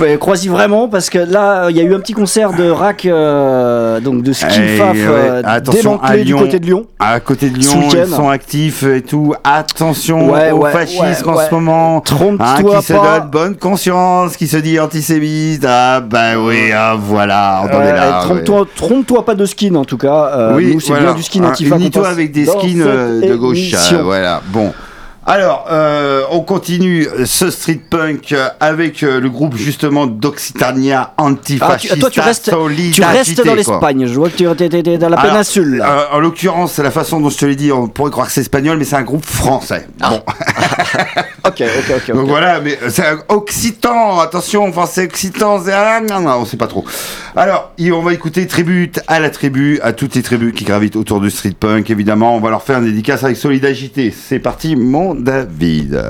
euh, 0.00 0.16
Croisy 0.16 0.48
vraiment, 0.48 0.88
parce 0.88 1.08
que 1.08 1.18
là, 1.18 1.68
il 1.70 1.76
y 1.76 1.80
a 1.80 1.84
eu 1.84 1.94
un 1.94 2.00
petit 2.00 2.14
concert 2.14 2.52
de 2.52 2.68
rack, 2.68 3.06
euh, 3.06 4.00
donc 4.00 4.22
de 4.22 4.32
ski 4.32 4.46
Eh, 4.58 4.76
faf 4.76 4.92
ouais. 4.96 5.02
euh, 5.06 5.42
Attention, 5.44 5.92
démantelé 5.96 6.12
à 6.12 6.16
du 6.18 6.24
Lyon. 6.24 6.38
côté 6.40 6.58
de 6.58 6.66
Lyon. 6.66 6.86
À 6.98 7.20
côté 7.20 7.50
de 7.50 7.58
Lyon, 7.58 7.88
ils 7.92 8.06
sont 8.12 8.28
actifs 8.28 8.82
et 8.82 9.02
tout. 9.02 9.34
Attention 9.44 10.30
Ouais, 10.32 10.50
au 10.50 10.58
ouais, 10.62 10.72
fascisme 10.72 11.28
en 11.30 11.36
ce 11.38 11.54
moment. 11.54 12.00
Trompe-toi 12.00 12.46
Hein, 12.58 12.78
qui 12.80 12.86
se 12.86 12.92
donne 12.92 13.30
bonne 13.30 13.56
conscience, 13.56 14.36
qui 14.36 14.48
se 14.48 14.56
dit 14.56 14.80
antisémite. 14.80 15.64
Ah 15.68 16.00
bah 16.00 16.38
oui, 16.38 16.72
ah, 16.74 16.96
voilà, 16.98 17.62
on 17.62 17.66
en 17.66 17.80
est 17.82 17.86
Ouais, 17.86 17.92
là. 17.92 18.20
trompe-toi, 18.24 18.66
trompe-toi 18.74 19.24
pas 19.24 19.34
de 19.34 19.46
skin 19.46 19.74
en 19.76 19.84
tout 19.84 19.98
cas. 19.98 20.30
Euh, 20.34 20.52
oui, 20.56 20.72
nous, 20.74 20.80
c'est 20.80 20.88
voilà. 20.88 21.04
bien 21.06 21.14
du 21.14 21.22
skin 21.22 21.44
antifa. 21.44 21.76
Unis-toi 21.76 22.08
avec 22.08 22.32
des 22.32 22.46
skins 22.46 22.82
euh, 22.84 23.20
de 23.28 23.34
gauche. 23.36 23.74
euh, 23.92 24.02
voilà, 24.02 24.40
bon. 24.48 24.72
Alors, 25.24 25.66
euh, 25.70 26.24
on 26.32 26.40
continue 26.40 27.06
ce 27.26 27.50
street 27.50 27.80
punk 27.88 28.34
avec 28.58 29.04
euh, 29.04 29.20
le 29.20 29.30
groupe 29.30 29.54
justement 29.56 30.08
d'Occitania 30.08 31.12
Ah, 31.16 31.22
tu, 31.22 31.22
Antifascista 31.22 31.96
toi, 31.96 32.10
tu 32.10 32.20
restes, 32.20 32.52
tu 32.92 33.02
restes 33.04 33.44
dans 33.46 33.54
l'Espagne. 33.54 34.06
Je 34.06 34.14
vois 34.14 34.30
que 34.30 34.36
tu 34.36 34.64
étais 34.64 34.98
dans 34.98 35.08
la 35.08 35.18
Alors, 35.18 35.30
péninsule. 35.32 35.80
euh, 35.80 36.04
en 36.12 36.18
l'occurrence, 36.18 36.72
c'est 36.72 36.82
la 36.82 36.90
façon 36.90 37.20
dont 37.20 37.30
je 37.30 37.38
te 37.38 37.46
l'ai 37.46 37.54
dit, 37.54 37.70
on 37.70 37.86
pourrait 37.86 38.10
croire 38.10 38.26
que 38.26 38.32
c'est 38.32 38.40
espagnol, 38.40 38.78
mais 38.78 38.84
c'est 38.84 38.96
un 38.96 39.02
groupe 39.02 39.24
français. 39.24 39.86
Bon, 40.00 40.20
ok, 41.44 41.62
ok, 41.62 41.94
ok. 41.96 42.14
donc 42.14 42.28
voilà, 42.28 42.60
mais 42.60 42.78
euh, 42.82 42.90
c'est 42.90 43.04
occitan, 43.28 44.20
attention, 44.20 44.66
enfin 44.68 44.86
c'est 44.86 45.04
occitan, 45.04 45.62
c'est 45.64 45.72
non, 46.00 46.20
non, 46.20 46.36
on 46.40 46.44
sait 46.44 46.56
pas 46.56 46.66
trop. 46.66 46.84
Alors, 47.36 47.72
on 47.80 48.02
va 48.02 48.12
écouter 48.12 48.46
tribute 48.46 49.00
à 49.06 49.20
la 49.20 49.30
tribu, 49.30 49.80
à 49.82 49.92
toutes 49.92 50.14
les 50.14 50.22
tribus 50.22 50.54
qui 50.54 50.64
gravitent 50.64 50.96
autour 50.96 51.20
du 51.20 51.30
street 51.30 51.56
punk, 51.58 51.90
évidemment. 51.90 52.36
On 52.36 52.40
va 52.40 52.50
leur 52.50 52.62
faire 52.62 52.78
une 52.78 52.84
dédicace 52.84 53.24
avec 53.24 53.36
Solidarité. 53.36 54.12
C'est 54.16 54.38
parti, 54.38 54.76
mon 54.76 55.14
David. 55.14 56.02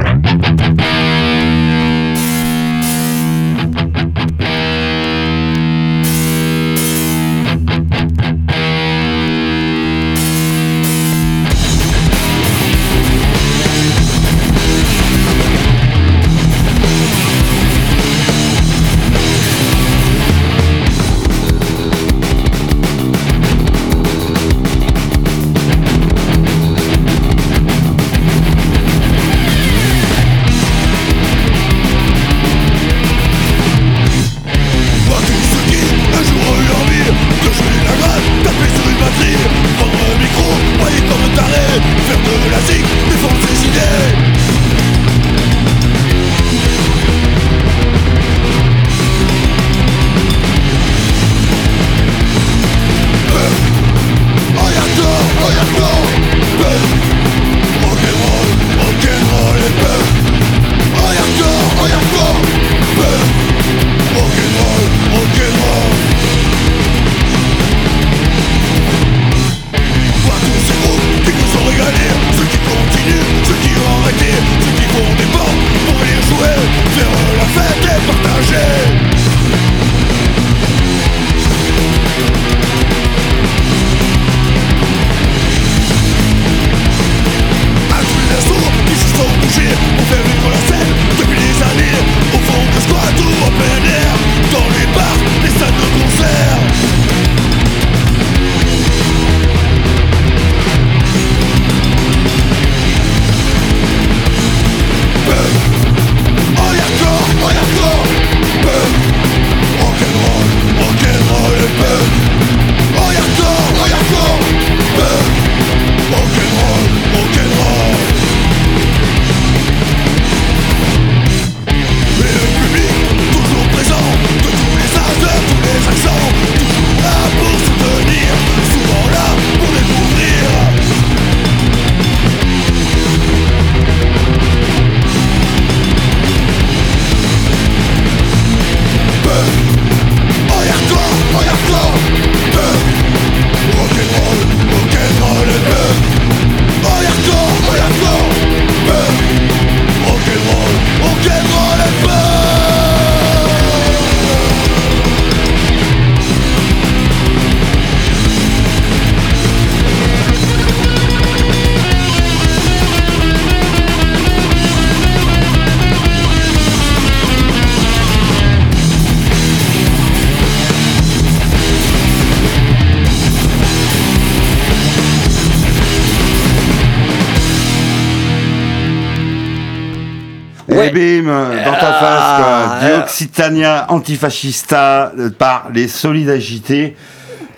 Dioxitania 183.23 183.87
antifascista 183.91 185.13
euh, 185.17 185.31
par 185.31 185.71
les 185.73 185.87
Solidarités. 185.87 186.97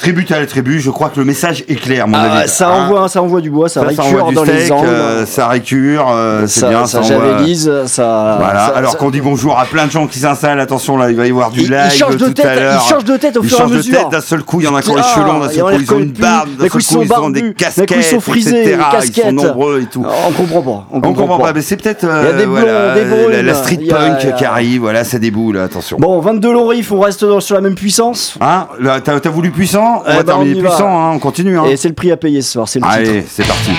Tribute 0.04 0.30
à 0.32 0.38
la 0.38 0.44
tribu, 0.46 0.80
je 0.80 0.90
crois 0.90 1.08
que 1.08 1.18
le 1.18 1.24
message 1.24 1.64
est 1.66 1.76
clair, 1.76 2.06
mon 2.06 2.18
Ah, 2.18 2.40
avis. 2.40 2.48
ça, 2.50 2.68
Hein 2.68 2.84
envoie, 2.84 3.08
ça 3.08 3.22
envoie 3.22 3.40
du 3.40 3.48
bois, 3.48 3.70
ça, 3.70 3.80
Ça, 3.80 3.86
récure 4.02 4.32
dans 4.32 4.44
les 4.44 4.70
angles. 4.70 4.86
euh, 4.86 5.24
ça 5.24 5.48
récure, 5.48 6.08
euh, 6.10 6.44
c'est 6.46 6.68
bien. 6.68 6.84
ça 6.84 6.98
envoie- 7.00 7.86
ça. 7.86 8.36
Voilà, 8.38 8.64
alors 8.76 8.98
qu'on 8.98 9.08
dit 9.08 9.22
bonjour 9.22 9.58
à 9.58 9.64
plein 9.64 9.86
de 9.86 9.90
gens 9.90 10.06
qui 10.06 10.18
s'installent, 10.18 10.60
attention 10.60 10.98
là, 10.98 11.08
il 11.08 11.16
va 11.16 11.26
y 11.26 11.30
avoir 11.30 11.50
du 11.50 11.60
Il- 11.62 11.70
live 11.70 11.90
change 11.90 12.18
de 12.18 12.26
tout 12.26 12.34
tête, 12.34 12.44
à 12.44 12.54
il 12.54 12.60
l'heure. 12.60 12.86
change 12.86 13.04
de 13.04 13.16
tête 13.16 13.36
au 13.38 13.42
Ils 13.42 13.48
fur 13.48 13.56
et 13.56 13.60
à 13.60 13.64
changent 13.64 13.70
de 13.72 13.76
mesure. 13.78 13.98
tête 13.98 14.08
d'un 14.10 14.20
seul 14.20 14.42
coup, 14.42 14.60
il 14.60 14.64
y 14.64 14.68
en 14.68 14.74
a 14.76 14.82
qui 14.82 14.90
ont 14.90 14.94
les 14.94 15.00
Ah, 15.02 15.14
cheveux 15.14 15.24
longs, 15.26 15.38
d'un 15.40 15.48
il 15.50 15.56
y 15.56 15.62
en 15.62 15.66
seul 15.68 15.74
a 15.74 15.78
coup 15.78 15.82
ils 15.88 15.94
ont 15.94 15.98
une 16.00 16.12
barbe, 16.12 16.48
d'un 16.50 16.56
seul 16.58 16.66
ils 16.66 16.70
coup 16.70 16.78
ils 17.02 17.12
ont 17.14 17.30
des 17.30 17.54
casquettes, 17.54 17.94
ils 17.96 18.02
sont 18.04 18.20
frisés. 18.20 18.76
Ils 19.06 19.14
sont 19.22 19.32
nombreux 19.32 19.80
et 19.80 19.86
tout. 19.86 20.04
On 20.28 20.32
comprend 20.32 20.60
pas. 20.60 20.86
On 20.92 21.00
comprend, 21.00 21.38
pas, 21.38 21.52
mais 21.54 21.62
c'est 21.62 21.76
peut-être 21.78 22.06
la, 22.06 23.54
street 23.54 23.78
punk 23.88 24.34
qui 24.36 24.44
arrive, 24.44 24.82
voilà, 24.82 25.02
ça 25.04 25.18
déboule, 25.18 25.56
attention. 25.58 25.96
Bon, 25.98 26.20
22 26.20 26.52
longs 26.52 26.66
riffs, 26.68 26.92
on 26.92 27.00
reste 27.00 27.40
sur 27.40 27.54
la 27.54 27.62
même 27.62 27.74
puissance. 27.74 28.34
Hein, 28.42 28.66
t'as 29.02 29.30
voulu 29.30 29.50
puissant 29.50 29.93
On 29.98 30.02
Eh 30.06 30.10
va 30.10 30.16
ben, 30.16 30.24
terminer 30.24 30.60
on 30.60 30.62
va. 30.62 30.68
puissant, 30.68 30.88
hein, 30.88 31.12
on 31.14 31.18
continue. 31.18 31.58
Hein. 31.58 31.64
Et 31.66 31.76
c'est 31.76 31.88
le 31.88 31.94
prix 31.94 32.10
à 32.12 32.16
payer 32.16 32.42
ce 32.42 32.52
soir, 32.52 32.68
c'est 32.68 32.78
le 32.80 32.84
titre. 32.84 32.96
Allez, 32.96 33.24
c'est 33.28 33.46
parti. 33.46 33.70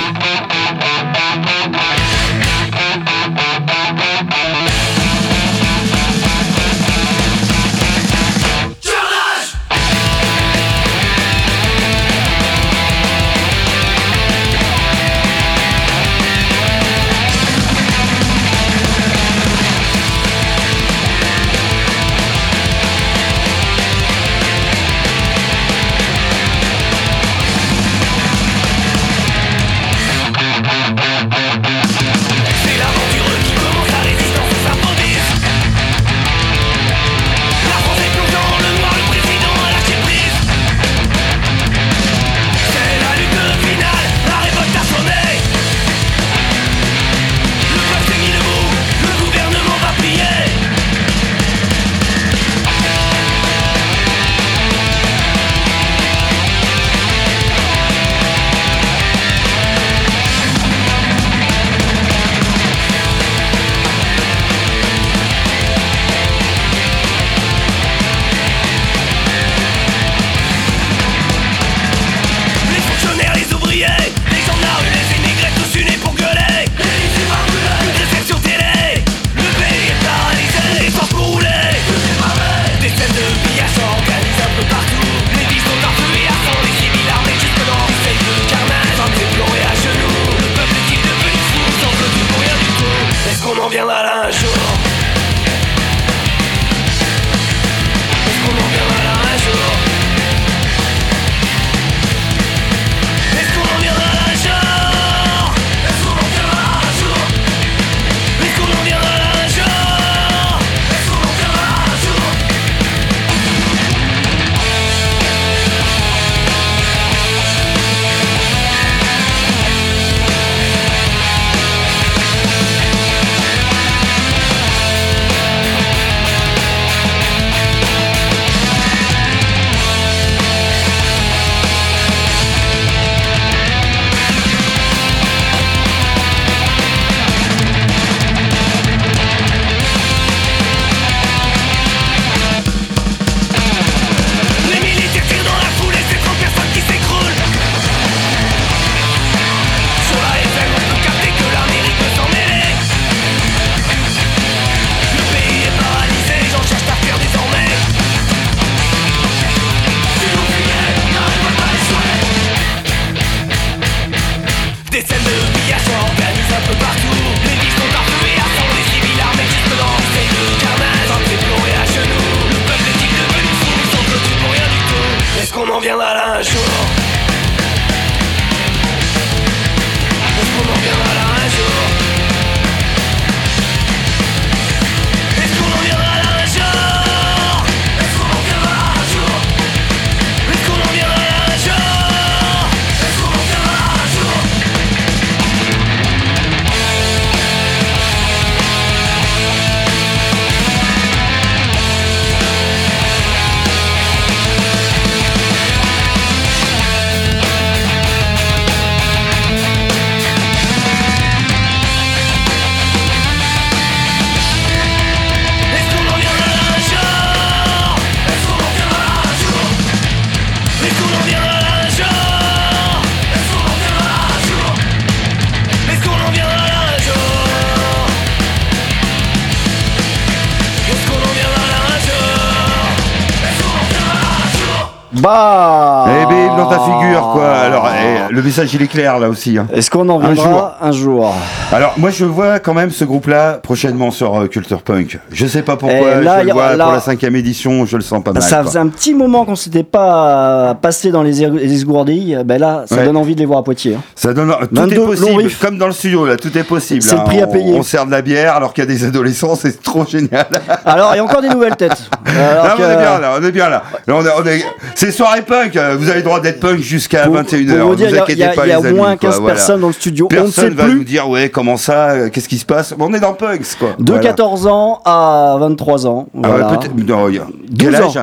Le 238.30 238.41
message, 238.41 238.73
il 238.73 238.82
est 238.82 238.88
clair, 238.88 239.19
là 239.19 239.30
aussi. 239.30 239.57
hein. 239.57 239.67
Est-ce 239.73 239.89
qu'on 239.89 240.07
en 240.09 240.21
Un 240.21 240.34
viendra 240.34 240.78
un 240.82 240.91
jour, 240.91 241.34
Alors, 241.71 241.93
moi, 241.97 242.09
je 242.09 242.26
vois 242.26 242.59
quand 242.59 242.73
même 242.73 242.91
ce 242.91 243.03
groupe-là 243.05 243.59
prochainement 243.61 244.11
sur 244.11 244.36
euh, 244.41 244.47
Culture 244.47 244.82
Punk. 244.82 245.19
Je 245.32 245.45
sais 245.47 245.61
pas 245.61 245.76
pourquoi, 245.78 245.97
Eh, 246.19 246.23
là, 246.23 246.41
je 246.41 246.47
le 246.47 246.53
vois 246.53 246.76
là- 246.76 246.84
pour 246.86 246.93
la 246.93 246.99
cinquième 246.99 247.36
édition, 247.36 247.86
je 247.86 247.97
le 247.97 248.03
sens 248.03 248.23
pas 248.23 248.32
mal. 248.34 248.41
Ça 248.43 248.57
quoi. 248.57 248.65
faisait 248.65 248.80
un 248.80 248.88
petit 248.88 249.13
moment 249.13 249.45
qu'on 249.45 249.55
s'était 249.55 249.84
pas 249.84 250.76
passé 250.82 251.11
dans 251.11 251.21
les, 251.23 251.34
les 251.49 251.73
esgourdilles. 251.73 252.39
Ben 252.45 252.59
là, 252.59 252.84
ça 252.88 252.95
Ouais. 252.95 253.05
donne 253.05 253.17
envie 253.17 253.36
de 253.36 253.39
les 253.39 253.45
voir 253.45 253.59
à 253.59 253.63
Poitiers. 253.63 253.95
hein. 253.95 254.01
Ça 254.15 254.34
donne, 254.34 254.51
tout 254.51 254.67
22 254.71 254.95
est 254.95 255.05
possible, 255.05 255.51
comme 255.61 255.78
dans 255.78 255.88
le 255.88 255.93
studio, 255.93 256.26
là, 256.26 256.38
tout 256.38 256.55
est 256.57 256.63
possible. 256.63 257.01
C'est 257.01 257.15
le 257.15 257.21
hein. 257.21 257.26
prix 257.26 257.41
à 257.41 257.47
payer. 257.47 257.73
On, 257.78 257.84
sert 257.84 258.05
de 258.05 258.11
la 258.11 258.21
bière 258.21 258.55
alors 258.55 258.73
qu'il 258.73 258.84
y 258.84 258.88
a 258.88 258.89
des 258.89 259.03
adolescents, 259.05 259.55
c'est 259.55 259.82
trop 259.82 260.05
génial. 260.05 260.45
Alors, 260.86 261.11
il 261.13 261.17
y 261.17 261.19
a 261.19 261.23
encore 261.23 261.41
des 261.41 261.49
nouvelles 261.49 261.76
têtes. 261.76 262.09
Alors 262.26 262.65
Là, 262.65 262.73
que- 262.78 262.82
on 262.84 262.89
est 262.89 262.97
bien 262.97 263.19
là, 263.19 263.34
on 263.39 263.43
est 263.43 263.51
bien 263.51 263.69
là. 263.69 263.84
Là, 264.07 264.15
on 264.15 264.26
est, 264.26 264.30
on 264.41 264.45
est- 264.47 264.65
C'est 264.95 265.11
soirée 265.11 265.41
punk, 265.41 265.76
euh, 265.76 265.95
vous 265.97 266.07
avez 266.09 266.19
le 266.19 266.23
droit 266.23 266.39
d'être 266.39 266.59
punk 266.59 266.80
jusqu'à 266.80 267.23
Pour- 267.26 267.36
21h. 267.36 267.80
pour 267.80 267.89
vous 267.89 267.95
dire, 268.16 268.26
il 268.30 268.38
y 268.38 268.43
a- 268.43 268.49
inquiétez 268.49 268.61
il 268.66 268.70
y 268.70 268.72
a, 268.74 268.78
pas, 268.78 268.84
y 268.84 268.86
a 268.86 268.89
amis, 268.89 268.97
moins 268.97 269.18
quoi, 269.18 269.30
15 269.30 269.39
voilà. 269.39 269.55
personnes 269.55 269.82
dans 269.82 269.88
le 269.88 269.93
studio. 269.93 270.28
on 270.32 270.34
ne 270.36 270.41
Personne 270.41 270.70
sait 270.70 270.76
va 270.76 270.84
plus. 270.86 270.95
nous 270.95 271.03
dire, 271.03 271.30
ouais, 271.30 271.49
comment 271.49 271.78
ça, 271.78 272.11
euh, 272.11 272.30
qu'est-ce 272.30 272.49
qui 272.49 272.57
se 272.57 272.66
passe? 272.66 272.93
On 272.99 273.13
est 273.13 273.20
dans 273.20 273.34
punks, 273.34 273.76
quoi. 273.80 273.89
De 273.99 274.11
Voilà. 274.13 274.28
14 274.30 274.68
ans 274.68 275.01
à 275.05 275.55
23 275.59 276.07
ans. 276.07 276.28
Ah 276.34 276.38
ouais, 276.39 276.47
Voilà. 276.49 276.66
peut-être. 276.78 276.95
non, 276.95 277.30
il 277.30 277.36
y 277.36 277.39
a- 277.39 277.45
12 277.45 277.78
Quel 277.78 277.95
ans. 278.03 278.07
âge? 278.07 278.20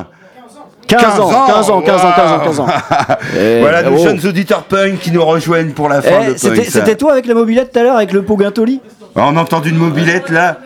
15 0.89 1.21
ans, 1.21 1.31
15 1.47 1.71
ans, 1.71 1.81
15 1.81 2.05
ans, 2.05 2.13
15 2.15 2.33
ans, 2.33 2.39
15 2.45 2.61
ans. 2.61 2.67
Voilà, 3.61 3.83
nos 3.83 3.97
oh. 3.97 4.03
jeunes 4.03 4.21
auditeurs 4.27 4.65
punk 4.65 4.99
qui 4.99 5.11
nous 5.11 5.25
rejoignent 5.25 5.73
pour 5.73 5.89
la 5.89 6.03
fin 6.03 6.21
Eh, 6.29 6.33
de 6.33 6.37
c'était 6.39 6.57
punk. 6.57 6.65
c'était 6.67 6.97
toi 6.97 7.13
avec 7.13 7.27
la 7.27 7.35
mobilette 7.35 7.73
tout 7.73 7.79
à 7.79 7.83
l'heure, 7.83 7.97
avec 7.97 8.13
le 8.13 8.23
Pogantoli 8.23 8.81
On 9.15 9.37
entend 9.37 9.63
une 9.63 9.77
mobilette 9.77 10.29
là. 10.29 10.59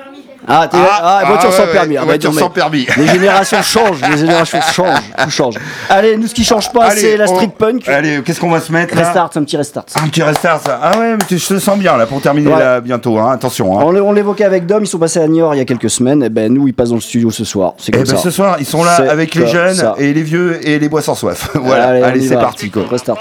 Ah, 0.49 0.68
t'es- 0.70 0.76
Ah, 0.80 1.20
ah, 1.22 1.24
voiture 1.26 1.51
ah, 1.53 1.57
sans 1.57 1.62
ouais, 1.64 1.72
permis. 1.72 1.88
ouais, 1.94 1.97
Ah, 1.99 2.01
bah, 2.03 2.07
voiture 2.07 2.34
sans 2.34 2.51
permis. 2.51 2.86
Les 2.97 3.07
générations 3.12 3.62
changent, 3.62 4.01
les 4.11 4.16
générations 4.18 4.61
changent, 4.61 5.03
tout 5.18 5.30
change. 5.30 5.55
Allez, 5.90 6.16
nous, 6.16 6.26
ce 6.28 6.34
qui 6.34 6.44
change 6.44 6.72
pas, 6.72 6.86
Allez, 6.86 7.01
c'est 7.01 7.16
la 7.16 7.26
street 7.26 7.51
punk. 7.59 7.88
Allez, 7.88 8.20
qu'est-ce 8.24 8.40
qu'on 8.40 8.51
va 8.51 8.61
se 8.61 8.70
mettre 8.72 8.94
Restart, 8.97 9.30
un 9.34 9.42
petit 9.44 9.57
restart. 9.57 9.86
Un 10.03 10.09
petit 10.09 10.22
restart, 10.22 10.61
ça. 10.64 10.78
Ah 10.82 10.99
ouais, 10.99 11.16
mais 11.16 11.24
tu- 11.26 11.38
je 11.38 11.47
te 11.49 11.59
sens 11.59 11.78
bien 11.78 11.97
là 11.97 12.07
pour 12.07 12.20
terminer 12.20 12.53
Ouais. 12.53 12.59
là 12.59 12.80
bientôt. 12.80 13.18
Hein. 13.18 13.32
Attention. 13.32 13.78
Hein. 13.78 13.84
On, 13.84 14.12
l'évoquait 14.12 14.44
avec 14.44 14.66
Dom, 14.66 14.82
ils 14.84 14.86
sont 14.86 14.99
passés 14.99 15.20
à 15.20 15.26
Niort 15.28 15.55
il 15.55 15.59
y 15.59 15.61
a 15.61 15.64
quelques 15.64 15.90
semaines. 15.90 16.22
Et 16.22 16.28
ben 16.28 16.53
nous, 16.53 16.68
ils 16.68 16.74
passent 16.74 16.90
dans 16.90 16.94
le 16.97 17.01
studio 17.01 17.30
ce 17.30 17.44
soir. 17.44 17.74
C'est 17.78 17.88
Et 17.88 17.99
comme 17.99 18.03
ben 18.07 18.16
ça. 18.16 18.22
ce 18.22 18.30
soir, 18.30 18.57
ils 18.61 18.66
sont 18.66 18.84
là 18.84 18.97
avec 19.11 19.34
les 19.34 19.47
jeunes 19.47 19.74
ça. 19.74 19.94
et 19.99 20.12
les 20.12 20.22
vieux 20.22 20.59
et 20.66 20.78
les 20.78 20.88
bois 20.88 21.03
sans 21.03 21.14
soif. 21.14 21.51
voilà. 21.55 22.07
Allez, 22.07 22.24
y 22.24 22.28
c'est 22.28 22.36
parti 22.36 22.70
quoi. 22.70 22.84
Restart. 22.90 23.18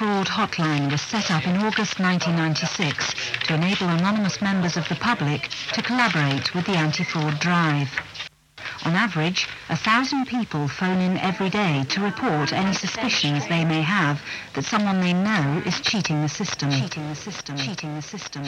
The 0.00 0.06
Fraud 0.06 0.28
Hotline 0.28 0.90
was 0.90 1.02
set 1.02 1.30
up 1.30 1.46
in 1.46 1.56
August 1.58 2.00
1996 2.00 3.14
to 3.44 3.54
enable 3.54 3.86
anonymous 3.88 4.40
members 4.40 4.78
of 4.78 4.88
the 4.88 4.94
public 4.94 5.50
to 5.74 5.82
collaborate 5.82 6.54
with 6.54 6.64
the 6.64 6.72
anti-fraud 6.72 7.38
drive. 7.38 7.90
On 8.86 8.94
average, 8.94 9.46
a 9.68 9.76
thousand 9.76 10.24
people 10.26 10.68
phone 10.68 11.02
in 11.02 11.18
every 11.18 11.50
day 11.50 11.84
to 11.90 12.00
report 12.00 12.50
any 12.54 12.72
suspicions 12.72 13.46
they 13.48 13.62
may 13.62 13.82
have 13.82 14.22
that 14.54 14.64
someone 14.64 15.02
they 15.02 15.12
know 15.12 15.62
is 15.66 15.78
cheating 15.82 16.22
the 16.22 16.30
system. 16.30 16.70
Cheating 16.70 17.06
the 17.10 17.14
system. 17.14 17.58
Cheating 17.58 17.94
the 17.94 18.00
system. 18.00 18.42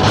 Et 0.00 0.07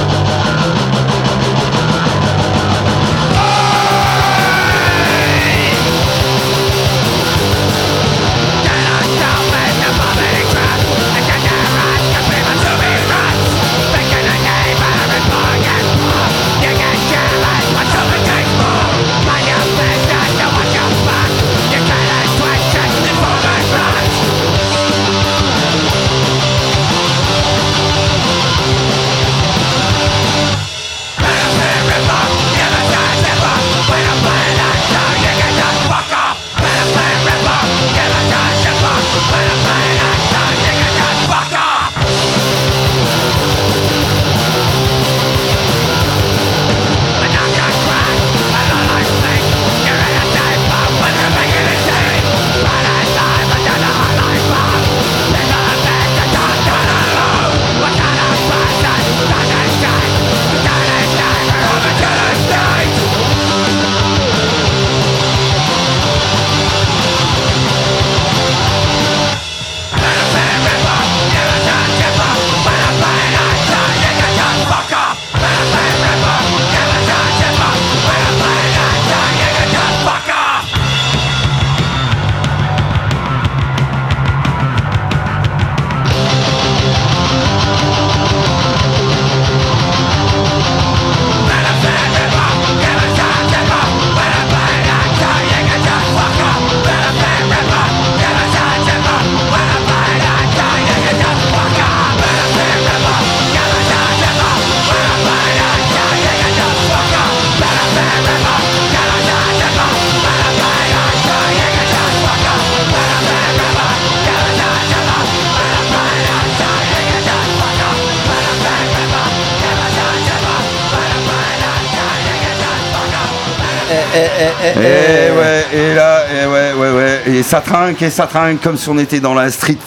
ça 127.57 127.61
trinque, 127.61 128.01
et 128.03 128.09
ça 128.09 128.27
trinque 128.27 128.61
comme 128.61 128.77
si 128.77 128.87
on 128.89 128.97
était 128.99 129.19
dans 129.19 129.33
la 129.33 129.49
street. 129.49 129.77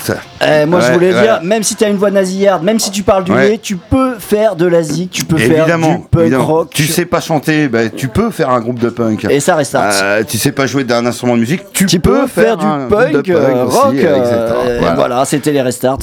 Eh, 0.40 0.66
moi, 0.66 0.80
je 0.80 0.92
voulais 0.92 1.14
ouais. 1.14 1.22
dire, 1.22 1.40
même 1.42 1.62
si 1.62 1.76
tu 1.76 1.84
as 1.84 1.88
une 1.88 1.98
voix 1.98 2.10
nasillarde, 2.10 2.64
même 2.64 2.80
si 2.80 2.90
tu 2.90 3.02
parles 3.02 3.24
du 3.24 3.32
nez, 3.32 3.58
tu 3.58 3.76
peux 3.76 3.99
faire 4.20 4.56
de 4.56 4.66
la 4.66 4.82
zik, 4.82 5.10
tu 5.10 5.24
peux 5.24 5.36
faire 5.38 5.64
du 5.66 5.72
punk 5.72 6.08
évidemment. 6.20 6.44
rock. 6.46 6.70
Tu 6.72 6.84
sais 6.84 7.04
pas 7.04 7.20
chanter, 7.20 7.68
bah, 7.68 7.88
tu 7.88 8.08
peux 8.08 8.30
faire 8.30 8.50
un 8.50 8.60
groupe 8.60 8.78
de 8.78 8.88
punk. 8.90 9.24
Et 9.28 9.40
ça 9.40 9.56
restart. 9.56 9.92
Euh, 10.02 10.22
tu 10.26 10.38
sais 10.38 10.52
pas 10.52 10.66
jouer 10.66 10.84
d'un 10.84 11.04
instrument 11.06 11.34
de 11.34 11.40
musique, 11.40 11.62
tu, 11.72 11.86
Tu 11.86 12.00
peux 12.00 12.26
faire 12.26 12.56
du 12.56 12.64
un 12.66 12.86
groupe 12.86 12.90
punk, 12.90 13.28
euh, 13.30 13.64
rock, 13.64 13.94
euh, 13.94 14.76
Voilà. 14.80 14.94
voilà, 14.94 15.24
c'était 15.24 15.52
les 15.52 15.62
restarts. 15.62 15.98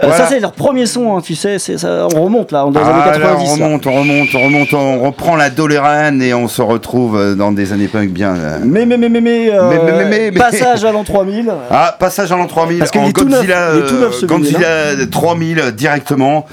Voilà. 0.00 0.16
Ça, 0.16 0.26
c'est 0.28 0.40
leur 0.40 0.52
premier 0.52 0.86
son, 0.86 1.16
hein, 1.16 1.20
tu 1.22 1.34
sais, 1.34 1.58
ça, 1.58 2.06
on 2.14 2.24
remonte 2.24 2.52
là, 2.52 2.60
dans 2.60 2.70
les 2.70 2.78
Ah, 2.82 2.88
années 2.88 3.18
là, 3.18 3.18
90. 3.18 3.48
on 3.52 3.56
là. 3.56 3.64
remonte, 3.64 3.86
on 3.86 3.92
remonte, 3.94 4.28
on 4.34 4.44
remonte, 4.44 4.74
on 4.74 5.00
reprend 5.00 5.36
la 5.36 5.50
Doléran 5.50 6.20
et 6.20 6.34
on 6.34 6.48
se 6.48 6.62
retrouve 6.62 7.36
dans 7.36 7.52
des 7.52 7.72
années 7.72 7.88
punk 7.88 8.10
bien. 8.10 8.34
Mais, 8.64 8.84
mais, 8.86 8.96
mais, 8.96 9.08
mais, 9.08 9.20
mais, 9.20 9.50
Mais, 9.50 10.04
mais, 10.08 10.32
passage 10.32 10.84
à 10.84 10.92
l'an 10.92 11.04
3000. 11.04 11.52
Ah, 11.70 11.96
passage 11.98 12.32
à 12.32 12.36
l'an 12.36 12.46
3000 12.46 12.78
Parce 12.78 12.90
qu'il 12.90 13.00
en 13.00 13.08
est 13.08 13.12
tout 13.12 13.24
neuf, 13.24 13.38
Godzilla, 13.40 13.68
tout 13.88 13.96
neuf, 13.96 14.24
Godzilla 14.24 14.94
vinyle, 14.94 15.10
3000 15.10 15.62
directement. 15.76 16.46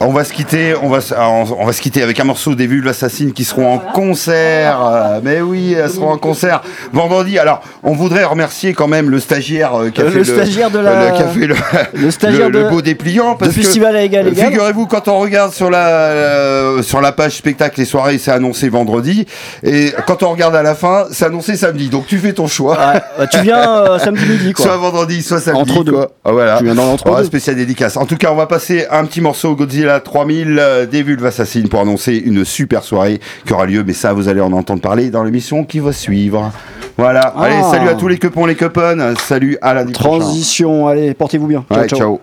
On 0.00 0.08
va 0.12 0.23
se 0.24 0.32
quitter, 0.32 0.74
on 0.82 0.88
va, 0.88 1.00
se, 1.00 1.14
ah, 1.16 1.28
on 1.28 1.64
va 1.64 1.72
se 1.72 1.80
quitter 1.80 2.02
avec 2.02 2.18
un 2.20 2.24
morceau 2.24 2.54
des 2.54 2.66
Vulves 2.66 2.88
Assassines 2.88 3.32
qui 3.32 3.44
seront 3.44 3.74
en 3.74 3.78
concert. 3.78 4.80
Euh, 4.84 5.20
mais 5.22 5.40
oui, 5.40 5.74
elles 5.74 5.90
seront 5.90 6.10
en 6.10 6.18
concert 6.18 6.62
vendredi. 6.92 7.38
Alors, 7.38 7.62
on 7.82 7.94
voudrait 7.94 8.24
remercier 8.24 8.72
quand 8.72 8.88
même 8.88 9.10
le 9.10 9.20
stagiaire 9.20 9.72
qui 9.94 10.00
a 10.00 10.06
fait 10.06 10.18
le, 10.18 10.24
stagiaire 10.24 10.70
de 10.70 10.78
la, 10.78 11.10
le, 11.10 11.46
le, 11.46 11.54
le, 11.94 12.48
le, 12.48 12.68
beau 12.68 12.82
dépliant. 12.82 13.36
Parce 13.36 13.54
de 13.54 13.62
festival 13.62 13.96
à 13.96 14.00
euh, 14.00 14.04
égal. 14.04 14.34
Figurez-vous, 14.34 14.86
quand 14.86 15.08
on 15.08 15.18
regarde 15.18 15.52
sur 15.52 15.70
la, 15.70 15.86
euh, 15.86 16.82
sur 16.82 17.00
la 17.00 17.12
page 17.12 17.32
spectacle 17.32 17.80
et 17.80 17.84
soirée, 17.84 18.18
c'est 18.18 18.32
annoncé 18.32 18.68
vendredi. 18.68 19.26
Et 19.62 19.92
quand 20.06 20.22
on 20.22 20.30
regarde 20.30 20.56
à 20.56 20.62
la 20.62 20.74
fin, 20.74 21.06
c'est 21.10 21.26
annoncé 21.26 21.56
samedi. 21.56 21.88
Donc, 21.88 22.06
tu 22.06 22.18
fais 22.18 22.32
ton 22.32 22.46
choix. 22.46 22.76
Bah, 23.18 23.26
tu 23.26 23.40
viens 23.40 23.98
samedi 23.98 24.26
midi, 24.26 24.52
quoi. 24.52 24.64
Soit 24.64 24.76
vendredi, 24.76 25.22
soit 25.22 25.40
samedi. 25.40 25.60
Entre 25.60 25.84
deux. 25.84 25.92
Quoi. 25.92 26.10
Ah, 26.24 26.32
voilà. 26.32 26.58
Tu 26.58 26.64
viens 26.64 26.74
dans 26.74 26.86
l'entre-deux. 26.86 27.16
Ah, 27.16 27.24
spécial 27.24 27.56
dédicace. 27.56 27.96
En 27.96 28.06
tout 28.06 28.16
cas, 28.16 28.30
on 28.30 28.36
va 28.36 28.46
passer 28.46 28.86
un 28.90 29.04
petit 29.04 29.20
morceau 29.20 29.54
Godzilla 29.54 30.00
3. 30.00 30.13
3000 30.14 30.58
euh, 30.60 30.86
des 30.86 31.02
vulves 31.02 31.26
assassines 31.26 31.68
pour 31.68 31.80
annoncer 31.80 32.14
une 32.14 32.44
super 32.44 32.84
soirée 32.84 33.18
qui 33.44 33.52
aura 33.52 33.66
lieu, 33.66 33.82
mais 33.84 33.92
ça 33.94 34.12
vous 34.12 34.28
allez 34.28 34.40
en 34.40 34.52
entendre 34.52 34.80
parler 34.80 35.10
dans 35.10 35.24
l'émission 35.24 35.64
qui 35.64 35.80
va 35.80 35.92
suivre. 35.92 36.52
Voilà, 36.96 37.22
allez, 37.36 37.56
ah. 37.58 37.68
salut 37.68 37.88
à 37.88 37.96
tous 37.96 38.06
les 38.06 38.16
cupons, 38.16 38.46
les 38.46 38.54
cuponnes, 38.54 39.16
salut 39.18 39.58
à 39.60 39.74
la 39.74 39.84
Transition, 39.84 40.86
allez, 40.86 41.14
portez-vous 41.14 41.48
bien. 41.48 41.64
Ouais, 41.68 41.88
ciao. 41.88 41.98
ciao. 41.98 42.20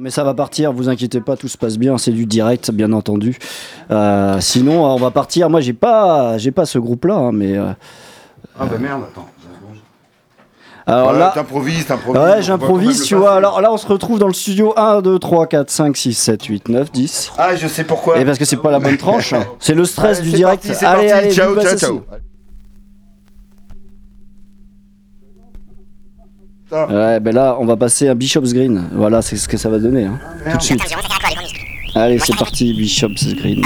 mais 0.00 0.10
ça 0.10 0.24
va 0.24 0.34
partir, 0.34 0.72
vous 0.72 0.88
inquiétez 0.88 1.20
pas, 1.20 1.36
tout 1.36 1.46
se 1.46 1.56
passe 1.56 1.78
bien, 1.78 1.96
c'est 1.96 2.10
du 2.10 2.26
direct, 2.26 2.72
bien 2.72 2.92
entendu. 2.92 3.38
Euh, 3.92 4.40
sinon, 4.40 4.84
euh, 4.84 4.94
on 4.94 4.96
va 4.96 5.12
partir. 5.12 5.48
Moi, 5.48 5.60
j'ai 5.60 5.74
pas, 5.74 6.38
j'ai 6.38 6.50
pas 6.50 6.66
ce 6.66 6.80
groupe-là, 6.80 7.14
hein, 7.14 7.30
mais. 7.30 7.56
Ah 8.58 8.66
bah 8.66 8.78
merde, 8.78 9.02
attends. 9.10 9.28
Alors 10.86 11.10
voilà, 11.10 11.26
là, 11.26 11.32
t'improvises, 11.34 11.86
t'improvises. 11.86 12.22
Ouais, 12.22 12.42
j'improvise, 12.42 13.04
tu 13.04 13.14
vois. 13.14 13.34
Alors 13.36 13.60
là, 13.60 13.72
on 13.72 13.76
se 13.76 13.86
retrouve 13.86 14.18
dans 14.18 14.26
le 14.26 14.32
studio 14.32 14.74
1, 14.76 15.00
2, 15.00 15.18
3, 15.18 15.46
4, 15.46 15.70
5, 15.70 15.96
6, 15.96 16.14
7, 16.14 16.44
8, 16.44 16.68
9, 16.68 16.90
10. 16.90 17.32
Ah, 17.38 17.54
je 17.54 17.68
sais 17.68 17.84
pourquoi. 17.84 18.18
Et 18.18 18.24
parce 18.24 18.38
que 18.38 18.44
c'est 18.44 18.56
pas 18.56 18.72
la 18.72 18.80
bonne 18.80 18.96
tranche. 18.96 19.34
c'est 19.60 19.74
le 19.74 19.84
stress 19.84 20.18
allez, 20.18 20.30
du 20.30 20.36
direct. 20.36 20.66
Parti, 20.66 20.84
allez, 20.84 21.08
parti. 21.08 21.24
allez, 21.24 21.34
ciao, 21.34 21.60
ciao, 21.60 21.78
ciao. 21.78 22.02
Ouais, 26.72 27.20
ben 27.20 27.34
là, 27.34 27.56
on 27.60 27.66
va 27.66 27.76
passer 27.76 28.08
à 28.08 28.14
Bishop's 28.14 28.54
Green. 28.54 28.88
Voilà, 28.92 29.20
c'est 29.22 29.36
ce 29.36 29.46
que 29.46 29.58
ça 29.58 29.68
va 29.68 29.78
donner. 29.78 30.06
Hein. 30.06 30.18
Ah, 30.46 30.52
Tout 30.52 30.56
de 30.56 30.62
suite. 30.62 30.82
Allez, 31.94 32.18
c'est 32.18 32.36
parti, 32.36 32.72
Bishop's 32.72 33.34
Green. 33.34 33.62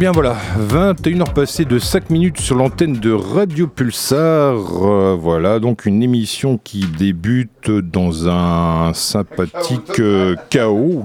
Bien 0.00 0.12
voilà, 0.12 0.34
21h 0.58 1.34
passées 1.34 1.66
de 1.66 1.78
5 1.78 2.08
minutes 2.08 2.40
sur 2.40 2.56
l'antenne 2.56 2.94
de 2.94 3.12
Radio 3.12 3.66
Pulsar. 3.66 4.54
Euh, 4.56 5.14
voilà, 5.20 5.58
donc 5.58 5.84
une 5.84 6.02
émission 6.02 6.56
qui 6.56 6.86
débute 6.98 7.70
dans 7.70 8.26
un 8.26 8.94
sympathique 8.94 10.00
euh, 10.00 10.36
chaos, 10.48 11.04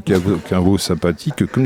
sympathique, 0.78 1.46
comme 1.48 1.64